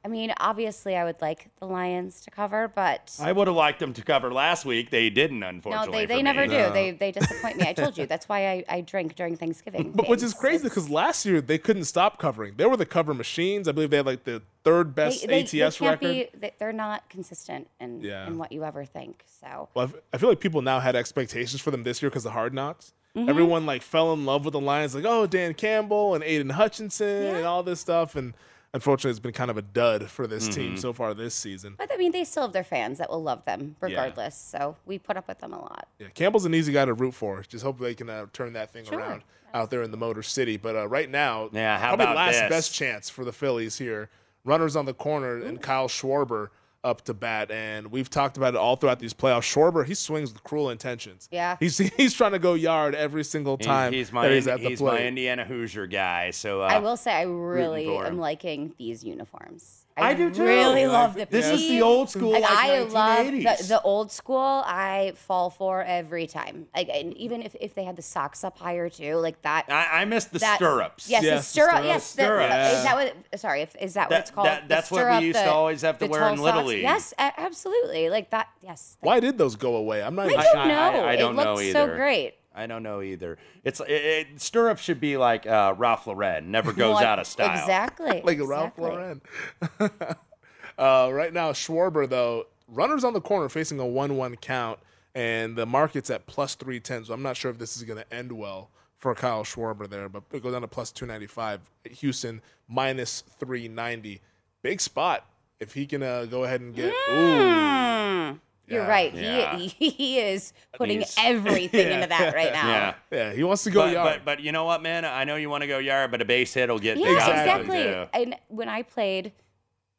I 0.05 0.07
mean, 0.07 0.33
obviously, 0.39 0.95
I 0.95 1.03
would 1.03 1.21
like 1.21 1.49
the 1.59 1.65
Lions 1.67 2.21
to 2.21 2.31
cover, 2.31 2.71
but 2.73 3.15
I 3.21 3.31
would 3.31 3.47
have 3.47 3.55
liked 3.55 3.79
them 3.79 3.93
to 3.93 4.01
cover 4.01 4.31
last 4.31 4.65
week. 4.65 4.89
They 4.89 5.09
didn't, 5.09 5.43
unfortunately. 5.43 5.71
no, 5.71 5.99
unfortunately. 6.01 6.05
they, 6.05 6.15
they 6.15 6.21
never 6.23 6.41
me. 6.41 6.47
do. 6.67 6.73
They 6.73 6.91
they 6.91 7.11
disappoint 7.19 7.57
me. 7.57 7.67
I 7.67 7.73
told 7.73 7.97
you. 7.97 8.05
That's 8.05 8.29
why 8.29 8.47
I, 8.49 8.63
I 8.69 8.81
drink 8.81 9.15
during 9.15 9.35
Thanksgiving. 9.35 9.91
But 9.91 10.07
which 10.07 10.23
is 10.23 10.33
crazy 10.33 10.63
because 10.63 10.89
last 10.89 11.25
year 11.25 11.41
they 11.41 11.57
couldn't 11.57 11.85
stop 11.85 12.19
covering. 12.19 12.53
They 12.57 12.65
were 12.65 12.77
the 12.77 12.85
cover 12.85 13.13
machines. 13.13 13.67
I 13.67 13.71
believe 13.73 13.89
they 13.89 13.97
had 13.97 14.05
like 14.05 14.23
the 14.23 14.41
third 14.63 14.95
best 14.95 15.27
they, 15.27 15.41
ATS 15.41 15.51
they 15.51 15.59
can't 15.61 15.81
record. 15.81 15.99
be. 15.99 16.29
they- 16.39 16.53
They're 16.57 16.71
not 16.73 17.09
consistent 17.09 17.67
in 17.79 18.01
Yeah. 18.01 18.27
in 18.27 18.37
what 18.37 18.51
you 18.51 18.63
ever 18.63 18.85
think. 18.85 19.23
So 19.41 19.69
Well, 19.73 19.87
I 19.87 19.89
f- 19.89 20.01
I 20.13 20.17
feel 20.17 20.29
like 20.29 20.39
people 20.39 20.61
now 20.61 20.79
had 20.79 20.95
expectations 20.95 21.61
for 21.61 21.71
them 21.71 21.83
this 21.83 22.01
year 22.01 22.09
because 22.09 22.25
of 22.25 22.31
Hard 22.31 22.53
Knocks. 22.53 22.93
Mhm. 23.15 23.29
Everyone 23.29 23.65
like 23.65 23.81
fell 23.83 24.11
in 24.13 24.25
love 24.25 24.45
with 24.45 24.53
the 24.53 24.59
Lions, 24.59 24.95
like 24.95 25.05
oh 25.05 25.27
Dan 25.27 25.53
Campbell 25.53 26.15
and 26.15 26.23
Aidan 26.23 26.49
Hutchinson 26.51 27.35
and 27.35 27.45
all 27.45 27.61
this 27.61 27.79
stuff, 27.79 28.15
and 28.15 28.33
unfortunately 28.73 29.11
it's 29.11 29.19
been 29.19 29.31
kind 29.33 29.51
of 29.51 29.57
a 29.57 29.61
dud 29.61 30.09
for 30.09 30.25
this 30.27 30.47
team 30.47 30.75
Mhm. 30.75 30.79
so 30.79 30.93
far 30.93 31.13
this 31.13 31.35
season. 31.35 31.75
But 31.77 31.91
I 31.93 31.97
mean, 31.97 32.11
they 32.11 32.23
still 32.23 32.43
have 32.43 32.53
their 32.53 32.63
fans 32.63 32.97
that 32.97 33.09
will 33.09 33.21
love 33.21 33.45
them 33.45 33.75
regardless. 33.79 34.35
So 34.35 34.77
we 34.85 34.97
put 34.97 35.15
up 35.17 35.27
with 35.27 35.39
them 35.39 35.53
a 35.53 35.59
lot. 35.61 35.87
Yeah, 35.99 36.07
Campbell's 36.13 36.45
an 36.45 36.55
easy 36.55 36.73
guy 36.73 36.85
to 36.85 36.93
root 36.93 37.13
for. 37.13 37.43
Just 37.47 37.63
hope 37.63 37.79
they 37.79 37.93
can 37.95 38.09
uh, 38.09 38.25
turn 38.33 38.53
that 38.53 38.71
thing 38.71 38.85
Sure. 38.85 38.99
around 38.99 39.23
out 39.53 39.69
there 39.69 39.83
in 39.83 39.91
the 39.91 39.97
Motor 39.97 40.23
City. 40.23 40.57
But 40.57 40.75
uh, 40.75 40.87
right 40.87 41.09
now, 41.09 41.49
Yeah, 41.51 41.77
how 41.77 41.89
probably 41.89 42.05
about 42.05 42.15
last 42.15 42.39
this? 42.39 42.49
best 42.49 42.73
chance 42.73 43.09
for 43.09 43.23
the 43.23 43.31
Phillies 43.33 43.77
here. 43.77 44.09
Runners 44.43 44.75
on 44.75 44.85
the 44.85 44.93
corner 44.93 45.37
and 45.37 45.61
Kyle 45.61 45.87
Schwarber 45.87 46.49
up 46.83 47.03
to 47.05 47.13
bat, 47.13 47.49
and 47.51 47.87
we've 47.87 48.09
talked 48.09 48.37
about 48.37 48.53
it 48.53 48.57
all 48.57 48.75
throughout 48.75 48.99
these 48.99 49.13
playoffs. 49.13 49.43
Schwarber, 49.43 49.85
he 49.85 49.93
swings 49.93 50.33
with 50.33 50.43
cruel 50.43 50.69
intentions. 50.69 51.29
Yeah. 51.31 51.57
he's 51.59 51.77
he's 51.97 52.13
trying 52.13 52.33
to 52.33 52.39
go 52.39 52.53
yard 52.53 52.95
every 52.95 53.23
single 53.23 53.57
He- 53.57 53.65
time 53.65 53.93
he's 53.93 54.11
my 54.11 54.27
that 54.27 54.33
he's 54.33 54.47
at 54.47 54.59
the 54.61 54.69
he's 54.69 54.81
my. 54.81 54.97
Indiana 54.99 55.45
Hoosier 55.45 55.87
guy. 55.87 56.31
So 56.31 56.61
uh, 56.61 56.65
I 56.65 56.79
will 56.79 56.97
say, 56.97 57.13
I 57.13 57.23
really 57.23 57.87
am 57.95 58.17
liking 58.17 58.73
these 58.77 59.03
uniforms. 59.03 59.82
I 59.95 60.13
do 60.15 60.31
too. 60.31 60.43
Really 60.43 60.81
You 60.81 60.87
love 60.87 61.15
like 61.15 61.29
the? 61.29 61.37
This 61.37 61.47
is 61.51 61.67
the 61.69 61.81
old 61.81 62.09
school, 62.09 62.31
like, 62.31 62.43
I 62.47 62.79
love 62.83 63.27
the, 63.27 63.65
the 63.67 63.81
old 63.83 64.11
school. 64.11 64.63
I 64.65 65.13
fall 65.15 65.49
for 65.49 65.83
every 65.83 66.25
time. 66.27 66.67
Like, 66.75 66.89
and 66.89 67.15
even 67.17 67.41
if, 67.41 67.55
if 67.61 67.75
they 67.75 67.83
had 67.83 67.95
the 67.95 68.01
socks 68.01 68.43
up 68.43 68.57
higher 68.57 68.89
too, 68.89 69.15
like 69.17 69.41
that. 69.43 69.65
I, 69.69 70.01
I 70.01 70.05
missed 70.05 70.33
the 70.33 70.39
that- 70.39 70.55
stirrups. 70.55 71.09
Yes, 71.09 71.21
the 71.21 71.27
Yes, 71.27 71.37
the 71.39 71.43
stirrup. 71.43 71.69
stirrups. 71.71 71.85
Yes, 71.87 72.13
the, 72.15 72.23
Stirrups. 72.23 72.73
is 72.77 72.83
that 72.83 72.95
what? 73.31 73.39
Sorry, 73.39 73.61
if, 73.61 73.75
is 73.79 73.93
that, 73.93 74.09
what 74.09 74.19
it's 74.21 74.31
called? 74.31 74.47
that- 74.47 74.63
The 74.63 74.67
that's 74.69 74.89
what 74.91 74.97
we 74.99 75.03
stirrup, 75.03 75.23
used 75.23 75.39
to 75.39 75.51
always 75.51 75.81
have 75.83 75.97
to 75.99 76.05
the 76.05 76.11
wear 76.11 76.27
in 76.29 76.35
tall 76.37 76.45
Little? 76.45 76.63
League. 76.65 76.81
Yes, 76.81 77.13
absolutely. 77.17 78.09
Like 78.09 78.29
that. 78.31 78.47
Yes. 78.61 78.97
Why 79.01 79.19
did 79.19 79.37
those 79.37 79.55
go 79.55 79.75
away? 79.75 80.01
I'm 80.03 80.15
not. 80.15 80.25
I 80.27 80.29
even 80.31 80.43
don't 80.43 80.53
sure. 80.53 80.65
know. 80.67 80.73
I, 80.79 80.89
I 81.09 81.13
It 81.13 81.17
don't 81.17 81.35
know 81.35 81.59
either. 81.59 81.71
so 81.89 81.95
great. 81.95 82.33
I 82.55 82.67
don't 82.67 82.83
know 82.83 83.01
either. 83.01 83.37
It's 83.63 83.79
it, 83.79 83.89
it, 83.89 84.41
stirrups 84.41 84.81
should 84.81 84.99
be 84.99 85.17
like 85.17 85.47
uh, 85.47 85.73
Ralph 85.77 86.07
Lauren, 86.07 86.51
never 86.51 86.71
goes 86.73 86.95
Well, 86.95 87.03
out 87.03 87.19
of 87.19 87.27
style. 87.27 87.59
Exactly. 87.59 88.21
like 88.25 88.39
a 88.39 88.45
Ralph. 88.45 88.77
Lauren. 88.77 89.21
uh, 89.79 91.09
right 91.11 91.33
now, 91.33 91.51
Schwarber 91.51 92.07
though, 92.07 92.45
runners 92.67 93.03
on 93.03 93.13
the 93.13 93.21
corner 93.21 93.49
facing 93.49 93.79
a 93.79 93.85
one-one 93.85 94.35
count, 94.37 94.79
and 95.15 95.55
the 95.55 95.65
market's 95.65 96.09
at 96.09 96.25
plus 96.27 96.55
three 96.55 96.79
ten. 96.79 97.05
So 97.05 97.13
I'm 97.13 97.23
not 97.23 97.37
sure 97.37 97.51
if 97.51 97.57
this 97.57 97.75
is 97.77 97.83
going 97.83 97.99
to 97.99 98.13
end 98.13 98.31
well 98.31 98.69
for 98.97 99.13
Kyle 99.15 99.43
Schwarber 99.43 99.89
there, 99.89 100.07
but 100.07 100.23
it 100.31 100.43
goes 100.43 100.53
down 100.53 100.61
to 100.61 100.67
plus 100.67 100.91
two 100.91 101.05
ninety 101.05 101.27
five. 101.27 101.61
Houston 101.89 102.41
minus 102.67 103.23
three 103.39 103.67
ninety. 103.67 104.21
Big 104.61 104.79
spot 104.79 105.25
if 105.59 105.73
he 105.73 105.85
can 105.85 106.03
uh, 106.03 106.25
go 106.25 106.43
ahead 106.43 106.61
and 106.61 106.75
get. 106.75 106.93
Ooh. 107.11 108.39
You're 108.73 108.87
right. 108.87 109.13
Yeah. 109.13 109.55
He 109.57 109.89
he 109.89 110.19
is 110.19 110.53
putting 110.73 110.97
He's- 110.99 111.15
everything 111.19 111.91
into 111.91 112.07
that 112.07 112.33
right 112.33 112.51
now. 112.53 112.67
Yeah. 112.67 112.93
Yeah, 113.11 113.33
he 113.33 113.43
wants 113.43 113.63
to 113.63 113.71
go 113.71 113.81
But, 113.81 113.93
yard. 113.93 114.21
but 114.25 114.25
but 114.25 114.39
you 114.43 114.51
know 114.51 114.65
what, 114.65 114.81
man? 114.81 115.05
I 115.05 115.23
know 115.23 115.35
you 115.35 115.49
want 115.49 115.61
to 115.61 115.67
go 115.67 115.77
yard, 115.77 116.11
but 116.11 116.21
a 116.21 116.25
base 116.25 116.53
hit 116.53 116.69
will 116.69 116.79
get 116.79 116.97
Yeah, 116.97 117.09
the 117.09 117.15
job 117.15 117.27
done, 117.27 117.39
exactly. 117.61 117.83
too. 117.83 118.05
And 118.13 118.35
when 118.49 118.69
I 118.69 118.81
played 118.83 119.31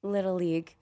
little 0.02 0.34
league, 0.34 0.74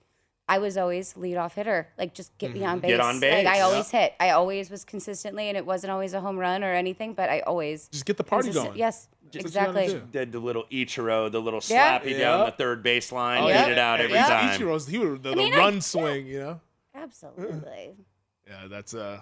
I 0.47 0.57
was 0.59 0.77
always 0.77 1.13
leadoff 1.13 1.53
hitter. 1.53 1.87
Like 1.97 2.13
just 2.13 2.37
get 2.37 2.53
me 2.53 2.65
on 2.65 2.79
base. 2.79 2.91
Mm-hmm. 2.91 2.97
Get 2.97 3.05
on 3.05 3.19
base, 3.21 3.45
Like 3.45 3.53
I 3.53 3.57
yeah. 3.57 3.63
always 3.63 3.89
hit. 3.89 4.13
I 4.19 4.29
always 4.31 4.69
was 4.69 4.83
consistently, 4.83 5.47
and 5.47 5.57
it 5.57 5.65
wasn't 5.65 5.91
always 5.91 6.13
a 6.13 6.19
home 6.19 6.37
run 6.37 6.63
or 6.63 6.73
anything, 6.73 7.13
but 7.13 7.29
I 7.29 7.39
always 7.41 7.87
Just 7.87 8.05
get 8.05 8.17
the 8.17 8.23
party 8.25 8.47
consistent- 8.47 8.71
going. 8.73 8.79
Yes, 8.79 9.07
Just 9.31 9.45
what 9.45 9.53
you 9.53 9.59
gotta 9.59 9.79
exactly. 9.79 9.99
do. 10.01 10.07
Did 10.11 10.31
the 10.33 10.39
little 10.39 10.65
Ichiro, 10.65 11.31
the 11.31 11.39
little 11.39 11.61
Yeah. 11.67 11.99
slappy 11.99 12.11
down 12.19 12.39
Yeah. 12.39 12.45
the 12.45 12.51
third 12.51 12.83
baseline, 12.83 13.41
Oh, 13.41 13.47
hit 13.47 13.55
yeah. 13.55 13.67
it 13.69 13.77
out 13.77 14.01
every 14.01 14.15
Yeah. 14.15 14.27
time. 14.27 14.59
Ichiro's 14.59 14.85
he 14.87 14.97
would 14.99 15.23
the, 15.23 15.31
I 15.31 15.35
mean, 15.35 15.51
the 15.51 15.57
I- 15.57 15.59
run 15.59 15.73
yeah. 15.75 15.79
swing, 15.79 16.27
you 16.27 16.39
know. 16.39 16.59
Absolutely. 16.95 17.95
Yeah, 18.47 18.67
that's 18.69 18.93
uh 18.93 19.21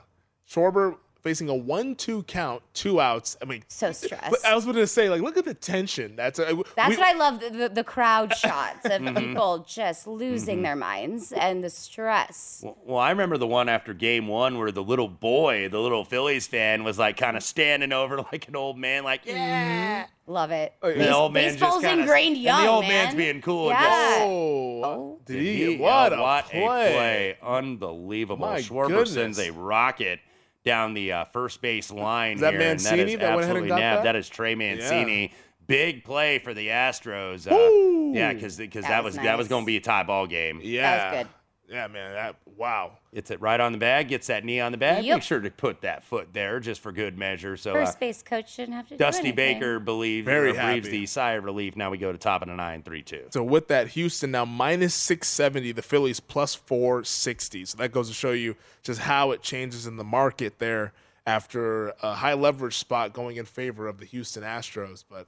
Schwarber 0.50 0.98
facing 1.22 1.50
a 1.50 1.56
one-two 1.56 2.24
count, 2.24 2.64
two 2.74 3.00
outs. 3.00 3.38
I 3.42 3.46
mean, 3.46 3.64
So 3.68 3.88
but 3.90 3.96
stressed. 3.96 4.46
I 4.46 4.56
was 4.56 4.64
going 4.66 4.78
to 4.78 4.88
say, 4.88 5.10
like, 5.10 5.22
look 5.22 5.38
at 5.38 5.46
the 5.46 5.54
tension. 5.54 6.16
That's 6.16 6.40
a, 6.40 6.58
That's 6.76 6.90
we- 6.90 6.98
what 6.98 7.06
I 7.06 7.14
love 7.14 7.40
the, 7.40 7.50
the, 7.50 7.70
the 7.70 7.84
crowd 7.84 8.36
shots 8.38 8.86
of 8.86 8.92
Mhm. 9.02 9.18
people 9.18 9.66
just 9.68 10.08
losing 10.08 10.60
Mhm. 10.60 10.64
their 10.64 10.76
minds 10.76 11.32
and 11.32 11.64
the 11.64 11.70
stress. 11.70 12.62
Well, 12.64 12.78
well, 12.86 12.98
I 13.00 13.10
remember 13.12 13.38
the 13.38 13.48
one 13.48 13.70
after 13.70 13.94
game 13.94 14.28
one 14.28 14.58
where 14.58 14.72
the 14.72 14.84
little 14.84 15.08
boy, 15.08 15.70
the 15.70 15.80
little 15.80 16.04
Phillies 16.06 16.48
fan, 16.48 16.84
was 16.84 16.98
like 16.98 17.18
kind 17.18 17.38
of 17.38 17.44
standing 17.44 17.94
over 17.94 18.18
like 18.32 18.48
an 18.48 18.56
old 18.56 18.78
man, 18.78 19.04
like, 19.04 19.26
yeah. 19.26 20.06
Love 20.28 20.52
it. 20.52 20.74
And 20.82 20.96
Base- 20.96 21.08
the 21.08 21.14
old 21.16 21.34
man 21.34 21.44
just 21.50 21.60
baseball's 21.60 21.84
kinda- 21.84 22.04
ingrained 22.04 22.38
young, 22.38 22.58
And 22.60 22.68
the 22.68 22.72
old 22.72 22.84
man. 22.84 23.06
man's 23.06 23.16
being 23.16 23.42
cool. 23.42 23.70
Yeah. 23.70 23.80
Just, 23.82 24.22
Oh, 24.24 25.20
did 25.26 25.34
Did 25.34 25.42
he? 25.44 25.66
he? 25.74 25.78
What, 25.78 26.14
Oh, 26.14 26.16
a, 26.16 26.22
what 26.22 26.46
play. 26.46 27.38
Unbelievable. 27.44 28.46
My 28.48 28.60
Schwarber 28.60 29.08
sends 29.08 29.40
a 29.40 29.50
rocket 29.52 30.20
down 30.64 30.94
the 30.94 31.12
uh, 31.12 31.26
first 31.26 31.62
base 31.62 31.92
line 31.92 32.36
Is 32.36 32.42
that 32.42 32.54
here. 32.54 32.62
and 32.62 32.80
that 32.80 32.84
Mancini 32.92 33.16
that 33.16 33.36
went 33.36 33.44
ahead 33.44 33.56
and 33.56 33.66
absolutely 33.66 33.70
got 33.70 33.80
nabbed. 33.80 33.98
that? 34.00 34.04
That 34.04 34.16
is 34.16 34.30
Trey 34.30 34.56
Mancini. 34.56 35.34
Big 35.68 36.04
play 36.04 36.40
for 36.40 36.54
the 36.54 36.68
Astros. 36.68 37.50
Uh, 37.50 38.18
yeah, 38.18 38.34
because 38.34 38.58
that, 38.58 38.72
That 38.72 39.04
was 39.04 39.16
was 39.16 39.24
that 39.24 39.38
was 39.38 39.48
going 39.48 39.64
to 39.64 39.66
be 39.68 39.78
a 39.78 39.82
tie 39.82 40.04
ball 40.04 40.28
game. 40.28 40.60
Yeah. 40.64 41.24
good. 41.24 41.28
Yeah, 41.70 41.88
man. 41.88 42.14
That 42.14 42.36
wow. 42.58 42.98
Gets 43.14 43.30
it 43.30 43.42
right 43.42 43.60
on 43.60 43.74
the 43.74 43.78
bag. 43.78 44.08
Gets 44.08 44.28
that 44.28 44.46
knee 44.46 44.62
on 44.62 44.72
the 44.72 44.78
bag. 44.78 45.04
Yep. 45.04 45.18
Make 45.18 45.24
sure 45.24 45.42
to 45.42 45.52
put 45.52 45.82
that 45.82 46.06
foot 46.06 46.30
there 46.32 46.62
just 46.62 46.80
for 46.80 46.94
good 46.94 47.18
measure. 47.18 47.58
So 47.58 47.72
uh, 47.72 47.86
First 47.86 48.00
base 48.00 48.24
coach 48.24 48.54
shouldn't 48.54 48.74
have 48.74 48.88
to 48.88 48.94
do 48.94 48.98
Dusty 48.98 49.20
anything. 49.20 49.60
Baker 49.60 49.80
believes 49.80 50.26
Very 50.26 50.52
or 50.52 50.54
breathes 50.54 50.88
the 50.88 51.06
sigh 51.06 51.34
of 51.34 51.44
relief. 51.44 51.76
Now 51.76 51.90
we 51.90 51.98
go 51.98 52.14
to 52.14 52.18
top 52.18 52.42
of 52.42 52.48
the 52.48 52.56
nine, 52.56 52.84
three, 52.84 53.02
two. 53.02 53.26
So 53.32 53.44
with 53.44 53.68
that, 53.68 53.90
Houston 53.90 54.32
now 54.32 54.46
minus 54.46 54.94
670, 54.94 55.74
the 55.74 55.82
Phillies 55.82 56.22
plus 56.22 56.56
460. 56.56 57.66
So 57.66 57.78
that 57.80 57.92
goes 57.92 58.08
to 58.08 58.14
show 58.14 58.32
you 58.32 58.56
just 58.82 59.02
how 59.02 59.32
it 59.32 59.42
changes 59.42 59.86
in 59.86 59.98
the 59.98 60.06
market 60.06 60.60
there 60.60 60.94
after 61.26 61.90
a 62.02 62.14
high 62.14 62.34
leverage 62.34 62.78
spot 62.78 63.12
going 63.12 63.36
in 63.36 63.44
favor 63.46 63.88
of 63.88 64.00
the 64.00 64.06
Houston 64.06 64.44
Astros. 64.44 65.04
But 65.10 65.28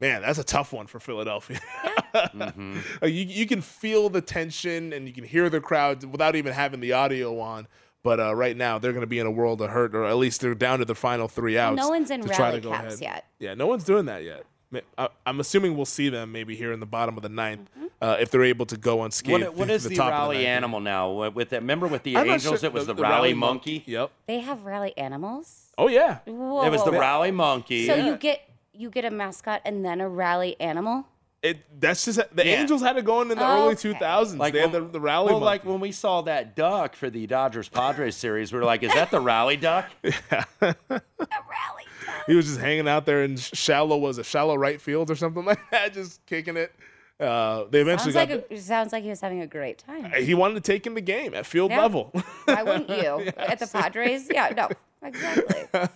man, 0.00 0.22
that's 0.22 0.38
a 0.38 0.44
tough 0.44 0.72
one 0.72 0.86
for 0.86 0.98
Philadelphia. 1.00 1.60
Mm-hmm. 2.14 2.78
You, 3.02 3.08
you 3.24 3.46
can 3.46 3.60
feel 3.60 4.08
the 4.08 4.20
tension 4.20 4.92
and 4.92 5.06
you 5.06 5.12
can 5.14 5.24
hear 5.24 5.48
the 5.48 5.60
crowd 5.60 6.04
without 6.04 6.34
even 6.36 6.52
having 6.52 6.80
the 6.80 6.92
audio 6.92 7.38
on. 7.40 7.66
But 8.02 8.18
uh, 8.18 8.34
right 8.34 8.56
now, 8.56 8.78
they're 8.78 8.92
going 8.92 9.02
to 9.02 9.06
be 9.06 9.18
in 9.18 9.26
a 9.26 9.30
world 9.30 9.60
of 9.60 9.70
hurt, 9.70 9.94
or 9.94 10.04
at 10.06 10.16
least 10.16 10.40
they're 10.40 10.54
down 10.54 10.78
to 10.78 10.84
the 10.86 10.94
final 10.94 11.28
three 11.28 11.54
Well, 11.56 11.72
outs. 11.72 11.76
no 11.76 11.88
one's 11.90 12.10
in 12.10 12.22
to 12.22 12.28
try 12.28 12.48
rally 12.48 12.60
to 12.60 12.68
go 12.68 12.72
caps 12.72 12.86
ahead. 12.94 13.00
yet. 13.02 13.26
Yeah, 13.38 13.54
no 13.54 13.66
one's 13.66 13.84
doing 13.84 14.06
that 14.06 14.24
yet. 14.24 14.44
I- 14.96 15.08
I'm 15.26 15.38
assuming 15.40 15.76
we'll 15.76 15.84
see 15.84 16.08
them 16.08 16.32
maybe 16.32 16.56
here 16.56 16.72
in 16.72 16.80
the 16.80 16.86
bottom 16.86 17.16
of 17.16 17.22
the 17.22 17.28
ninth 17.28 17.68
Mm-hmm. 17.76 17.86
uh, 18.00 18.16
if 18.20 18.30
they're 18.30 18.44
able 18.44 18.64
to 18.66 18.76
go 18.78 19.02
unscathed. 19.04 19.42
What, 19.44 19.54
what 19.54 19.68
to 19.68 19.74
is 19.74 19.82
the, 19.82 19.90
the, 19.90 19.96
top 19.96 20.06
of 20.06 20.12
rally 20.12 20.36
ninth. 20.38 20.46
animal 20.46 20.80
now? 20.80 21.10
With 21.10 21.34
with 21.34 21.50
that, 21.50 21.60
remember 21.60 21.86
with 21.88 22.02
the 22.04 22.16
I'm 22.16 22.28
Angels, 22.30 22.60
sure- 22.60 22.66
it 22.68 22.72
was 22.72 22.86
the, 22.86 22.94
the 22.94 23.02
rally 23.02 23.34
monkey. 23.34 23.82
Yep. 23.86 24.10
They 24.26 24.40
have 24.40 24.64
rally 24.64 24.96
animals. 24.96 25.72
Oh 25.76 25.88
yeah. 25.88 26.18
Whoa. 26.24 26.64
It 26.64 26.70
was 26.70 26.82
the 26.84 26.92
rally 26.92 27.30
monkey. 27.32 27.86
So 27.86 27.94
you 27.96 28.16
get 28.16 28.48
you 28.80 28.90
get 28.90 29.04
a 29.04 29.10
mascot 29.10 29.60
and 29.64 29.84
then 29.84 30.00
a 30.00 30.08
rally 30.08 30.56
animal. 30.60 31.06
It 31.42 31.80
that's 31.80 32.04
just 32.04 32.18
the 32.36 32.44
Yeah. 32.46 32.60
Angels 32.60 32.82
had 32.82 32.96
it 32.98 33.04
going 33.04 33.30
in 33.30 33.38
the 33.38 33.44
Okay. 33.44 33.62
early 33.62 33.74
2000s. 33.74 34.38
Like 34.38 34.52
they 34.52 34.60
had 34.60 34.72
the, 34.72 34.82
when- 34.82 34.92
the 34.92 35.00
rally. 35.00 35.32
Well, 35.32 35.40
like 35.40 35.64
when 35.64 35.80
we 35.80 35.90
saw 35.92 36.20
that 36.22 36.54
duck 36.54 36.94
for 36.94 37.08
the 37.08 37.26
Dodgers 37.26 37.68
Padres 37.68 38.14
series, 38.24 38.52
we 38.52 38.58
were 38.58 38.64
like, 38.64 38.82
"Is 38.82 38.92
that 38.94 39.10
the 39.10 39.20
rally 39.20 39.56
duck?" 39.56 39.86
Yeah, 40.04 40.44
the 40.60 40.74
rally. 41.18 41.84
Duck. 42.06 42.26
He 42.26 42.34
was 42.34 42.46
just 42.46 42.60
hanging 42.60 42.88
out 42.88 43.06
there 43.06 43.24
in 43.24 43.36
shallow 43.36 43.96
was 43.96 44.18
a 44.18 44.24
shallow 44.24 44.54
right 44.56 44.80
field 44.80 45.10
or 45.10 45.16
something 45.16 45.44
like 45.50 45.60
that, 45.70 45.94
just 45.94 46.24
kicking 46.26 46.56
it. 46.58 46.72
Uh, 47.18 47.64
they 47.70 47.80
eventually 47.82 48.12
Sounds 48.12 48.28
got. 48.30 48.36
like 48.42 48.50
a, 48.50 48.58
sounds 48.60 48.92
like 48.92 49.02
he 49.02 49.10
was 49.10 49.20
having 49.20 49.40
a 49.42 49.46
great 49.46 49.78
time. 49.78 50.10
he 50.22 50.34
wanted 50.34 50.54
to 50.54 50.60
take 50.62 50.86
in 50.86 50.94
the 50.94 51.02
game 51.02 51.34
at 51.34 51.44
field 51.46 51.70
Yeah. 51.70 51.80
level. 51.82 52.10
Why 52.46 52.62
wouldn't 52.62 52.88
you? 52.88 53.30
At 53.36 53.58
the 53.58 53.66
Padres? 53.66 54.26
Yeah, 54.32 54.52
no, 54.56 54.68
exactly. 55.02 55.68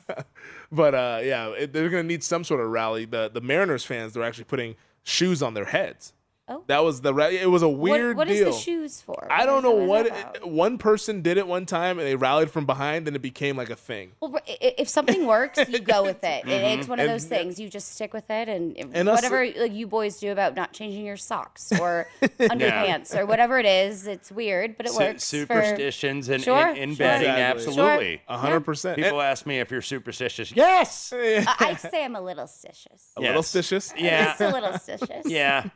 but 0.72 0.94
uh, 0.94 1.20
yeah, 1.22 1.48
it, 1.48 1.72
they're 1.72 1.88
going 1.88 2.05
to 2.05 2.09
need 2.09 2.22
some 2.24 2.44
sort 2.44 2.61
of 2.61 2.70
rally. 2.70 3.05
The 3.05 3.30
the 3.32 3.40
Mariners 3.40 3.84
fans 3.84 4.12
they're 4.12 4.22
actually 4.22 4.44
putting 4.44 4.76
shoes 5.02 5.42
on 5.42 5.55
their 5.55 5.66
heads. 5.66 6.12
Oh. 6.47 6.62
That 6.66 6.84
was 6.84 7.01
the 7.01 7.14
ra- 7.14 7.28
it 7.28 7.49
was 7.51 7.62
a 7.62 7.68
weird 7.68 8.18
what, 8.18 8.26
what 8.26 8.30
is 8.30 8.38
deal. 8.40 8.53
the 8.53 8.59
shoes 8.59 9.01
for? 9.01 9.26
I 9.30 9.47
don't 9.47 9.62
know 9.62 9.70
What 9.72 9.88
what 9.88 10.07
is 10.07 10.12
that 10.12 10.36
it- 10.36 10.47
one 10.49 10.76
person 10.76 11.22
did 11.22 11.38
it 11.38 11.47
one 11.47 11.64
time 11.64 11.99
and 11.99 12.07
they 12.07 12.16
rallied 12.16 12.51
from 12.51 12.66
behind 12.66 13.07
and 13.09 13.16
it 13.16 13.20
became 13.22 13.57
like 13.57 13.70
a 13.70 13.76
thing. 13.76 14.12
Well, 14.20 14.36
i- 14.47 14.59
i- 14.61 14.74
if 14.76 14.88
something 14.90 15.24
works, 15.34 15.59
you 15.68 15.78
go 15.78 16.03
with 16.03 16.22
it. 16.22 16.45
Mhm. 16.45 16.78
It's 16.78 16.86
one 16.86 16.99
of 17.01 17.05
And- 17.07 17.14
those 17.14 17.24
things. 17.24 17.59
You 17.59 17.70
just 17.70 17.92
stick 17.95 18.12
with 18.12 18.28
it, 18.30 18.51
and, 18.51 18.76
And 18.76 19.09
us- 19.09 19.16
whatever 19.22 19.47
like, 19.59 19.72
you 19.72 19.86
boys 19.86 20.18
do 20.20 20.32
about 20.32 20.55
not 20.55 20.74
changing 20.74 21.07
your 21.07 21.16
socks 21.16 21.72
or 21.80 22.09
underpants 22.22 23.16
or 23.16 23.24
whatever 23.24 23.59
it 23.59 23.64
is, 23.66 24.07
it's 24.07 24.30
weird, 24.30 24.76
but 24.76 24.84
it 24.86 24.92
Su- 24.92 24.99
works. 24.99 25.30
for- 25.30 25.36
superstitions 25.36 26.28
and 26.28 26.42
Sure, 26.42 26.68
in, 26.68 26.76
in 26.76 26.88
sure. 26.90 27.07
betting, 27.07 27.28
Exactly. 27.30 27.42
absolutely. 27.66 28.22
A 28.28 28.36
hundred 28.36 28.61
percent. 28.61 28.97
People 28.99 29.22
ask 29.22 29.47
me 29.47 29.61
if 29.61 29.70
you're 29.70 29.80
superstitious. 29.80 30.53
Yes. 30.55 31.11
I- 31.16 31.47
I'd 31.61 31.80
say 31.90 32.05
I'm 32.05 32.16
a 32.16 32.20
little 32.20 32.45
stitious. 32.47 33.12
A 33.16 33.20
little 33.22 33.36
Yes. 33.36 33.51
stitious. 33.55 33.92
Yeah. 33.97 34.24
Just 34.26 34.40
a 34.42 34.49
little 34.51 34.72
stitious. 34.72 35.22
Yeah. 35.24 35.68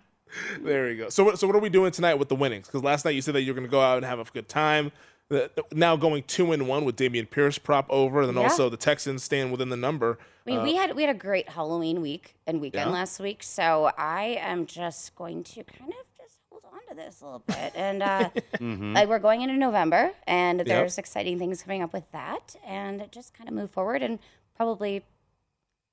There 0.61 0.91
you 0.91 0.97
go. 1.05 1.09
So, 1.09 1.25
what- 1.25 1.39
so 1.39 1.47
what 1.47 1.57
are 1.57 1.61
we 1.61 1.69
doing 1.69 1.93
tonight 1.93 2.15
with 2.15 2.29
the 2.29 2.35
winnings? 2.37 2.67
Because 2.67 2.83
last 2.83 3.05
night 3.05 3.13
you 3.13 3.23
said 3.23 3.35
that 3.35 3.43
you're 3.43 3.55
going 3.55 3.67
to 3.67 3.71
go 3.71 3.81
out 3.81 3.97
and 3.97 4.07
have 4.07 4.19
a 4.19 4.25
good 4.25 4.49
time. 4.49 4.93
Now 5.73 5.95
going 5.97 6.23
two 6.23 6.53
and 6.53 6.67
one 6.67 6.87
with 6.87 6.97
Dameon 6.97 7.29
Pierce 7.29 7.59
prop 7.59 7.87
over, 7.91 8.21
and 8.21 8.29
then 8.31 8.37
Yeah. 8.37 8.45
also 8.49 8.71
the 8.71 8.79
Texans 8.79 9.23
staying 9.23 9.51
within 9.51 9.69
the 9.69 9.77
number. 9.77 10.19
I 10.47 10.51
mean, 10.51 10.59
Uh, 10.61 10.63
we 10.65 10.75
had 10.77 10.97
we 10.97 11.03
had 11.03 11.15
a 11.15 11.19
great 11.19 11.51
Halloween 11.51 12.01
week 12.01 12.35
and 12.47 12.63
weekend 12.63 12.87
Yeah. 12.89 12.93
last 12.95 13.21
week, 13.21 13.43
so 13.43 13.91
I 13.99 14.39
am 14.41 14.65
just 14.65 15.15
going 15.17 15.45
to 15.45 15.65
kind 15.65 15.91
of 15.91 15.97
just 16.19 16.39
hold 16.51 16.63
on 16.73 16.81
to 16.89 16.95
this 16.95 17.21
a 17.21 17.25
little 17.27 17.41
bit, 17.47 17.73
and 17.75 18.03
uh, 18.03 18.31
Mm-hmm. 18.55 18.95
like 18.95 19.07
we're 19.11 19.19
going 19.19 19.43
into 19.43 19.57
November, 19.57 20.13
and 20.27 20.61
there's 20.61 20.97
exciting 20.97 21.39
things 21.39 21.63
coming 21.63 21.83
up 21.83 21.93
with 21.93 22.11
that, 22.13 22.57
and 22.65 23.07
just 23.13 23.35
kind 23.35 23.51
of 23.51 23.55
move 23.55 23.71
forward 23.71 24.03
and 24.03 24.19
probably 24.57 25.05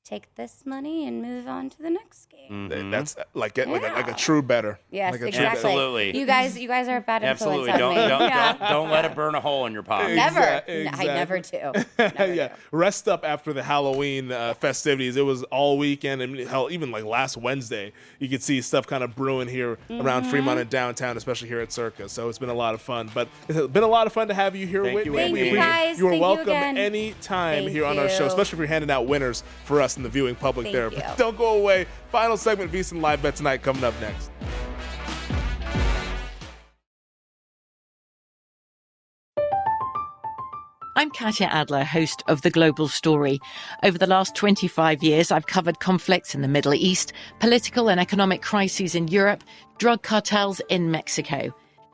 take 0.06 0.34
this 0.36 0.68
money 0.68 1.08
and 1.08 1.20
move 1.20 1.48
on 1.48 1.68
to 1.68 1.82
the 1.82 1.90
next 1.90 2.30
game. 2.30 2.70
th- 2.70 2.92
That's 2.92 3.16
like 3.34 3.58
a, 3.58 3.66
like, 3.66 3.82
a, 3.82 3.88
like 3.88 4.08
a 4.08 4.14
true 4.14 4.44
better. 4.44 4.80
Yes, 4.92 5.14
like 5.14 5.16
a 5.16 5.24
true 5.24 5.28
exactly. 5.30 5.46
better. 5.64 5.68
Absolutely. 5.68 6.20
You 6.20 6.26
guys, 6.28 6.56
you 6.60 6.68
guys 6.68 6.88
are 6.88 6.98
a 6.98 7.02
bad 7.02 7.24
influence 7.24 7.68
Absolutely. 7.68 7.72
on 7.72 7.80
Don't, 7.80 7.96
me. 7.96 8.08
don't, 8.08 8.22
yeah. 8.22 8.54
don't, 8.54 8.70
don't 8.70 8.90
let 8.92 9.06
it 9.06 9.16
burn 9.16 9.34
a 9.34 9.42
hole 9.42 9.66
in 9.66 9.74
your 9.74 9.82
pocket. 9.82 10.14
Never. 10.16 10.40
Exa- 10.42 10.64
N- 10.68 10.90
I 10.94 11.06
never 11.06 11.40
do. 11.40 11.72
yeah, 12.36 12.54
rest 12.72 13.08
up 13.08 13.26
after 13.26 13.52
the 13.52 13.64
Halloween 13.64 14.32
uh, 14.32 14.54
festivities. 14.54 15.16
It 15.16 15.24
was 15.26 15.42
all 15.46 15.80
weekend, 15.80 16.22
and 16.22 16.38
hell, 16.42 16.70
even 16.70 16.92
like 16.92 17.04
last 17.04 17.36
Wednesday, 17.36 17.92
you 18.20 18.30
could 18.30 18.44
see 18.44 18.62
stuff 18.62 18.86
kind 18.86 19.04
of 19.04 19.16
brewing 19.16 19.48
here 19.48 19.80
around 19.90 20.26
Mhm. 20.26 20.30
Fremont 20.30 20.60
and 20.60 20.70
downtown, 20.70 21.18
especially 21.18 21.48
here 21.48 21.62
at 21.62 21.72
Circa. 21.72 22.08
So 22.10 22.30
it's 22.30 22.38
been 22.38 22.50
a 22.50 22.54
lot 22.54 22.76
of 22.76 22.82
fun. 22.82 23.10
But 23.12 23.28
it's 23.50 23.68
been 23.74 23.82
a 23.84 23.88
lot 23.88 24.06
of 24.06 24.14
fun 24.14 24.28
to 24.28 24.36
have 24.36 24.56
you 24.56 24.68
here. 24.68 24.84
Thank 24.84 24.98
Whitney. 24.98 25.12
you, 25.12 25.18
Thank 25.18 25.34
We 25.34 25.50
you, 25.50 25.56
guys. 25.56 25.98
You 25.98 26.06
are 26.06 26.10
Thank 26.12 26.20
you 26.20 26.28
welcome 26.28 26.50
again. 26.50 26.78
anytime 26.78 27.64
Thank 27.64 27.72
here 27.72 27.86
on 27.86 27.98
our 27.98 28.08
show, 28.08 28.28
especially 28.28 28.58
if 28.58 28.60
you're 28.60 28.68
handing 28.68 28.92
out 28.92 29.08
winners 29.08 29.44
for 29.64 29.82
us 29.82 29.95
in 29.98 30.04
the 30.04 30.10
viewing 30.10 30.36
public 30.36 30.66
Thank 30.66 30.76
there. 30.76 30.92
you. 30.92 30.98
But 30.98 31.18
don't 31.18 31.38
go 31.38 31.58
away. 31.58 31.86
Final 32.12 32.38
segment, 32.38 32.72
VSiN 32.72 33.02
Live 33.02 33.22
Bet 33.22 33.36
tonight 33.36 33.62
coming 33.62 33.84
up 33.84 33.94
next. 34.00 34.32
I'm 40.98 41.10
Katya 41.12 41.48
Adler, 41.48 41.84
host 41.84 42.24
of 42.30 42.42
The 42.42 42.50
Global 42.50 42.88
Story. 42.88 43.42
Over 43.84 43.98
the 43.98 44.08
last 44.08 44.34
25 44.34 45.04
years, 45.04 45.30
I've 45.30 45.46
covered 45.46 45.82
conflicts 45.82 46.34
in 46.34 46.42
the 46.42 46.48
Middle 46.48 46.74
East, 46.74 47.12
political 47.42 47.90
and 47.90 48.00
economic 48.00 48.42
crises 48.42 48.96
in 48.96 49.10
Europe, 49.10 49.44
drug 49.78 50.04
cartels 50.04 50.62
in 50.70 50.92
Mexico. 50.92 51.54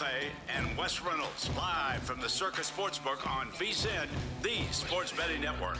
And 0.00 0.76
Wes 0.76 1.00
Reynolds 1.02 1.50
live 1.56 2.00
from 2.04 2.20
the 2.20 2.28
Circa 2.28 2.60
Sportsbook 2.60 3.26
on 3.26 3.48
VSIN, 3.48 4.06
the 4.42 4.60
sports 4.70 5.10
betting 5.10 5.40
network. 5.40 5.78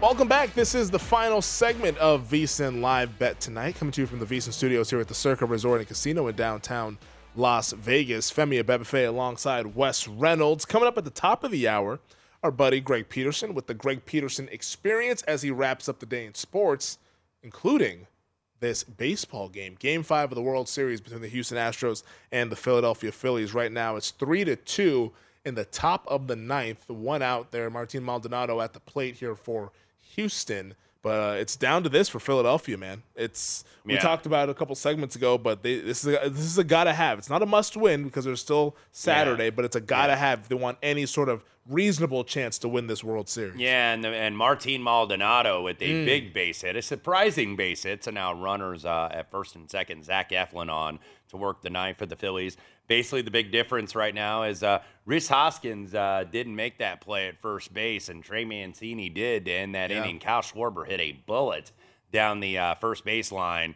Welcome 0.00 0.28
back. 0.28 0.54
This 0.54 0.76
is 0.76 0.92
the 0.92 0.98
final 0.98 1.42
segment 1.42 1.98
of 1.98 2.28
VSIN 2.30 2.80
Live 2.80 3.18
Bet 3.18 3.40
Tonight, 3.40 3.74
coming 3.74 3.90
to 3.90 4.02
you 4.02 4.06
from 4.06 4.20
the 4.20 4.26
VSIN 4.26 4.52
studios 4.52 4.90
here 4.90 5.00
at 5.00 5.08
the 5.08 5.14
Circa 5.14 5.44
Resort 5.44 5.80
and 5.80 5.88
Casino 5.88 6.28
in 6.28 6.36
downtown 6.36 6.98
Las 7.34 7.72
Vegas. 7.72 8.30
Femi 8.30 8.62
Abebefe 8.62 9.08
alongside 9.08 9.74
Wes 9.74 10.06
Reynolds. 10.06 10.64
Coming 10.64 10.86
up 10.86 10.96
at 10.96 11.04
the 11.04 11.10
top 11.10 11.42
of 11.42 11.50
the 11.50 11.66
hour, 11.66 11.98
our 12.44 12.52
buddy 12.52 12.78
Greg 12.78 13.08
Peterson 13.08 13.54
with 13.54 13.66
the 13.66 13.74
Greg 13.74 14.06
Peterson 14.06 14.48
Experience 14.52 15.22
as 15.22 15.42
he 15.42 15.50
wraps 15.50 15.88
up 15.88 15.98
the 15.98 16.06
day 16.06 16.24
in 16.24 16.34
sports, 16.34 16.98
including 17.42 18.06
this 18.60 18.84
baseball 18.84 19.48
game, 19.48 19.76
Game 19.78 20.02
Five 20.02 20.30
of 20.30 20.36
the 20.36 20.42
World 20.42 20.68
Series 20.68 21.00
between 21.00 21.22
the 21.22 21.28
Houston 21.28 21.58
Astros 21.58 22.02
and 22.32 22.50
the 22.50 22.56
Philadelphia 22.56 23.12
Phillies. 23.12 23.54
Right 23.54 23.72
now, 23.72 23.96
it's 23.96 24.10
three 24.10 24.44
to 24.44 24.56
two 24.56 25.12
in 25.44 25.54
the 25.54 25.64
top 25.64 26.04
of 26.08 26.26
the 26.26 26.36
ninth. 26.36 26.88
One 26.88 27.22
out 27.22 27.52
there, 27.52 27.70
Martin 27.70 28.04
Maldonado 28.04 28.60
at 28.60 28.72
the 28.72 28.80
plate 28.80 29.16
here 29.16 29.34
for 29.34 29.72
Houston. 30.14 30.74
But 31.06 31.20
uh, 31.20 31.32
it's 31.38 31.54
down 31.54 31.84
to 31.84 31.88
this 31.88 32.08
for 32.08 32.18
Philadelphia, 32.18 32.76
man. 32.76 33.04
It's 33.14 33.62
we 33.84 33.94
Yeah. 33.94 34.00
talked 34.00 34.26
about 34.26 34.48
it 34.48 34.50
a 34.50 34.54
couple 34.54 34.74
segments 34.74 35.14
ago, 35.14 35.38
but 35.38 35.62
they, 35.62 35.78
this 35.78 36.04
is 36.04 36.16
a, 36.16 36.28
this 36.28 36.40
is 36.44 36.58
a 36.58 36.64
gotta 36.64 36.92
have. 36.92 37.16
It's 37.20 37.30
not 37.30 37.42
a 37.42 37.46
must 37.46 37.76
win 37.76 38.02
because 38.02 38.24
there's 38.24 38.40
still 38.40 38.74
Saturday, 38.90 39.50
but 39.50 39.64
it's 39.64 39.76
a 39.76 39.80
gotta 39.80 40.16
have 40.16 40.40
if 40.40 40.48
they 40.48 40.56
want 40.56 40.78
any 40.82 41.06
sort 41.06 41.28
of 41.28 41.44
reasonable 41.68 42.24
chance 42.24 42.58
to 42.58 42.68
win 42.68 42.88
this 42.88 43.04
World 43.04 43.28
Series. 43.28 43.54
Yeah, 43.56 43.92
and 43.92 44.04
and 44.04 44.36
Martin 44.36 44.82
Maldonado 44.82 45.62
with 45.62 45.80
a 45.80 45.84
Mm. 45.84 46.04
big 46.06 46.32
base 46.32 46.62
hit, 46.62 46.74
a 46.74 46.82
surprising 46.82 47.54
base 47.54 47.84
hit. 47.84 48.02
So 48.02 48.10
now 48.10 48.32
runners 48.34 48.84
uh, 48.84 49.08
at 49.12 49.30
first 49.30 49.54
and 49.54 49.70
second. 49.70 50.04
Zach 50.04 50.30
Eflin 50.30 50.68
on 50.72 50.98
to 51.28 51.36
work 51.36 51.62
the 51.62 51.70
ninth 51.70 51.98
for 51.98 52.06
the 52.06 52.16
Phillies. 52.16 52.56
Basically, 52.88 53.22
the 53.22 53.30
big 53.30 53.50
difference 53.50 53.94
right 53.94 54.14
now 54.14 54.44
is 54.44 54.62
uh, 54.62 54.80
Rhys 55.06 55.28
Hoskins 55.28 55.94
uh, 55.94 56.24
didn't 56.30 56.54
make 56.54 56.78
that 56.78 57.00
play 57.00 57.26
at 57.28 57.40
first 57.40 57.74
base, 57.74 58.08
and 58.08 58.22
Trey 58.22 58.44
Mancini 58.44 59.08
did 59.08 59.44
to 59.46 59.52
end 59.52 59.74
that 59.74 59.90
Yeah. 59.90 60.02
inning. 60.04 60.18
Kyle 60.20 60.42
Schwarber 60.42 60.86
hit 60.86 61.00
a 61.00 61.12
bullet 61.12 61.72
down 62.12 62.40
the 62.40 62.58
uh, 62.58 62.74
first 62.76 63.04
base 63.04 63.32
line, 63.32 63.74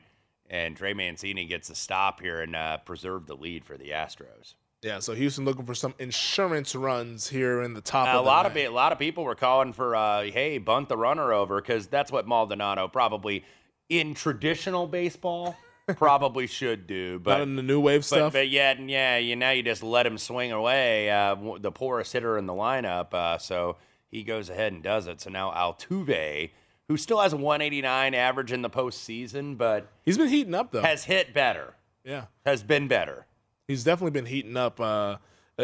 and 0.49 0.77
Trey 0.77 0.95
Mancini 0.95 1.45
gets 1.47 1.71
a 1.71 1.75
stop 1.75 2.21
here 2.21 2.41
and 2.41 2.55
uh, 2.55 2.79
preserved 2.79 3.27
the 3.27 3.35
lead 3.37 3.65
for 3.65 3.77
the 3.77 3.91
Astros. 3.91 4.55
Yeah, 4.83 5.01
so 5.01 5.13
Houston 5.13 5.45
looking 5.45 5.67
for 5.67 5.75
some 5.75 5.93
insurance 5.99 6.75
runs 6.75 7.29
here 7.29 7.61
in 7.61 7.75
the 7.75 7.83
top. 7.83 8.07
a 8.07 8.11
of 8.13 8.25
the 8.25 8.31
lot 8.31 8.47
of 8.47 8.57
a 8.57 8.69
lot 8.69 8.93
of 8.93 8.99
people 8.99 9.25
were 9.25 9.35
calling 9.35 9.75
for 9.75 9.95
uh, 9.95 10.23
hey 10.23 10.57
bunt 10.59 10.89
the 10.89 10.97
runner 10.97 11.35
over 11.35 11.61
because 11.61 11.87
that's 11.89 12.11
what 12.11 12.27
Maldonado 12.27 12.89
probably 12.89 13.45
in 13.91 14.15
traditional 14.15 14.87
baseball 14.87 15.55
probably 15.97 16.47
should 16.47 16.87
do. 16.87 17.19
But 17.19 17.39
Not 17.39 17.41
in 17.43 17.57
the 17.57 17.63
new 17.63 17.81
wave 17.81 18.01
but, 18.01 18.05
stuff. 18.07 18.33
but 18.33 18.49
yet 18.49 18.79
yeah, 18.89 19.17
you 19.19 19.37
now 19.37 19.51
you 19.51 19.63
just 19.63 19.83
let 19.83 20.07
him 20.07 20.19
swing 20.19 20.53
away, 20.53 21.11
uh, 21.11 21.37
the 21.59 21.73
poorest 21.73 22.13
hitter 22.13 22.37
in 22.39 22.47
the 22.47 22.53
lineup. 22.53 23.13
Uh, 23.15 23.39
so 23.39 23.77
he 24.11 24.23
goes 24.23 24.51
ahead 24.51 24.73
and 24.73 24.83
does 24.83 25.07
it. 25.07 25.21
So 25.21 25.31
now 25.31 25.51
Altuve, 25.53 26.51
who 26.89 26.97
still 26.97 27.21
has 27.21 27.33
a 27.33 27.37
189 27.37 28.15
average 28.15 28.53
in 28.53 28.63
the 28.63 28.71
postseason, 28.71 29.57
but 29.57 29.89
He's 30.05 30.19
been 30.19 30.29
heating 30.29 30.55
up 30.55 30.73
though. 30.73 30.83
has 30.83 31.05
hit 31.05 31.33
better, 31.33 31.75
yeah, 32.05 32.25
has 32.45 32.63
been 32.63 32.89
better. 32.89 33.27
he's 33.69 33.85
definitely 33.85 34.11
been 34.13 34.27
heating 34.27 34.57
up 34.57 34.81
uh, 34.81 35.17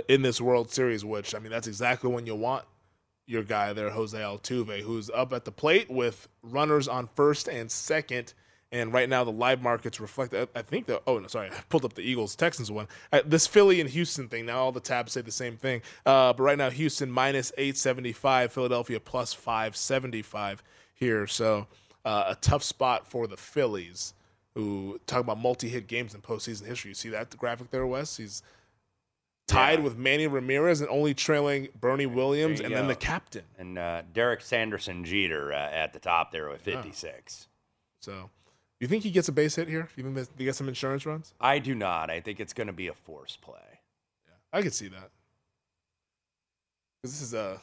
in 0.09 0.22
this 0.22 0.41
World 0.41 0.70
Series. 0.70 1.05
Which 1.05 1.35
I 1.35 1.39
mean, 1.39 1.51
that's 1.51 1.66
exactly 1.66 2.11
when 2.11 2.27
you 2.27 2.35
want 2.37 2.64
your 3.29 3.43
guy 3.43 3.72
there, 3.72 3.91
Jose 3.91 4.16
Altuve, 4.16 4.83
who's 4.83 5.11
up 5.11 5.33
at 5.33 5.45
the 5.45 5.51
plate 5.51 5.91
with 5.91 6.29
runners 6.45 6.87
on 6.87 7.09
first 7.16 7.49
and 7.49 7.70
second. 7.72 8.33
And 8.72 8.92
right 8.92 9.08
now, 9.08 9.22
the 9.22 9.30
live 9.32 9.62
markets 9.62 10.00
reflect. 10.00 10.34
I 10.34 10.48
I 10.54 10.62
think 10.62 10.86
the 10.86 11.00
oh 11.06 11.18
no, 11.18 11.28
sorry, 11.28 11.48
I 11.52 11.60
pulled 11.68 11.84
up 11.84 11.94
the 11.94 12.02
Eagles 12.02 12.34
Texans 12.34 12.70
one. 12.70 12.88
Uh, 13.12 13.20
this 13.24 13.46
Philly 13.46 13.80
and 13.80 13.88
Houston 13.88 14.28
thing. 14.28 14.44
Now 14.46 14.58
all 14.58 14.72
the 14.72 14.80
tabs 14.80 15.12
say 15.12 15.20
the 15.20 15.30
same 15.30 15.56
thing. 15.56 15.82
Uh, 16.04 16.32
but 16.32 16.42
right 16.42 16.58
now, 16.58 16.70
Houston 16.70 17.10
minus 17.10 17.52
eight 17.58 17.76
seventy 17.76 18.12
five, 18.12 18.52
Philadelphia 18.52 18.98
plus 18.98 19.32
five 19.32 19.76
seventy 19.76 20.20
five 20.22 20.62
here. 20.94 21.26
So 21.28 21.68
uh, 22.04 22.24
a 22.28 22.34
tough 22.34 22.64
spot 22.64 23.06
for 23.06 23.28
the 23.28 23.36
Phillies, 23.36 24.14
who 24.54 24.98
talk 25.06 25.20
about 25.20 25.38
multi 25.38 25.68
hit 25.68 25.86
games 25.86 26.12
in 26.14 26.20
postseason 26.20 26.66
history. 26.66 26.90
You 26.90 26.94
see 26.96 27.10
that 27.10 27.30
the 27.30 27.36
graphic 27.36 27.70
there, 27.70 27.86
Wes? 27.86 28.16
He's 28.16 28.42
tied 29.46 29.78
Yeah. 29.78 29.84
with 29.84 29.96
Manny 29.96 30.26
Ramirez 30.26 30.80
and 30.80 30.90
only 30.90 31.14
trailing 31.14 31.68
Bernie 31.80 32.06
Williams 32.06 32.58
and 32.58 32.70
you 32.70 32.74
then 32.74 32.86
go. 32.86 32.88
the 32.88 32.96
captain. 32.96 33.44
And 33.56 33.78
uh, 33.78 34.02
Derek 34.12 34.40
Sanderson 34.40 35.04
Jeter 35.04 35.52
uh, 35.52 35.56
at 35.56 35.92
the 35.92 36.00
top 36.00 36.32
there 36.32 36.48
with 36.48 36.62
56. 36.62 37.46
So, 38.00 38.30
you 38.81 38.87
think 38.89 39.03
he 39.05 39.11
gets 39.11 39.29
a 39.29 39.33
base 39.33 39.57
hit 39.57 39.68
here? 39.68 39.89
You 39.97 40.05
think 40.12 40.29
he 40.39 40.45
gets 40.45 40.59
some 40.59 40.68
insurance 40.68 41.07
runs? 41.07 41.33
I 41.41 41.59
do 41.59 41.74
not. 41.74 42.11
I 42.11 42.20
think 42.20 42.41
it's 42.41 42.53
going 42.53 42.66
to 42.66 42.72
be 42.72 42.89
a 42.89 42.95
force 42.95 43.37
play. 43.41 43.81
Yeah, 44.27 44.35
I 44.59 44.62
could 44.62 44.74
see 44.74 44.89
that. 44.89 45.11
'Cause 47.03 47.12
this 47.12 47.22
is 47.22 47.35
a 47.35 47.61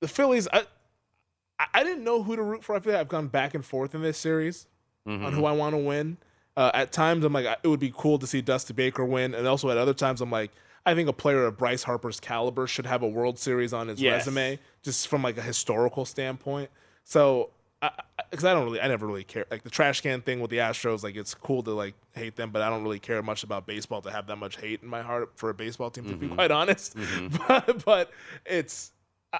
the 0.00 0.08
Phillies. 0.08 0.48
I 0.52 0.66
I- 1.74 1.84
didn't 1.84 2.02
know 2.04 2.22
who 2.22 2.34
to 2.36 2.42
root 2.42 2.64
for. 2.64 2.74
I 2.74 2.80
feel 2.80 2.92
like 2.92 3.00
I've 3.00 3.08
gone 3.08 3.28
back 3.28 3.54
and 3.54 3.64
forth 3.64 3.94
in 3.94 4.02
this 4.02 4.18
series 4.18 4.66
on 5.06 5.20
Mhm. 5.20 5.32
who 5.32 5.44
I 5.44 5.52
want 5.52 5.74
to 5.74 5.78
win. 5.78 6.16
Uh, 6.56 6.70
at 6.74 6.92
times, 6.92 7.24
I'm 7.24 7.32
like, 7.32 7.46
it 7.62 7.68
would 7.68 7.80
be 7.80 7.92
cool 7.96 8.18
to 8.18 8.26
see 8.26 8.42
Dusty 8.42 8.74
Baker 8.74 9.04
win, 9.04 9.32
and 9.34 9.46
also 9.46 9.70
at 9.70 9.78
other 9.78 9.94
times, 9.94 10.20
I'm 10.20 10.30
like, 10.30 10.50
I 10.84 10.94
think 10.94 11.08
a 11.08 11.12
player 11.12 11.46
of 11.46 11.56
Bryce 11.56 11.84
Harper's 11.84 12.18
caliber 12.20 12.66
should 12.66 12.84
have 12.86 13.02
a 13.02 13.08
World 13.08 13.38
Series 13.38 13.72
on 13.72 13.88
his 13.88 14.00
Yes. 14.02 14.26
resume, 14.26 14.58
just 14.82 15.06
from 15.08 15.22
like 15.22 15.38
a 15.38 15.42
historical 15.42 16.04
standpoint. 16.04 16.70
So, 17.04 17.50
because 18.30 18.44
I, 18.44 18.52
don't 18.54 18.64
really, 18.64 18.80
I 18.80 18.88
never 18.88 19.06
really 19.06 19.24
care. 19.24 19.44
Like 19.50 19.62
the 19.62 19.70
trash 19.70 20.00
can 20.00 20.20
thing 20.22 20.40
with 20.40 20.50
the 20.50 20.58
Astros, 20.58 21.02
like 21.02 21.16
it's 21.16 21.34
cool 21.34 21.62
to 21.64 21.72
like 21.72 21.94
hate 22.14 22.36
them, 22.36 22.50
but 22.50 22.62
I 22.62 22.70
don't 22.70 22.82
really 22.82 22.98
care 22.98 23.22
much 23.22 23.42
about 23.44 23.66
baseball 23.66 24.00
to 24.02 24.10
have 24.10 24.26
that 24.28 24.36
much 24.36 24.56
hate 24.60 24.82
in 24.82 24.88
my 24.88 25.02
heart 25.02 25.32
for 25.36 25.50
a 25.50 25.54
baseball 25.54 25.90
team. 25.90 26.04
To 26.08 26.16
be 26.16 26.28
Mhm. 26.28 26.34
quite 26.34 26.50
honest, 26.50 26.96
Mhm. 26.96 27.38
but, 27.48 27.84
but 27.84 28.10
it's 28.46 28.92
uh, 29.32 29.38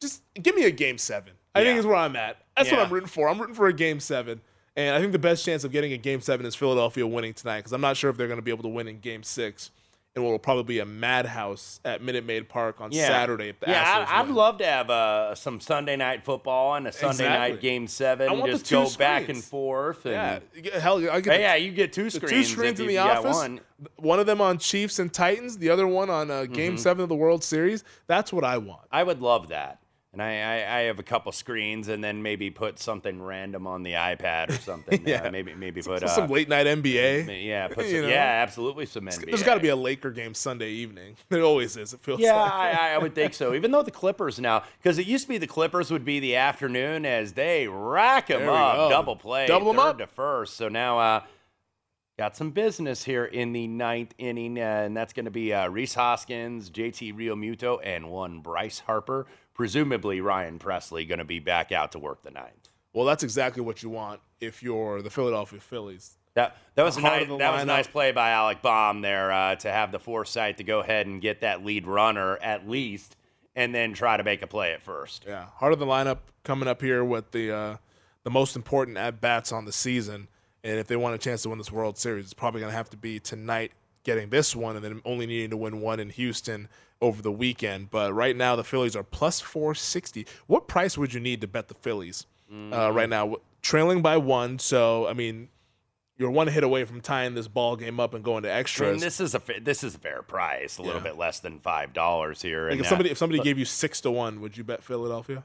just 0.00 0.22
give 0.34 0.54
me 0.54 0.64
a 0.64 0.70
game 0.70 0.98
seven. 0.98 1.32
I 1.54 1.60
think 1.62 1.74
Yeah. 1.74 1.80
is 1.80 1.86
where 1.86 1.96
I'm 1.96 2.16
at. 2.16 2.38
That's 2.56 2.68
Yeah. 2.70 2.78
what 2.78 2.86
I'm 2.86 2.92
rooting 2.92 3.08
for. 3.08 3.28
I'm 3.28 3.38
rooting 3.40 3.54
for 3.54 3.68
a 3.68 3.72
game 3.72 4.00
seven. 4.00 4.40
And 4.74 4.94
I 4.96 5.00
think 5.00 5.12
the 5.12 5.18
best 5.18 5.44
chance 5.44 5.64
of 5.64 5.72
getting 5.72 5.92
a 5.92 5.98
game 5.98 6.22
seven 6.22 6.46
is 6.46 6.54
Philadelphia 6.54 7.06
winning 7.06 7.34
tonight 7.34 7.58
because 7.58 7.72
I'm 7.72 7.82
not 7.82 7.94
sure 7.96 8.08
if 8.08 8.16
they're 8.16 8.26
going 8.26 8.38
to 8.38 8.42
be 8.42 8.50
able 8.50 8.62
to 8.62 8.70
win 8.70 8.88
in 8.88 9.00
game 9.00 9.22
six. 9.22 9.70
And 10.14 10.22
what 10.22 10.32
will 10.32 10.38
probably 10.38 10.64
be 10.64 10.78
a 10.80 10.84
madhouse 10.84 11.80
at 11.86 12.02
Minute 12.02 12.26
Maid 12.26 12.46
Park 12.46 12.82
on 12.82 12.92
Saturday 12.92 13.48
if 13.48 13.60
the 13.60 13.70
yeah, 13.70 14.04
I, 14.06 14.20
I'd 14.20 14.28
love 14.28 14.58
to 14.58 14.66
have 14.66 14.90
uh, 14.90 15.34
some 15.34 15.58
Sunday 15.58 15.96
night 15.96 16.22
football 16.22 16.74
and 16.74 16.86
a 16.86 16.92
Sunday 16.92 17.24
Exactly. 17.24 17.52
night 17.54 17.60
game 17.62 17.86
seven. 17.86 18.28
I 18.28 18.32
want 18.32 18.44
the 18.52 18.58
just 18.58 18.70
go 18.70 18.90
back 18.98 19.30
and 19.30 19.42
forth. 19.42 20.04
Yeah, 20.04 20.40
And, 20.54 20.62
get- 20.64 20.74
hell, 20.74 20.98
I 20.98 21.22
get 21.22 21.24
the- 21.32 21.38
yeah, 21.40 21.54
you 21.54 21.72
get 21.72 21.94
two 21.94 22.10
screens. 22.10 22.30
two 22.30 22.44
screens 22.44 22.78
in 22.78 22.88
the 22.88 22.98
office. 22.98 23.34
one. 23.36 23.60
One 23.96 24.20
of 24.20 24.26
them 24.26 24.42
on 24.42 24.58
Chiefs 24.58 24.98
and 24.98 25.10
Titans, 25.10 25.56
the 25.56 25.70
other 25.70 25.86
one 25.88 26.10
on 26.10 26.30
uh, 26.30 26.44
Game 26.44 26.74
Mhm. 26.74 26.78
Seven 26.80 27.02
of 27.04 27.08
the 27.08 27.16
World 27.16 27.42
Series. 27.42 27.82
That's 28.06 28.34
what 28.34 28.44
I 28.44 28.58
want. 28.58 28.82
I 28.92 29.02
would 29.04 29.22
love 29.22 29.48
that. 29.48 29.78
And 30.14 30.20
I, 30.20 30.28
I, 30.42 30.78
I 30.78 30.80
have 30.82 30.98
a 30.98 31.02
couple 31.02 31.32
screens, 31.32 31.88
and 31.88 32.04
then 32.04 32.22
maybe 32.22 32.50
put 32.50 32.78
something 32.78 33.22
random 33.22 33.66
on 33.66 33.82
the 33.82 33.92
iPad 33.92 34.50
or 34.50 34.58
something. 34.58 35.02
Yeah. 35.06 35.22
uh, 35.22 35.30
maybe 35.30 35.54
maybe 35.54 35.80
put 35.80 36.02
uh, 36.02 36.08
some 36.08 36.28
late 36.28 36.50
night 36.50 36.66
NBA. 36.66 37.42
Yeah, 37.42 37.68
put 37.72 37.86
You 37.86 38.02
know? 38.02 38.08
yeah, 38.08 38.42
absolutely 38.42 38.84
some 38.84 39.06
NBA. 39.06 39.24
There's 39.26 39.42
got 39.42 39.54
to 39.54 39.60
be 39.60 39.68
a 39.68 39.76
Laker 39.76 40.10
game 40.10 40.34
Sunday 40.34 40.70
evening. 40.70 41.16
There 41.30 41.40
always 41.42 41.78
is. 41.78 41.94
It 41.94 42.00
feels 42.00 42.20
Yeah, 42.20 42.34
like. 42.34 42.52
I, 42.52 42.94
I 42.94 42.98
would 42.98 43.14
think 43.14 43.32
so. 43.32 43.54
Even 43.54 43.70
though 43.70 43.82
the 43.82 43.90
Clippers 43.90 44.38
now, 44.38 44.64
because 44.82 44.98
it 44.98 45.06
used 45.06 45.24
to 45.24 45.28
be 45.30 45.38
the 45.38 45.46
Clippers 45.46 45.90
would 45.90 46.04
be 46.04 46.20
the 46.20 46.36
afternoon 46.36 47.06
as 47.06 47.32
they 47.32 47.66
rack 47.68 48.26
them 48.26 48.46
up, 48.50 48.76
go. 48.76 48.90
double 48.90 49.16
play, 49.16 49.46
Double 49.46 49.70
'em 49.70 49.76
third 49.76 49.82
up. 49.88 49.98
to 49.98 50.06
first. 50.08 50.58
So 50.58 50.68
now, 50.68 50.98
uh, 50.98 51.22
got 52.18 52.36
some 52.36 52.50
business 52.50 53.04
here 53.04 53.24
in 53.24 53.54
the 53.54 53.66
ninth 53.66 54.12
inning, 54.18 54.58
uh, 54.58 54.62
and 54.84 54.94
that's 54.94 55.14
going 55.14 55.24
to 55.24 55.30
be 55.30 55.54
uh, 55.54 55.68
Rhys 55.68 55.94
Hoskins, 55.94 56.68
JT 56.68 57.14
Realmuto, 57.16 57.80
and 57.82 58.10
one 58.10 58.40
Bryce 58.40 58.80
Harper. 58.80 59.26
Presumably, 59.54 60.20
Ryan 60.20 60.58
Pressly 60.58 61.06
going 61.06 61.18
to 61.18 61.24
be 61.24 61.38
back 61.38 61.72
out 61.72 61.92
to 61.92 61.98
work 61.98 62.22
the 62.22 62.30
ninth. 62.30 62.68
Well, 62.92 63.06
that's 63.06 63.22
exactly 63.22 63.62
what 63.62 63.82
you 63.82 63.90
want 63.90 64.20
if 64.40 64.62
you're 64.62 65.02
the 65.02 65.10
Philadelphia 65.10 65.60
Phillies. 65.60 66.16
That 66.34 66.56
that 66.74 66.82
was 66.82 66.96
a 66.96 67.00
nice, 67.02 67.28
that 67.28 67.52
was 67.52 67.62
a 67.62 67.66
nice 67.66 67.86
play 67.86 68.12
by 68.12 68.30
Alec 68.30 68.62
Bohm 68.62 69.02
there 69.02 69.30
uh, 69.30 69.54
to 69.56 69.70
have 69.70 69.92
the 69.92 69.98
foresight 69.98 70.58
to 70.58 70.64
go 70.64 70.80
ahead 70.80 71.06
and 71.06 71.20
get 71.20 71.42
that 71.42 71.64
lead 71.64 71.86
runner 71.86 72.38
at 72.38 72.66
least, 72.68 73.16
and 73.54 73.74
then 73.74 73.92
try 73.92 74.16
to 74.16 74.22
make 74.22 74.40
a 74.40 74.46
play 74.46 74.72
at 74.72 74.82
first. 74.82 75.24
Yeah, 75.26 75.46
heart 75.56 75.74
of 75.74 75.78
the 75.78 75.84
lineup 75.86 76.18
coming 76.42 76.68
up 76.68 76.80
here 76.80 77.04
with 77.04 77.32
the 77.32 77.52
uh, 77.52 77.76
the 78.24 78.30
most 78.30 78.56
important 78.56 78.96
at 78.96 79.20
bats 79.20 79.52
on 79.52 79.66
the 79.66 79.72
season, 79.72 80.28
and 80.64 80.78
if 80.78 80.86
they 80.86 80.96
want 80.96 81.14
a 81.14 81.18
chance 81.18 81.42
to 81.42 81.50
win 81.50 81.58
this 81.58 81.70
World 81.70 81.98
Series, 81.98 82.24
it's 82.24 82.34
probably 82.34 82.60
going 82.60 82.70
to 82.70 82.76
have 82.76 82.88
to 82.90 82.96
be 82.96 83.20
tonight 83.20 83.72
getting 84.04 84.30
this 84.30 84.54
one, 84.56 84.76
and 84.76 84.84
then 84.84 85.00
only 85.04 85.26
needing 85.26 85.50
to 85.50 85.56
win 85.56 85.80
one 85.80 86.00
in 86.00 86.10
Houston 86.10 86.68
over 87.00 87.20
the 87.22 87.32
weekend. 87.32 87.90
But 87.90 88.12
right 88.12 88.36
now, 88.36 88.56
the 88.56 88.64
Phillies 88.64 88.94
are 88.96 89.02
plus 89.02 89.40
four 89.40 89.74
sixty. 89.74 90.26
What 90.46 90.68
price 90.68 90.96
would 90.98 91.12
you 91.14 91.20
need 91.20 91.40
to 91.40 91.46
bet 91.46 91.68
the 91.68 91.74
Phillies 91.74 92.26
uh, 92.52 92.90
right 92.92 93.08
now? 93.08 93.36
Trailing 93.62 94.02
by 94.02 94.16
one, 94.16 94.58
so 94.58 95.06
I 95.06 95.12
mean, 95.12 95.48
you're 96.18 96.30
one 96.30 96.48
hit 96.48 96.64
away 96.64 96.84
from 96.84 97.00
tying 97.00 97.34
this 97.34 97.46
ball 97.48 97.76
game 97.76 97.98
up 98.00 98.12
and 98.14 98.24
going 98.24 98.42
to 98.42 98.48
I 98.48 98.52
mean, 98.54 98.60
extras. 98.60 99.00
this 99.00 99.20
is 99.20 99.34
a 99.34 99.42
this 99.60 99.84
is 99.84 99.94
a 99.94 99.98
fair 99.98 100.22
price, 100.22 100.78
a 100.78 100.82
little 100.82 101.00
Yeah. 101.00 101.04
bit 101.08 101.16
less 101.18 101.38
than 101.40 101.60
five 101.60 101.92
dollars 101.92 102.42
here. 102.42 102.68
Like 102.70 102.80
if 102.80 102.86
uh, 102.86 102.88
somebody 102.88 103.10
if 103.10 103.18
somebody 103.18 103.38
but 103.38 103.44
gave 103.44 103.58
you 103.58 103.64
six 103.64 104.00
to 104.02 104.10
one, 104.10 104.40
would 104.40 104.56
you 104.56 104.64
bet 104.64 104.82
Philadelphia? 104.82 105.44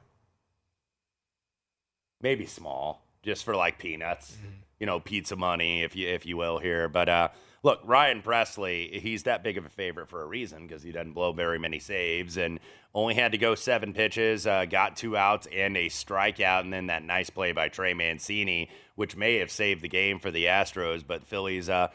maybe 2.21 2.45
small, 2.45 3.01
just 3.23 3.43
for 3.45 3.55
like 3.55 3.77
peanuts, 3.77 4.31
Mm-hmm. 4.31 4.47
you 4.79 4.85
know, 4.85 4.99
pizza 4.99 5.35
money, 5.35 5.83
if 5.83 5.95
you 5.95 6.07
if 6.07 6.25
you 6.25 6.37
will 6.37 6.57
here. 6.59 6.87
But 6.89 7.09
uh, 7.09 7.27
look, 7.67 7.81
Ryan 7.83 8.21
Pressly, 8.21 8.97
he's 9.01 9.23
that 9.23 9.43
big 9.43 9.57
of 9.57 9.65
a 9.65 9.69
favorite 9.69 10.07
for 10.07 10.21
a 10.21 10.25
reason 10.25 10.65
because 10.65 10.83
he 10.83 10.93
doesn't 10.93 11.11
blow 11.11 11.33
very 11.33 11.59
many 11.59 11.79
saves 11.79 12.37
and 12.37 12.61
only 12.95 13.13
had 13.13 13.33
to 13.33 13.37
go 13.37 13.55
seven 13.55 13.91
pitches, 13.91 14.47
uh, 14.47 14.63
got 14.63 14.95
two 14.95 15.17
outs 15.17 15.49
and 15.53 15.75
a 15.75 15.87
strikeout, 15.87 16.61
and 16.61 16.71
then 16.71 16.87
that 16.87 17.03
nice 17.03 17.29
play 17.29 17.51
by 17.51 17.67
Trey 17.67 17.93
Mancini, 17.93 18.69
which 18.95 19.17
may 19.17 19.39
have 19.39 19.51
saved 19.51 19.81
the 19.81 19.89
game 19.89 20.17
for 20.17 20.31
the 20.31 20.45
Astros. 20.45 21.03
But 21.05 21.27
Phillies. 21.27 21.67
Uh, 21.67 21.89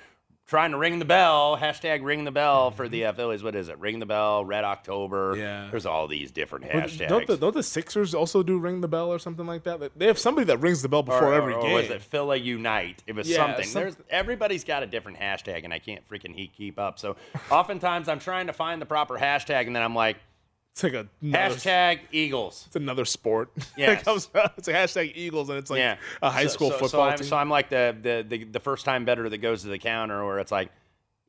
Trying 0.47 0.73
to 0.73 0.77
ring 0.79 0.99
the 0.99 1.05
bell, 1.07 1.57
hashtag 1.57 2.03
ring 2.05 2.25
the 2.25 2.31
bell 2.31 2.73
for 2.73 2.87
the 2.87 3.07
uh, 3.07 3.13
Phillies. 3.15 3.43
What 3.43 3.55
is 3.55 3.69
it? 3.71 3.79
Ring 3.79 4.01
the 4.01 4.07
bell, 4.07 4.45
Red 4.45 4.65
October. 4.65 5.33
Mm-hmm. 5.33 5.41
Yeah. 5.41 5.69
There's 5.71 5.87
all 5.87 6.09
these 6.09 6.31
different 6.31 6.67
hashtags. 6.67 7.09
Don't 7.09 7.27
the, 7.27 7.37
don't 7.39 7.55
the 7.55 7.63
Sixers 7.63 8.15
also 8.15 8.43
do 8.43 8.59
ring 8.59 8.83
the 8.83 8.89
bell 8.89 9.11
or 9.11 9.19
something 9.19 9.47
like 9.47 9.63
that? 9.63 9.97
They 9.99 10.07
have 10.09 10.19
somebody 10.19 10.45
that 10.47 10.59
rings 10.59 10.83
the 10.83 10.89
bell 10.91 11.05
before 11.05 11.29
or, 11.31 11.35
every 11.35 11.55
or 11.55 11.63
game. 11.63 11.73
was 11.73 11.89
it 11.89 12.03
Philly 12.03 12.41
Unite? 12.41 13.03
It 13.07 13.15
was 13.15 13.29
Yeah, 13.31 13.37
something. 13.37 13.65
some- 13.65 13.83
There's 13.83 13.97
everybody's 14.11 14.65
got 14.65 14.83
a 14.83 14.87
different 14.87 15.19
hashtag, 15.19 15.65
and 15.65 15.73
I 15.73 15.79
can't 15.79 16.07
freaking 16.07 16.35
keep 16.55 16.79
up. 16.79 16.99
So 16.99 17.17
oftentimes 17.51 18.09
I'm 18.09 18.19
trying 18.19 18.49
to 18.49 18.53
find 18.53 18.83
the 18.83 18.87
proper 18.87 19.17
hashtag, 19.19 19.67
and 19.69 19.75
then 19.75 19.83
I'm 19.83 19.95
like, 19.95 20.19
It's 20.73 20.83
like 20.83 20.95
a 20.95 21.07
another, 21.21 21.55
hashtag 21.55 22.01
Eagles. 22.13 22.65
It's 22.69 22.77
another 22.77 23.05
sport. 23.05 23.51
Yeah, 23.77 23.91
it 23.99 24.05
comes 24.05 24.29
out, 24.35 24.55
it's 24.57 24.69
a 24.69 24.73
hashtag 24.73 25.13
Eagles, 25.15 25.49
and 25.51 25.59
it's 25.59 25.71
like 25.71 25.79
yeah, 25.79 25.97
a 26.23 26.31
high 26.31 26.45
So- 26.45 26.49
school 26.55 26.71
so, 26.71 26.79
football 26.79 26.89
So 26.89 27.03
I'm, 27.03 27.19
team. 27.19 27.27
so 27.27 27.37
I'm 27.37 27.51
like 27.51 27.69
the, 27.69 27.95
the 28.01 28.25
the 28.27 28.45
the 28.45 28.61
first 28.61 28.85
time 28.87 29.05
better 29.05 29.29
that 29.29 29.39
goes 29.39 29.63
to 29.63 29.69
the 29.69 29.79
counter, 29.79 30.25
where 30.25 30.39
it's 30.39 30.51
like, 30.53 30.71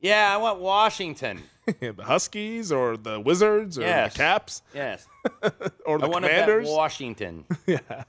yeah, 0.00 0.32
I 0.32 0.38
want 0.38 0.60
Washington. 0.60 1.42
the 1.66 1.94
Huskies 2.02 2.72
or 2.72 2.96
the 2.96 3.20
Wizards 3.20 3.78
or 3.78 3.82
Yes. 3.82 4.12
the 4.14 4.18
Caps 4.18 4.62
Yes, 4.74 5.06
or 5.86 5.98
the 5.98 6.04
I 6.04 6.08
want 6.08 6.24
Commanders, 6.24 6.68
Washington. 6.68 7.44
yeah, 7.66 8.04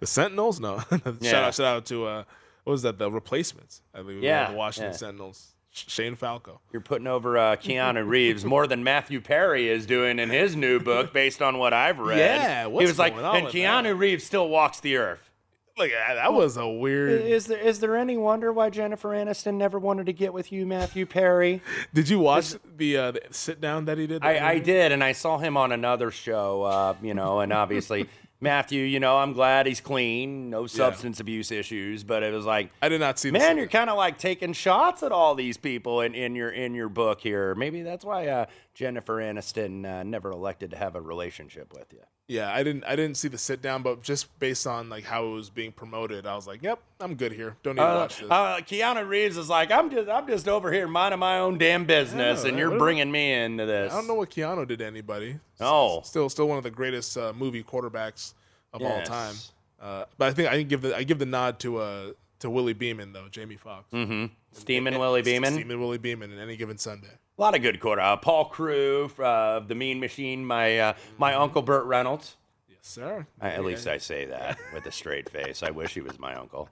the 0.00 0.06
Sentinels. 0.06 0.60
No, 0.60 0.78
shout 0.90 1.16
Yeah. 1.20 1.46
out, 1.46 1.54
shout 1.54 1.60
out 1.66 1.86
to 1.86 2.06
uh, 2.06 2.24
what 2.64 2.72
was 2.72 2.82
that? 2.82 2.98
The 2.98 3.10
replacements. 3.10 3.80
I 3.94 4.02
think 4.02 4.22
Yeah, 4.22 4.50
the 4.50 4.56
Washington 4.56 4.92
yeah. 4.92 4.96
Sentinels. 4.98 5.48
Sh- 5.72 5.84
Shane 5.88 6.16
Falco. 6.16 6.60
You're 6.70 6.82
putting 6.82 7.06
over 7.06 7.36
uh, 7.38 7.56
Keanu 7.56 8.06
Reeves 8.06 8.44
more 8.44 8.66
than 8.66 8.84
Matthew 8.84 9.20
Perry 9.20 9.68
is 9.68 9.86
doing 9.86 10.18
in 10.18 10.28
his 10.30 10.54
new 10.54 10.78
book, 10.78 11.12
based 11.12 11.40
on 11.40 11.58
what 11.58 11.72
I've 11.72 11.98
read. 11.98 12.18
Yeah, 12.18 12.66
what's 12.66 12.82
he 12.82 12.86
was 12.86 12.98
like, 12.98 13.14
on 13.14 13.36
and 13.36 13.44
with 13.46 13.54
Keanu 13.54 13.98
Reeves 13.98 14.24
still 14.24 14.48
walks 14.48 14.80
the 14.80 14.96
earth. 14.96 15.30
Like 15.78 15.92
that 15.92 16.34
was 16.34 16.58
a 16.58 16.68
weird. 16.68 17.22
Is 17.22 17.46
there 17.46 17.58
is 17.58 17.80
there 17.80 17.96
any 17.96 18.18
wonder 18.18 18.52
why 18.52 18.68
Jennifer 18.68 19.08
Aniston 19.08 19.54
never 19.54 19.78
wanted 19.78 20.04
to 20.04 20.12
get 20.12 20.34
with 20.34 20.52
you, 20.52 20.66
Matthew 20.66 21.06
Perry? 21.06 21.62
Did 21.94 22.10
you 22.10 22.18
watch 22.18 22.54
the, 22.76 22.96
uh, 22.98 23.10
the 23.12 23.22
sit 23.30 23.58
down 23.58 23.86
that 23.86 23.96
he 23.96 24.06
did? 24.06 24.22
I, 24.22 24.50
I 24.50 24.58
did, 24.58 24.92
and 24.92 25.02
I 25.02 25.12
saw 25.12 25.38
him 25.38 25.56
on 25.56 25.72
another 25.72 26.10
show, 26.10 26.62
uh, 26.62 26.94
you 27.00 27.14
know, 27.14 27.40
and 27.40 27.54
obviously 27.54 28.06
Matthew, 28.42 28.82
you 28.82 28.98
know, 28.98 29.18
I'm 29.18 29.32
glad 29.32 29.66
he's 29.66 29.80
clean, 29.80 30.50
no 30.50 30.66
substance 30.66 31.20
abuse 31.20 31.52
issues, 31.52 32.02
but 32.02 32.24
it 32.24 32.34
was 32.34 32.44
like 32.44 32.70
I 32.82 32.88
did 32.88 33.00
not 33.00 33.18
see. 33.18 33.30
Man, 33.30 33.56
you're 33.56 33.68
kind 33.68 33.88
of 33.88 33.96
like 33.96 34.18
taking 34.18 34.52
shots 34.52 35.04
at 35.04 35.12
all 35.12 35.36
these 35.36 35.56
people 35.56 36.00
in, 36.00 36.14
in 36.14 36.34
your 36.34 36.50
in 36.50 36.74
your 36.74 36.88
book 36.88 37.20
here. 37.20 37.54
Maybe 37.54 37.82
that's 37.82 38.04
why 38.04 38.26
uh, 38.26 38.46
Jennifer 38.74 39.18
Aniston 39.18 39.86
uh, 39.86 40.02
never 40.02 40.32
elected 40.32 40.72
to 40.72 40.76
have 40.76 40.96
a 40.96 41.00
relationship 41.00 41.72
with 41.72 41.92
you. 41.92 42.00
Yeah, 42.32 42.50
I 42.50 42.62
didn't. 42.62 42.84
I 42.84 42.96
didn't 42.96 43.16
see 43.18 43.28
the 43.28 43.36
sit 43.36 43.60
down, 43.60 43.82
but 43.82 44.02
just 44.02 44.38
based 44.38 44.66
on 44.66 44.88
like 44.88 45.04
how 45.04 45.26
it 45.26 45.30
was 45.32 45.50
being 45.50 45.70
promoted, 45.70 46.26
I 46.26 46.34
was 46.34 46.46
like, 46.46 46.62
"Yep, 46.62 46.78
I'm 47.00 47.14
good 47.14 47.32
here. 47.32 47.56
Don't 47.62 47.74
need 47.76 47.82
to 47.82 47.88
Uh, 47.88 47.94
watch 47.96 48.20
this." 48.20 48.30
uh, 48.30 48.56
Keanu 48.60 49.06
Reeves 49.06 49.36
is 49.36 49.50
like, 49.50 49.70
I'm 49.70 49.90
just 49.90 50.08
I'm 50.08 50.26
just 50.26 50.48
over 50.48 50.72
here 50.72 50.88
minding 50.88 51.20
my 51.20 51.38
own 51.40 51.58
damn 51.58 51.84
business, 51.84 52.44
and 52.44 52.56
you're 52.58 52.78
bringing 52.78 53.12
me 53.12 53.32
into 53.34 53.66
this. 53.66 53.92
I 53.92 53.96
don't 53.96 54.06
know 54.06 54.14
what 54.14 54.30
Keanu 54.30 54.66
did 54.66 54.78
to 54.78 54.86
anybody. 54.86 55.38
Oh. 55.60 55.98
S- 56.00 56.08
still, 56.08 56.30
still 56.30 56.48
one 56.48 56.56
of 56.56 56.64
the 56.64 56.70
greatest 56.70 57.18
uh, 57.18 57.32
movie 57.36 57.62
quarterbacks 57.62 58.32
of 58.72 58.80
all 58.82 59.02
time. 59.02 59.34
Uh, 59.80 60.04
but 60.16 60.28
I 60.28 60.32
think 60.32 60.48
I 60.50 60.62
give 60.62 60.80
the 60.80 60.96
I 60.96 61.02
give 61.02 61.18
the 61.18 61.26
nod 61.26 61.58
to 61.60 61.78
uh 61.78 62.12
to 62.38 62.48
Willie 62.48 62.72
Beeman 62.72 63.12
though, 63.12 63.28
Jamie 63.30 63.56
Foxx. 63.56 63.86
Mm-hmm. 63.92 64.26
Steamin' 64.52 64.98
Willie 64.98 65.22
Beeman. 65.22 65.52
Steamin' 65.54 65.78
Willie 65.80 65.98
Beeman 65.98 66.32
in 66.32 66.38
any 66.38 66.56
given 66.56 66.78
Sunday. 66.78 67.08
A 67.38 67.40
lot 67.40 67.54
of 67.56 67.62
good 67.62 67.80
quarter. 67.80 68.02
Uh, 68.02 68.16
Paul 68.16 68.46
Crewe 68.46 69.10
uh, 69.18 69.22
of 69.56 69.68
the 69.68 69.74
Mean 69.74 70.00
Machine. 70.00 70.44
My 70.44 70.78
uh, 70.78 70.92
my 71.18 71.34
uncle 71.34 71.62
Burt 71.62 71.84
Reynolds. 71.86 72.36
Yes, 72.68 72.78
sir. 72.82 73.26
I, 73.40 73.50
at 73.50 73.64
least 73.64 73.86
I 73.86 73.98
say 73.98 74.26
that 74.26 74.58
with 74.74 74.84
a 74.86 74.92
straight 74.92 75.30
face. 75.30 75.62
I 75.62 75.70
wish 75.70 75.94
he 75.94 76.00
was 76.00 76.18
my 76.18 76.34
uncle. 76.34 76.68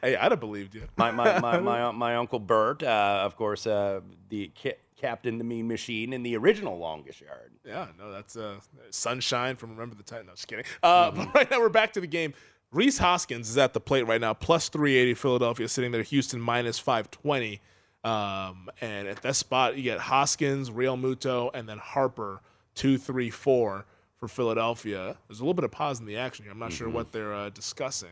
Hey, 0.00 0.16
I'd 0.16 0.30
have 0.30 0.40
believed 0.40 0.74
you. 0.74 0.84
My 0.96 1.10
my 1.10 1.38
my 1.40 1.58
my, 1.60 1.90
my 1.90 2.16
uncle 2.16 2.38
Bert, 2.38 2.82
uh, 2.82 3.22
of 3.24 3.36
course, 3.36 3.66
uh, 3.66 4.00
the 4.28 4.50
ca- 4.56 4.78
captain, 4.96 5.36
the 5.38 5.44
Mean 5.44 5.66
Machine, 5.68 6.12
in 6.12 6.22
the 6.22 6.36
original 6.36 6.78
Longest 6.78 7.20
Yard. 7.20 7.52
Yeah, 7.64 7.88
no, 7.98 8.12
that's 8.12 8.36
uh, 8.36 8.60
Sunshine 8.90 9.56
from 9.56 9.70
Remember 9.70 9.96
the 9.96 10.02
Time. 10.04 10.26
No, 10.26 10.32
just 10.32 10.46
kidding. 10.46 10.64
Uh, 10.82 11.10
But 11.10 11.34
right 11.34 11.50
now 11.50 11.58
we're 11.60 11.68
back 11.68 11.92
to 11.94 12.00
the 12.00 12.06
game. 12.06 12.34
Rhys 12.70 12.98
Hoskins 12.98 13.50
is 13.50 13.58
at 13.58 13.72
the 13.72 13.80
plate 13.80 14.04
right 14.06 14.20
now, 14.20 14.32
plus 14.34 14.68
380. 14.68 15.14
Philadelphia 15.14 15.68
sitting 15.68 15.92
there. 15.92 16.02
Houston 16.02 16.40
minus 16.40 16.78
520. 16.78 17.60
Um, 18.04 18.68
and 18.80 19.08
at 19.08 19.22
that 19.22 19.34
spot, 19.36 19.76
you 19.76 19.82
get 19.82 19.98
Hoskins, 19.98 20.70
Realmuto, 20.70 21.50
and 21.54 21.66
then 21.68 21.78
Harper, 21.78 22.40
two, 22.74 22.98
three, 22.98 23.30
four 23.30 23.86
for 24.18 24.28
Philadelphia. 24.28 25.16
There's 25.26 25.40
a 25.40 25.42
little 25.42 25.54
bit 25.54 25.64
of 25.64 25.70
pause 25.70 26.00
in 26.00 26.06
the 26.06 26.18
action 26.18 26.44
here. 26.44 26.52
I'm 26.52 26.58
not 26.58 26.72
sure 26.72 26.88
what 26.88 27.12
they're 27.12 27.32
uh, 27.34 27.48
discussing, 27.50 28.10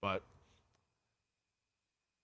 but 0.00 0.22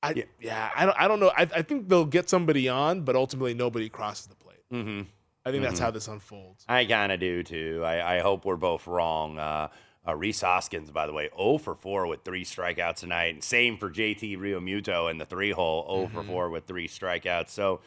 I 0.03 0.25
yeah, 0.41 0.71
I 0.75 0.87
don't 0.87 0.97
I 0.99 1.09
don't 1.09 1.21
know. 1.21 1.31
I, 1.37 1.43
I 1.43 1.63
think 1.63 1.89
they'll 1.89 2.07
get 2.07 2.31
somebody 2.31 2.69
on, 2.69 3.03
but 3.03 3.17
ultimately 3.17 3.53
nobody 3.53 3.89
crosses 3.91 4.27
the 4.29 4.35
plate. 4.37 4.63
Mm-hmm. 4.73 5.03
I 5.45 5.51
think 5.51 5.63
that's 5.63 5.79
Mhm. 5.81 5.83
how 5.85 5.91
this 5.91 6.09
unfolds. 6.09 6.65
I 6.69 6.85
kind 6.87 7.13
of 7.13 7.21
do 7.21 7.43
too. 7.43 7.83
I, 7.85 8.17
I 8.17 8.21
hope 8.21 8.45
we're 8.45 8.57
both 8.57 8.87
wrong. 8.87 9.39
Uh, 9.39 9.69
uh, 10.07 10.15
Rhys 10.15 10.41
Hoskins, 10.41 10.91
by 10.91 11.07
the 11.07 11.13
way, 11.13 11.29
0 11.37 11.59
for 11.59 11.75
4 11.75 12.07
with 12.07 12.23
three 12.25 12.45
strikeouts 12.45 12.97
tonight. 12.97 13.35
And 13.35 13.45
same 13.45 13.77
for 13.77 13.91
JT 13.91 14.39
Realmuto 14.39 15.11
in 15.11 15.19
the 15.19 15.27
three 15.27 15.51
hole, 15.51 15.87
0 15.89 16.09
for 16.09 16.23
4 16.27 16.51
with 16.51 16.67
three 16.67 16.89
strikeouts. 16.89 17.51
So, 17.51 17.81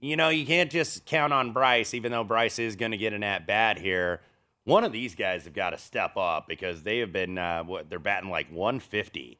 you 0.00 0.16
know, 0.16 0.28
you 0.28 0.44
can't 0.46 0.70
just 0.70 1.06
count 1.06 1.32
on 1.32 1.52
Bryce, 1.52 1.94
even 1.94 2.12
though 2.12 2.24
Bryce 2.24 2.58
is 2.58 2.76
going 2.76 2.92
to 2.92 2.98
get 2.98 3.12
an 3.12 3.22
at 3.22 3.46
bat 3.46 3.78
here. 3.78 4.20
One 4.64 4.84
of 4.84 4.92
these 4.92 5.14
guys 5.14 5.44
have 5.44 5.54
got 5.54 5.70
to 5.70 5.78
step 5.78 6.16
up 6.16 6.46
because 6.46 6.82
they 6.82 6.98
have 6.98 7.12
been, 7.12 7.38
uh, 7.38 7.64
what, 7.64 7.88
they're 7.88 7.98
batting 7.98 8.30
like 8.30 8.50
150. 8.50 9.38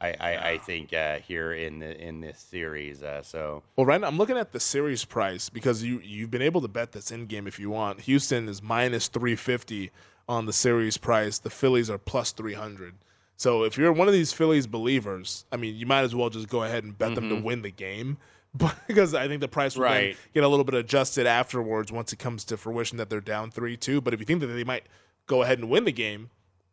I, 0.00 0.16
I, 0.18 0.50
I 0.50 0.58
think 0.58 0.92
uh, 0.92 1.18
here 1.18 1.52
in 1.52 1.78
the 1.78 1.96
in 1.96 2.20
this 2.20 2.40
series, 2.40 3.04
uh, 3.04 3.22
so 3.22 3.62
Well, 3.76 3.86
right 3.86 4.00
now 4.00 4.08
I'm 4.08 4.18
looking 4.18 4.36
at 4.36 4.50
the 4.50 4.58
series 4.58 5.04
price 5.04 5.48
because 5.48 5.84
you 5.84 6.00
you've 6.00 6.30
been 6.30 6.42
able 6.42 6.60
to 6.62 6.66
bet 6.66 6.90
this 6.90 7.12
in 7.12 7.26
game 7.26 7.46
if 7.46 7.60
you 7.60 7.70
want. 7.70 8.00
Houston 8.00 8.48
is 8.48 8.60
minus 8.60 9.06
350 9.06 9.92
on 10.32 10.46
the 10.46 10.52
series 10.52 10.96
price. 10.96 11.38
The 11.38 11.50
Phillies 11.50 11.90
are 11.90 11.98
plus 11.98 12.32
300. 12.32 12.94
So 13.36 13.64
if 13.64 13.76
you're 13.76 13.92
one 13.92 14.08
of 14.08 14.14
these 14.14 14.32
Phillies 14.32 14.66
believers, 14.66 15.44
I 15.52 15.56
mean, 15.56 15.74
you 15.76 15.84
might 15.86 16.02
as 16.02 16.14
well 16.14 16.30
just 16.30 16.48
go 16.48 16.62
ahead 16.62 16.84
and 16.84 16.96
bet 16.96 17.14
them 17.14 17.28
to 17.28 17.34
Mhm. 17.36 17.42
win 17.42 17.62
the 17.62 17.70
game. 17.70 18.16
But 18.54 18.76
because 18.86 19.14
I 19.14 19.28
think 19.28 19.40
the 19.40 19.48
price 19.48 19.76
will 19.76 19.84
Right. 19.84 20.14
get 20.34 20.44
a 20.44 20.48
little 20.48 20.64
bit 20.64 20.74
adjusted 20.74 21.26
afterwards 21.26 21.90
once 21.90 22.12
it 22.12 22.18
comes 22.18 22.44
to 22.44 22.58
fruition 22.58 22.98
that 22.98 23.08
they're 23.08 23.22
down 23.22 23.50
3-2. 23.50 24.02
But 24.04 24.12
if 24.12 24.20
you 24.20 24.26
think 24.26 24.40
that 24.40 24.48
they 24.48 24.62
might 24.62 24.84
go 25.26 25.40
ahead 25.42 25.58
and 25.58 25.70
win 25.70 25.84
the 25.86 25.90
game, 25.92 26.28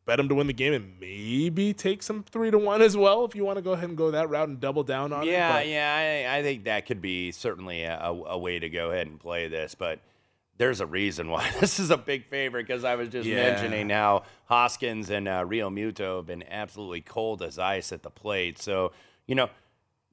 bet 0.06 0.18
them 0.18 0.28
to 0.28 0.36
win 0.36 0.48
the 0.48 0.54
game 0.54 0.74
and 0.74 1.00
maybe 1.00 1.74
take 1.74 2.04
some 2.04 2.24
3 2.24 2.52
to 2.52 2.58
1 2.58 2.82
as 2.82 2.98
well 2.98 3.24
if 3.24 3.34
you 3.34 3.46
want 3.46 3.56
to 3.60 3.62
go 3.62 3.72
ahead 3.72 3.88
and 3.88 3.98
go 3.98 4.12
that 4.12 4.30
route 4.30 4.50
and 4.50 4.60
double 4.60 4.84
down 4.84 5.14
on 5.14 5.24
it. 5.24 5.32
Yeah, 5.32 5.54
But- 5.54 5.68
yeah, 5.70 6.26
I, 6.34 6.40
I 6.40 6.44
think 6.44 6.66
that 6.66 6.86
could 6.86 7.02
be 7.02 7.32
certainly 7.32 7.84
a, 7.84 7.98
a 7.98 8.38
way 8.38 8.60
to 8.60 8.70
go 8.70 8.92
ahead 8.92 9.08
and 9.08 9.18
play 9.18 9.48
this, 9.48 9.74
but 9.74 10.00
there's 10.60 10.80
a 10.82 10.86
reason 10.86 11.30
why 11.30 11.50
this 11.60 11.80
is 11.80 11.90
a 11.90 11.98
big 11.98 12.28
favorite 12.28 12.68
because 12.68 12.84
I 12.84 12.94
was 12.96 13.10
just 13.10 13.28
Yeah. 13.28 13.38
mentioning 13.38 13.90
how 13.90 14.24
Hoskins 14.46 15.10
and 15.10 15.28
uh, 15.28 15.44
Realmuto 15.44 16.18
have 16.18 16.28
been 16.28 16.44
absolutely 16.48 17.02
cold 17.02 17.42
as 17.42 17.58
ice 17.58 17.92
at 17.92 18.04
the 18.04 18.12
plate. 18.12 18.60
So, 18.60 18.92
you 19.26 19.34
know, 19.36 19.50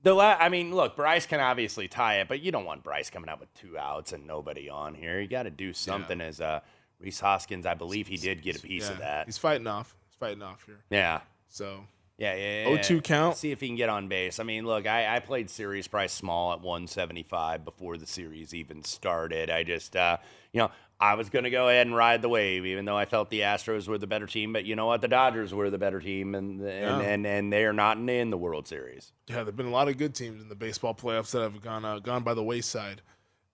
The 0.02 0.14
la- 0.14 0.36
I 0.38 0.48
mean, 0.48 0.74
look, 0.74 0.94
Bryce 0.96 1.26
can 1.26 1.40
obviously 1.40 1.88
tie 1.88 2.20
it, 2.20 2.28
but 2.28 2.40
you 2.40 2.52
don't 2.52 2.64
want 2.64 2.82
Bryce 2.84 3.10
coming 3.10 3.28
out 3.28 3.40
with 3.40 3.52
two 3.54 3.76
outs 3.76 4.12
and 4.12 4.26
nobody 4.26 4.70
on 4.70 4.94
here. 4.94 5.20
You 5.20 5.26
got 5.26 5.42
to 5.44 5.50
do 5.50 5.72
something. 5.72 6.20
As 6.20 6.40
uh, 6.40 6.60
Rhys 7.00 7.18
Hoskins, 7.20 7.66
I 7.66 7.74
believe 7.74 8.06
he 8.06 8.16
did 8.16 8.40
get 8.42 8.56
a 8.56 8.60
piece 8.60 8.84
Yeah, 8.86 8.92
of 8.92 8.98
that. 8.98 9.26
He's 9.26 9.38
fighting 9.38 9.66
off. 9.66 9.96
He's 10.08 10.14
fighting 10.16 10.42
off 10.42 10.62
here. 10.64 10.78
Yeah. 10.90 11.20
So 11.48 11.84
Yeah, 12.18 12.34
yeah, 12.34 12.68
yeah. 12.70 12.78
0-2 12.78 13.04
count. 13.04 13.36
See 13.36 13.50
if 13.52 13.60
he 13.60 13.66
can 13.66 13.76
get 13.76 13.88
on 13.90 14.08
base. 14.08 14.40
I 14.40 14.42
mean, 14.42 14.64
look, 14.66 14.86
I, 14.86 15.16
I 15.16 15.20
played 15.20 15.50
series 15.50 15.86
price 15.86 16.12
small 16.12 16.52
at 16.52 16.60
175 16.60 17.64
before 17.64 17.98
the 17.98 18.06
series 18.06 18.54
even 18.54 18.82
started. 18.84 19.50
I 19.50 19.62
just, 19.64 19.94
uh, 19.94 20.16
you 20.52 20.60
know, 20.62 20.70
I 20.98 21.12
was 21.14 21.28
going 21.28 21.44
to 21.44 21.50
go 21.50 21.68
ahead 21.68 21.86
and 21.86 21.94
ride 21.94 22.22
the 22.22 22.30
wave, 22.30 22.64
even 22.64 22.86
though 22.86 22.96
I 22.96 23.04
felt 23.04 23.28
the 23.28 23.40
Astros 23.40 23.86
were 23.86 23.98
the 23.98 24.06
better 24.06 24.26
team. 24.26 24.54
But 24.54 24.64
you 24.64 24.76
know 24.76 24.86
what? 24.86 25.02
The 25.02 25.08
Dodgers 25.08 25.52
were 25.52 25.68
the 25.68 25.76
better 25.76 26.00
team, 26.00 26.34
and 26.34 26.58
and, 26.62 26.68
Yeah. 26.68 27.00
and, 27.00 27.26
and 27.26 27.52
they 27.52 27.66
are 27.66 27.74
not 27.74 27.98
in, 27.98 28.30
the 28.30 28.38
World 28.38 28.66
Series. 28.66 29.12
Yeah, 29.28 29.42
there've 29.42 29.54
been 29.54 29.66
a 29.66 29.70
lot 29.70 29.88
of 29.88 29.98
good 29.98 30.14
teams 30.14 30.40
in 30.40 30.48
the 30.48 30.54
baseball 30.54 30.94
playoffs 30.94 31.32
that 31.32 31.42
have 31.42 31.60
gone 31.60 31.84
uh, 31.84 31.98
gone 31.98 32.22
by 32.22 32.32
the 32.32 32.42
wayside. 32.42 33.02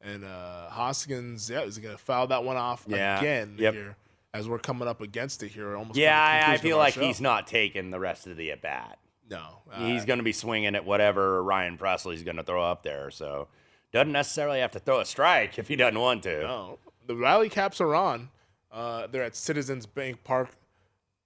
And 0.01 0.25
uh, 0.25 0.69
Hoskins, 0.71 1.51
yeah, 1.51 1.63
is 1.63 1.79
going 1.79 1.97
to 1.97 2.01
foul 2.01 2.29
that 2.29 2.45
one 2.45 2.57
off 2.57 2.85
Yeah. 2.89 3.19
again 3.19 3.57
Yep. 3.59 3.75
here 3.75 3.97
as 4.35 4.49
we're 4.49 4.59
coming 4.59 4.89
up 4.89 5.01
against 5.01 5.43
it 5.43 5.49
here. 5.49 5.77
Almost. 5.77 5.99
Yeah, 5.99 6.15
coming 6.15 6.41
to 6.41 6.47
the 6.47 6.51
I, 6.51 6.55
I 6.55 6.57
feel 6.59 6.79
like 6.79 6.95
show. 6.95 7.01
he's 7.01 7.21
not 7.21 7.47
taking 7.47 7.91
the 7.91 8.01
rest 8.01 8.27
of 8.27 8.37
the 8.37 8.51
at 8.51 8.63
bat. 8.63 8.99
No, 9.31 9.63
he's 9.79 10.03
uh, 10.03 10.07
going 10.07 10.19
to 10.19 10.25
be 10.25 10.33
swinging 10.33 10.75
at 10.75 10.85
whatever 10.85 11.43
Ryan 11.43 11.79
Pressly's 11.79 12.23
going 12.23 12.37
to 12.37 12.43
throw 12.43 12.63
up 12.63 12.83
there. 12.83 13.11
So 13.11 13.49
doesn't 13.93 14.13
necessarily 14.13 14.61
have 14.61 14.73
to 14.73 14.79
throw 14.79 15.01
a 15.01 15.05
strike 15.05 15.59
if 15.59 15.69
he 15.69 15.77
doesn't 15.77 15.99
want 15.99 16.23
to. 16.25 16.43
No, 16.43 16.79
the 17.07 17.15
rally 17.15 17.49
caps 17.49 17.81
are 17.81 17.95
on. 17.95 18.29
Uh, 18.71 19.07
they're 19.07 19.23
at 19.23 19.37
Citizens 19.37 19.87
Bank 19.87 20.25
Park 20.25 20.49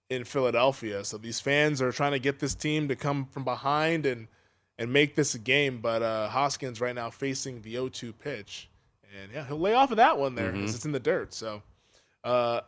in 0.09 0.25
Philadelphia. 0.25 1.05
So 1.05 1.17
these 1.19 1.41
fans 1.41 1.81
are 1.81 1.93
trying 1.93 2.13
to 2.13 2.19
get 2.19 2.39
this 2.39 2.55
team 2.55 2.89
to 2.89 2.97
come 2.97 3.27
from 3.27 3.45
behind 3.45 4.07
and 4.07 4.29
and 4.79 4.93
make 4.93 5.15
this 5.15 5.35
a 5.35 5.39
game. 5.39 5.79
But 5.79 6.03
uh, 6.03 6.29
Hoskins 6.29 6.81
right 6.81 6.95
now 6.95 7.11
facing 7.11 7.63
the 7.63 7.77
0-2 7.77 8.13
pitch, 8.19 8.69
and 9.21 9.33
yeah, 9.33 9.47
he'll 9.47 9.59
lay 9.59 9.75
off 9.75 9.91
of 9.91 9.97
that 9.97 10.19
one 10.19 10.35
there 10.35 10.53
because 10.53 10.75
it's 10.75 10.85
in 10.85 10.93
the 10.93 11.01
dirt. 11.01 11.33
So 11.33 11.63
uh, 12.25 12.61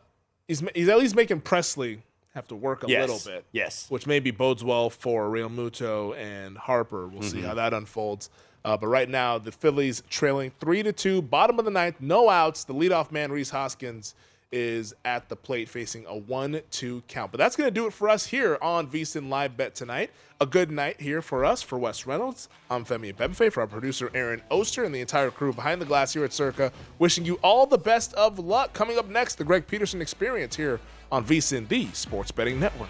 he's 0.49 0.61
he's 0.75 0.89
at 0.89 0.97
least 0.97 1.15
making 1.15 1.39
Pressly 1.41 1.99
have 2.33 2.45
to 2.49 2.55
work 2.55 2.83
a 2.83 2.87
Yes. 2.89 3.09
little 3.09 3.31
bit. 3.33 3.45
Yes. 3.53 3.85
which 3.89 4.05
maybe 4.05 4.31
bodes 4.31 4.63
well 4.63 4.89
for 4.89 5.29
Realmuto 5.29 6.15
and 6.17 6.57
Harper. 6.57 7.07
We'll 7.07 7.23
see 7.23 7.37
Mhm. 7.39 7.45
how 7.45 7.53
that 7.53 7.73
unfolds. 7.73 8.29
Uh, 8.65 8.75
but 8.75 8.87
right 8.87 9.07
now, 9.09 9.37
the 9.37 9.51
Phillies 9.53 10.03
trailing 10.09 10.51
three 10.59 10.83
to 10.83 10.91
two, 10.91 11.21
bottom 11.21 11.57
of 11.59 11.63
the 11.65 11.71
ninth, 11.71 11.95
no 12.01 12.29
outs. 12.29 12.65
The 12.65 12.73
leadoff 12.73 13.09
man, 13.11 13.31
Rhys 13.31 13.49
Hoskins, 13.51 14.13
is 14.51 14.93
at 15.05 15.29
the 15.29 15.35
plate 15.35 15.69
facing 15.69 16.05
a 16.05 16.15
one-two 16.15 17.03
count. 17.07 17.31
But 17.31 17.37
that's 17.37 17.55
going 17.55 17.67
to 17.67 17.73
do 17.73 17.85
it 17.85 17.93
for 17.93 18.09
us 18.09 18.27
here 18.27 18.57
on 18.61 18.87
VSIN 18.87 19.29
Live 19.29 19.55
Bet 19.55 19.75
tonight. 19.75 20.11
A 20.41 20.45
good 20.45 20.71
night 20.71 21.01
here 21.01 21.21
for 21.21 21.45
us, 21.45 21.61
for 21.61 21.77
Wes 21.77 22.05
Reynolds. 22.05 22.49
I'm 22.69 22.85
Femi 22.85 23.13
Bebefe, 23.13 23.51
for 23.51 23.61
our 23.61 23.67
producer 23.67 24.09
Aaron 24.13 24.41
Oster, 24.49 24.83
and 24.83 24.95
the 24.95 25.01
entire 25.01 25.31
crew 25.31 25.53
behind 25.53 25.81
the 25.81 25.85
glass 25.85 26.13
here 26.13 26.23
at 26.23 26.33
Circa. 26.33 26.71
Wishing 26.97 27.25
you 27.25 27.35
all 27.43 27.65
the 27.65 27.77
best 27.77 28.13
of 28.13 28.39
luck. 28.39 28.73
Coming 28.73 28.97
up 28.97 29.09
next, 29.09 29.35
the 29.35 29.43
Greg 29.43 29.67
Peterson 29.67 30.01
Experience 30.01 30.55
here 30.55 30.79
on 31.11 31.25
VSIN, 31.25 31.67
the 31.67 31.87
Sports 31.87 32.31
Betting 32.31 32.59
Network. 32.59 32.89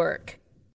work. 0.00 0.39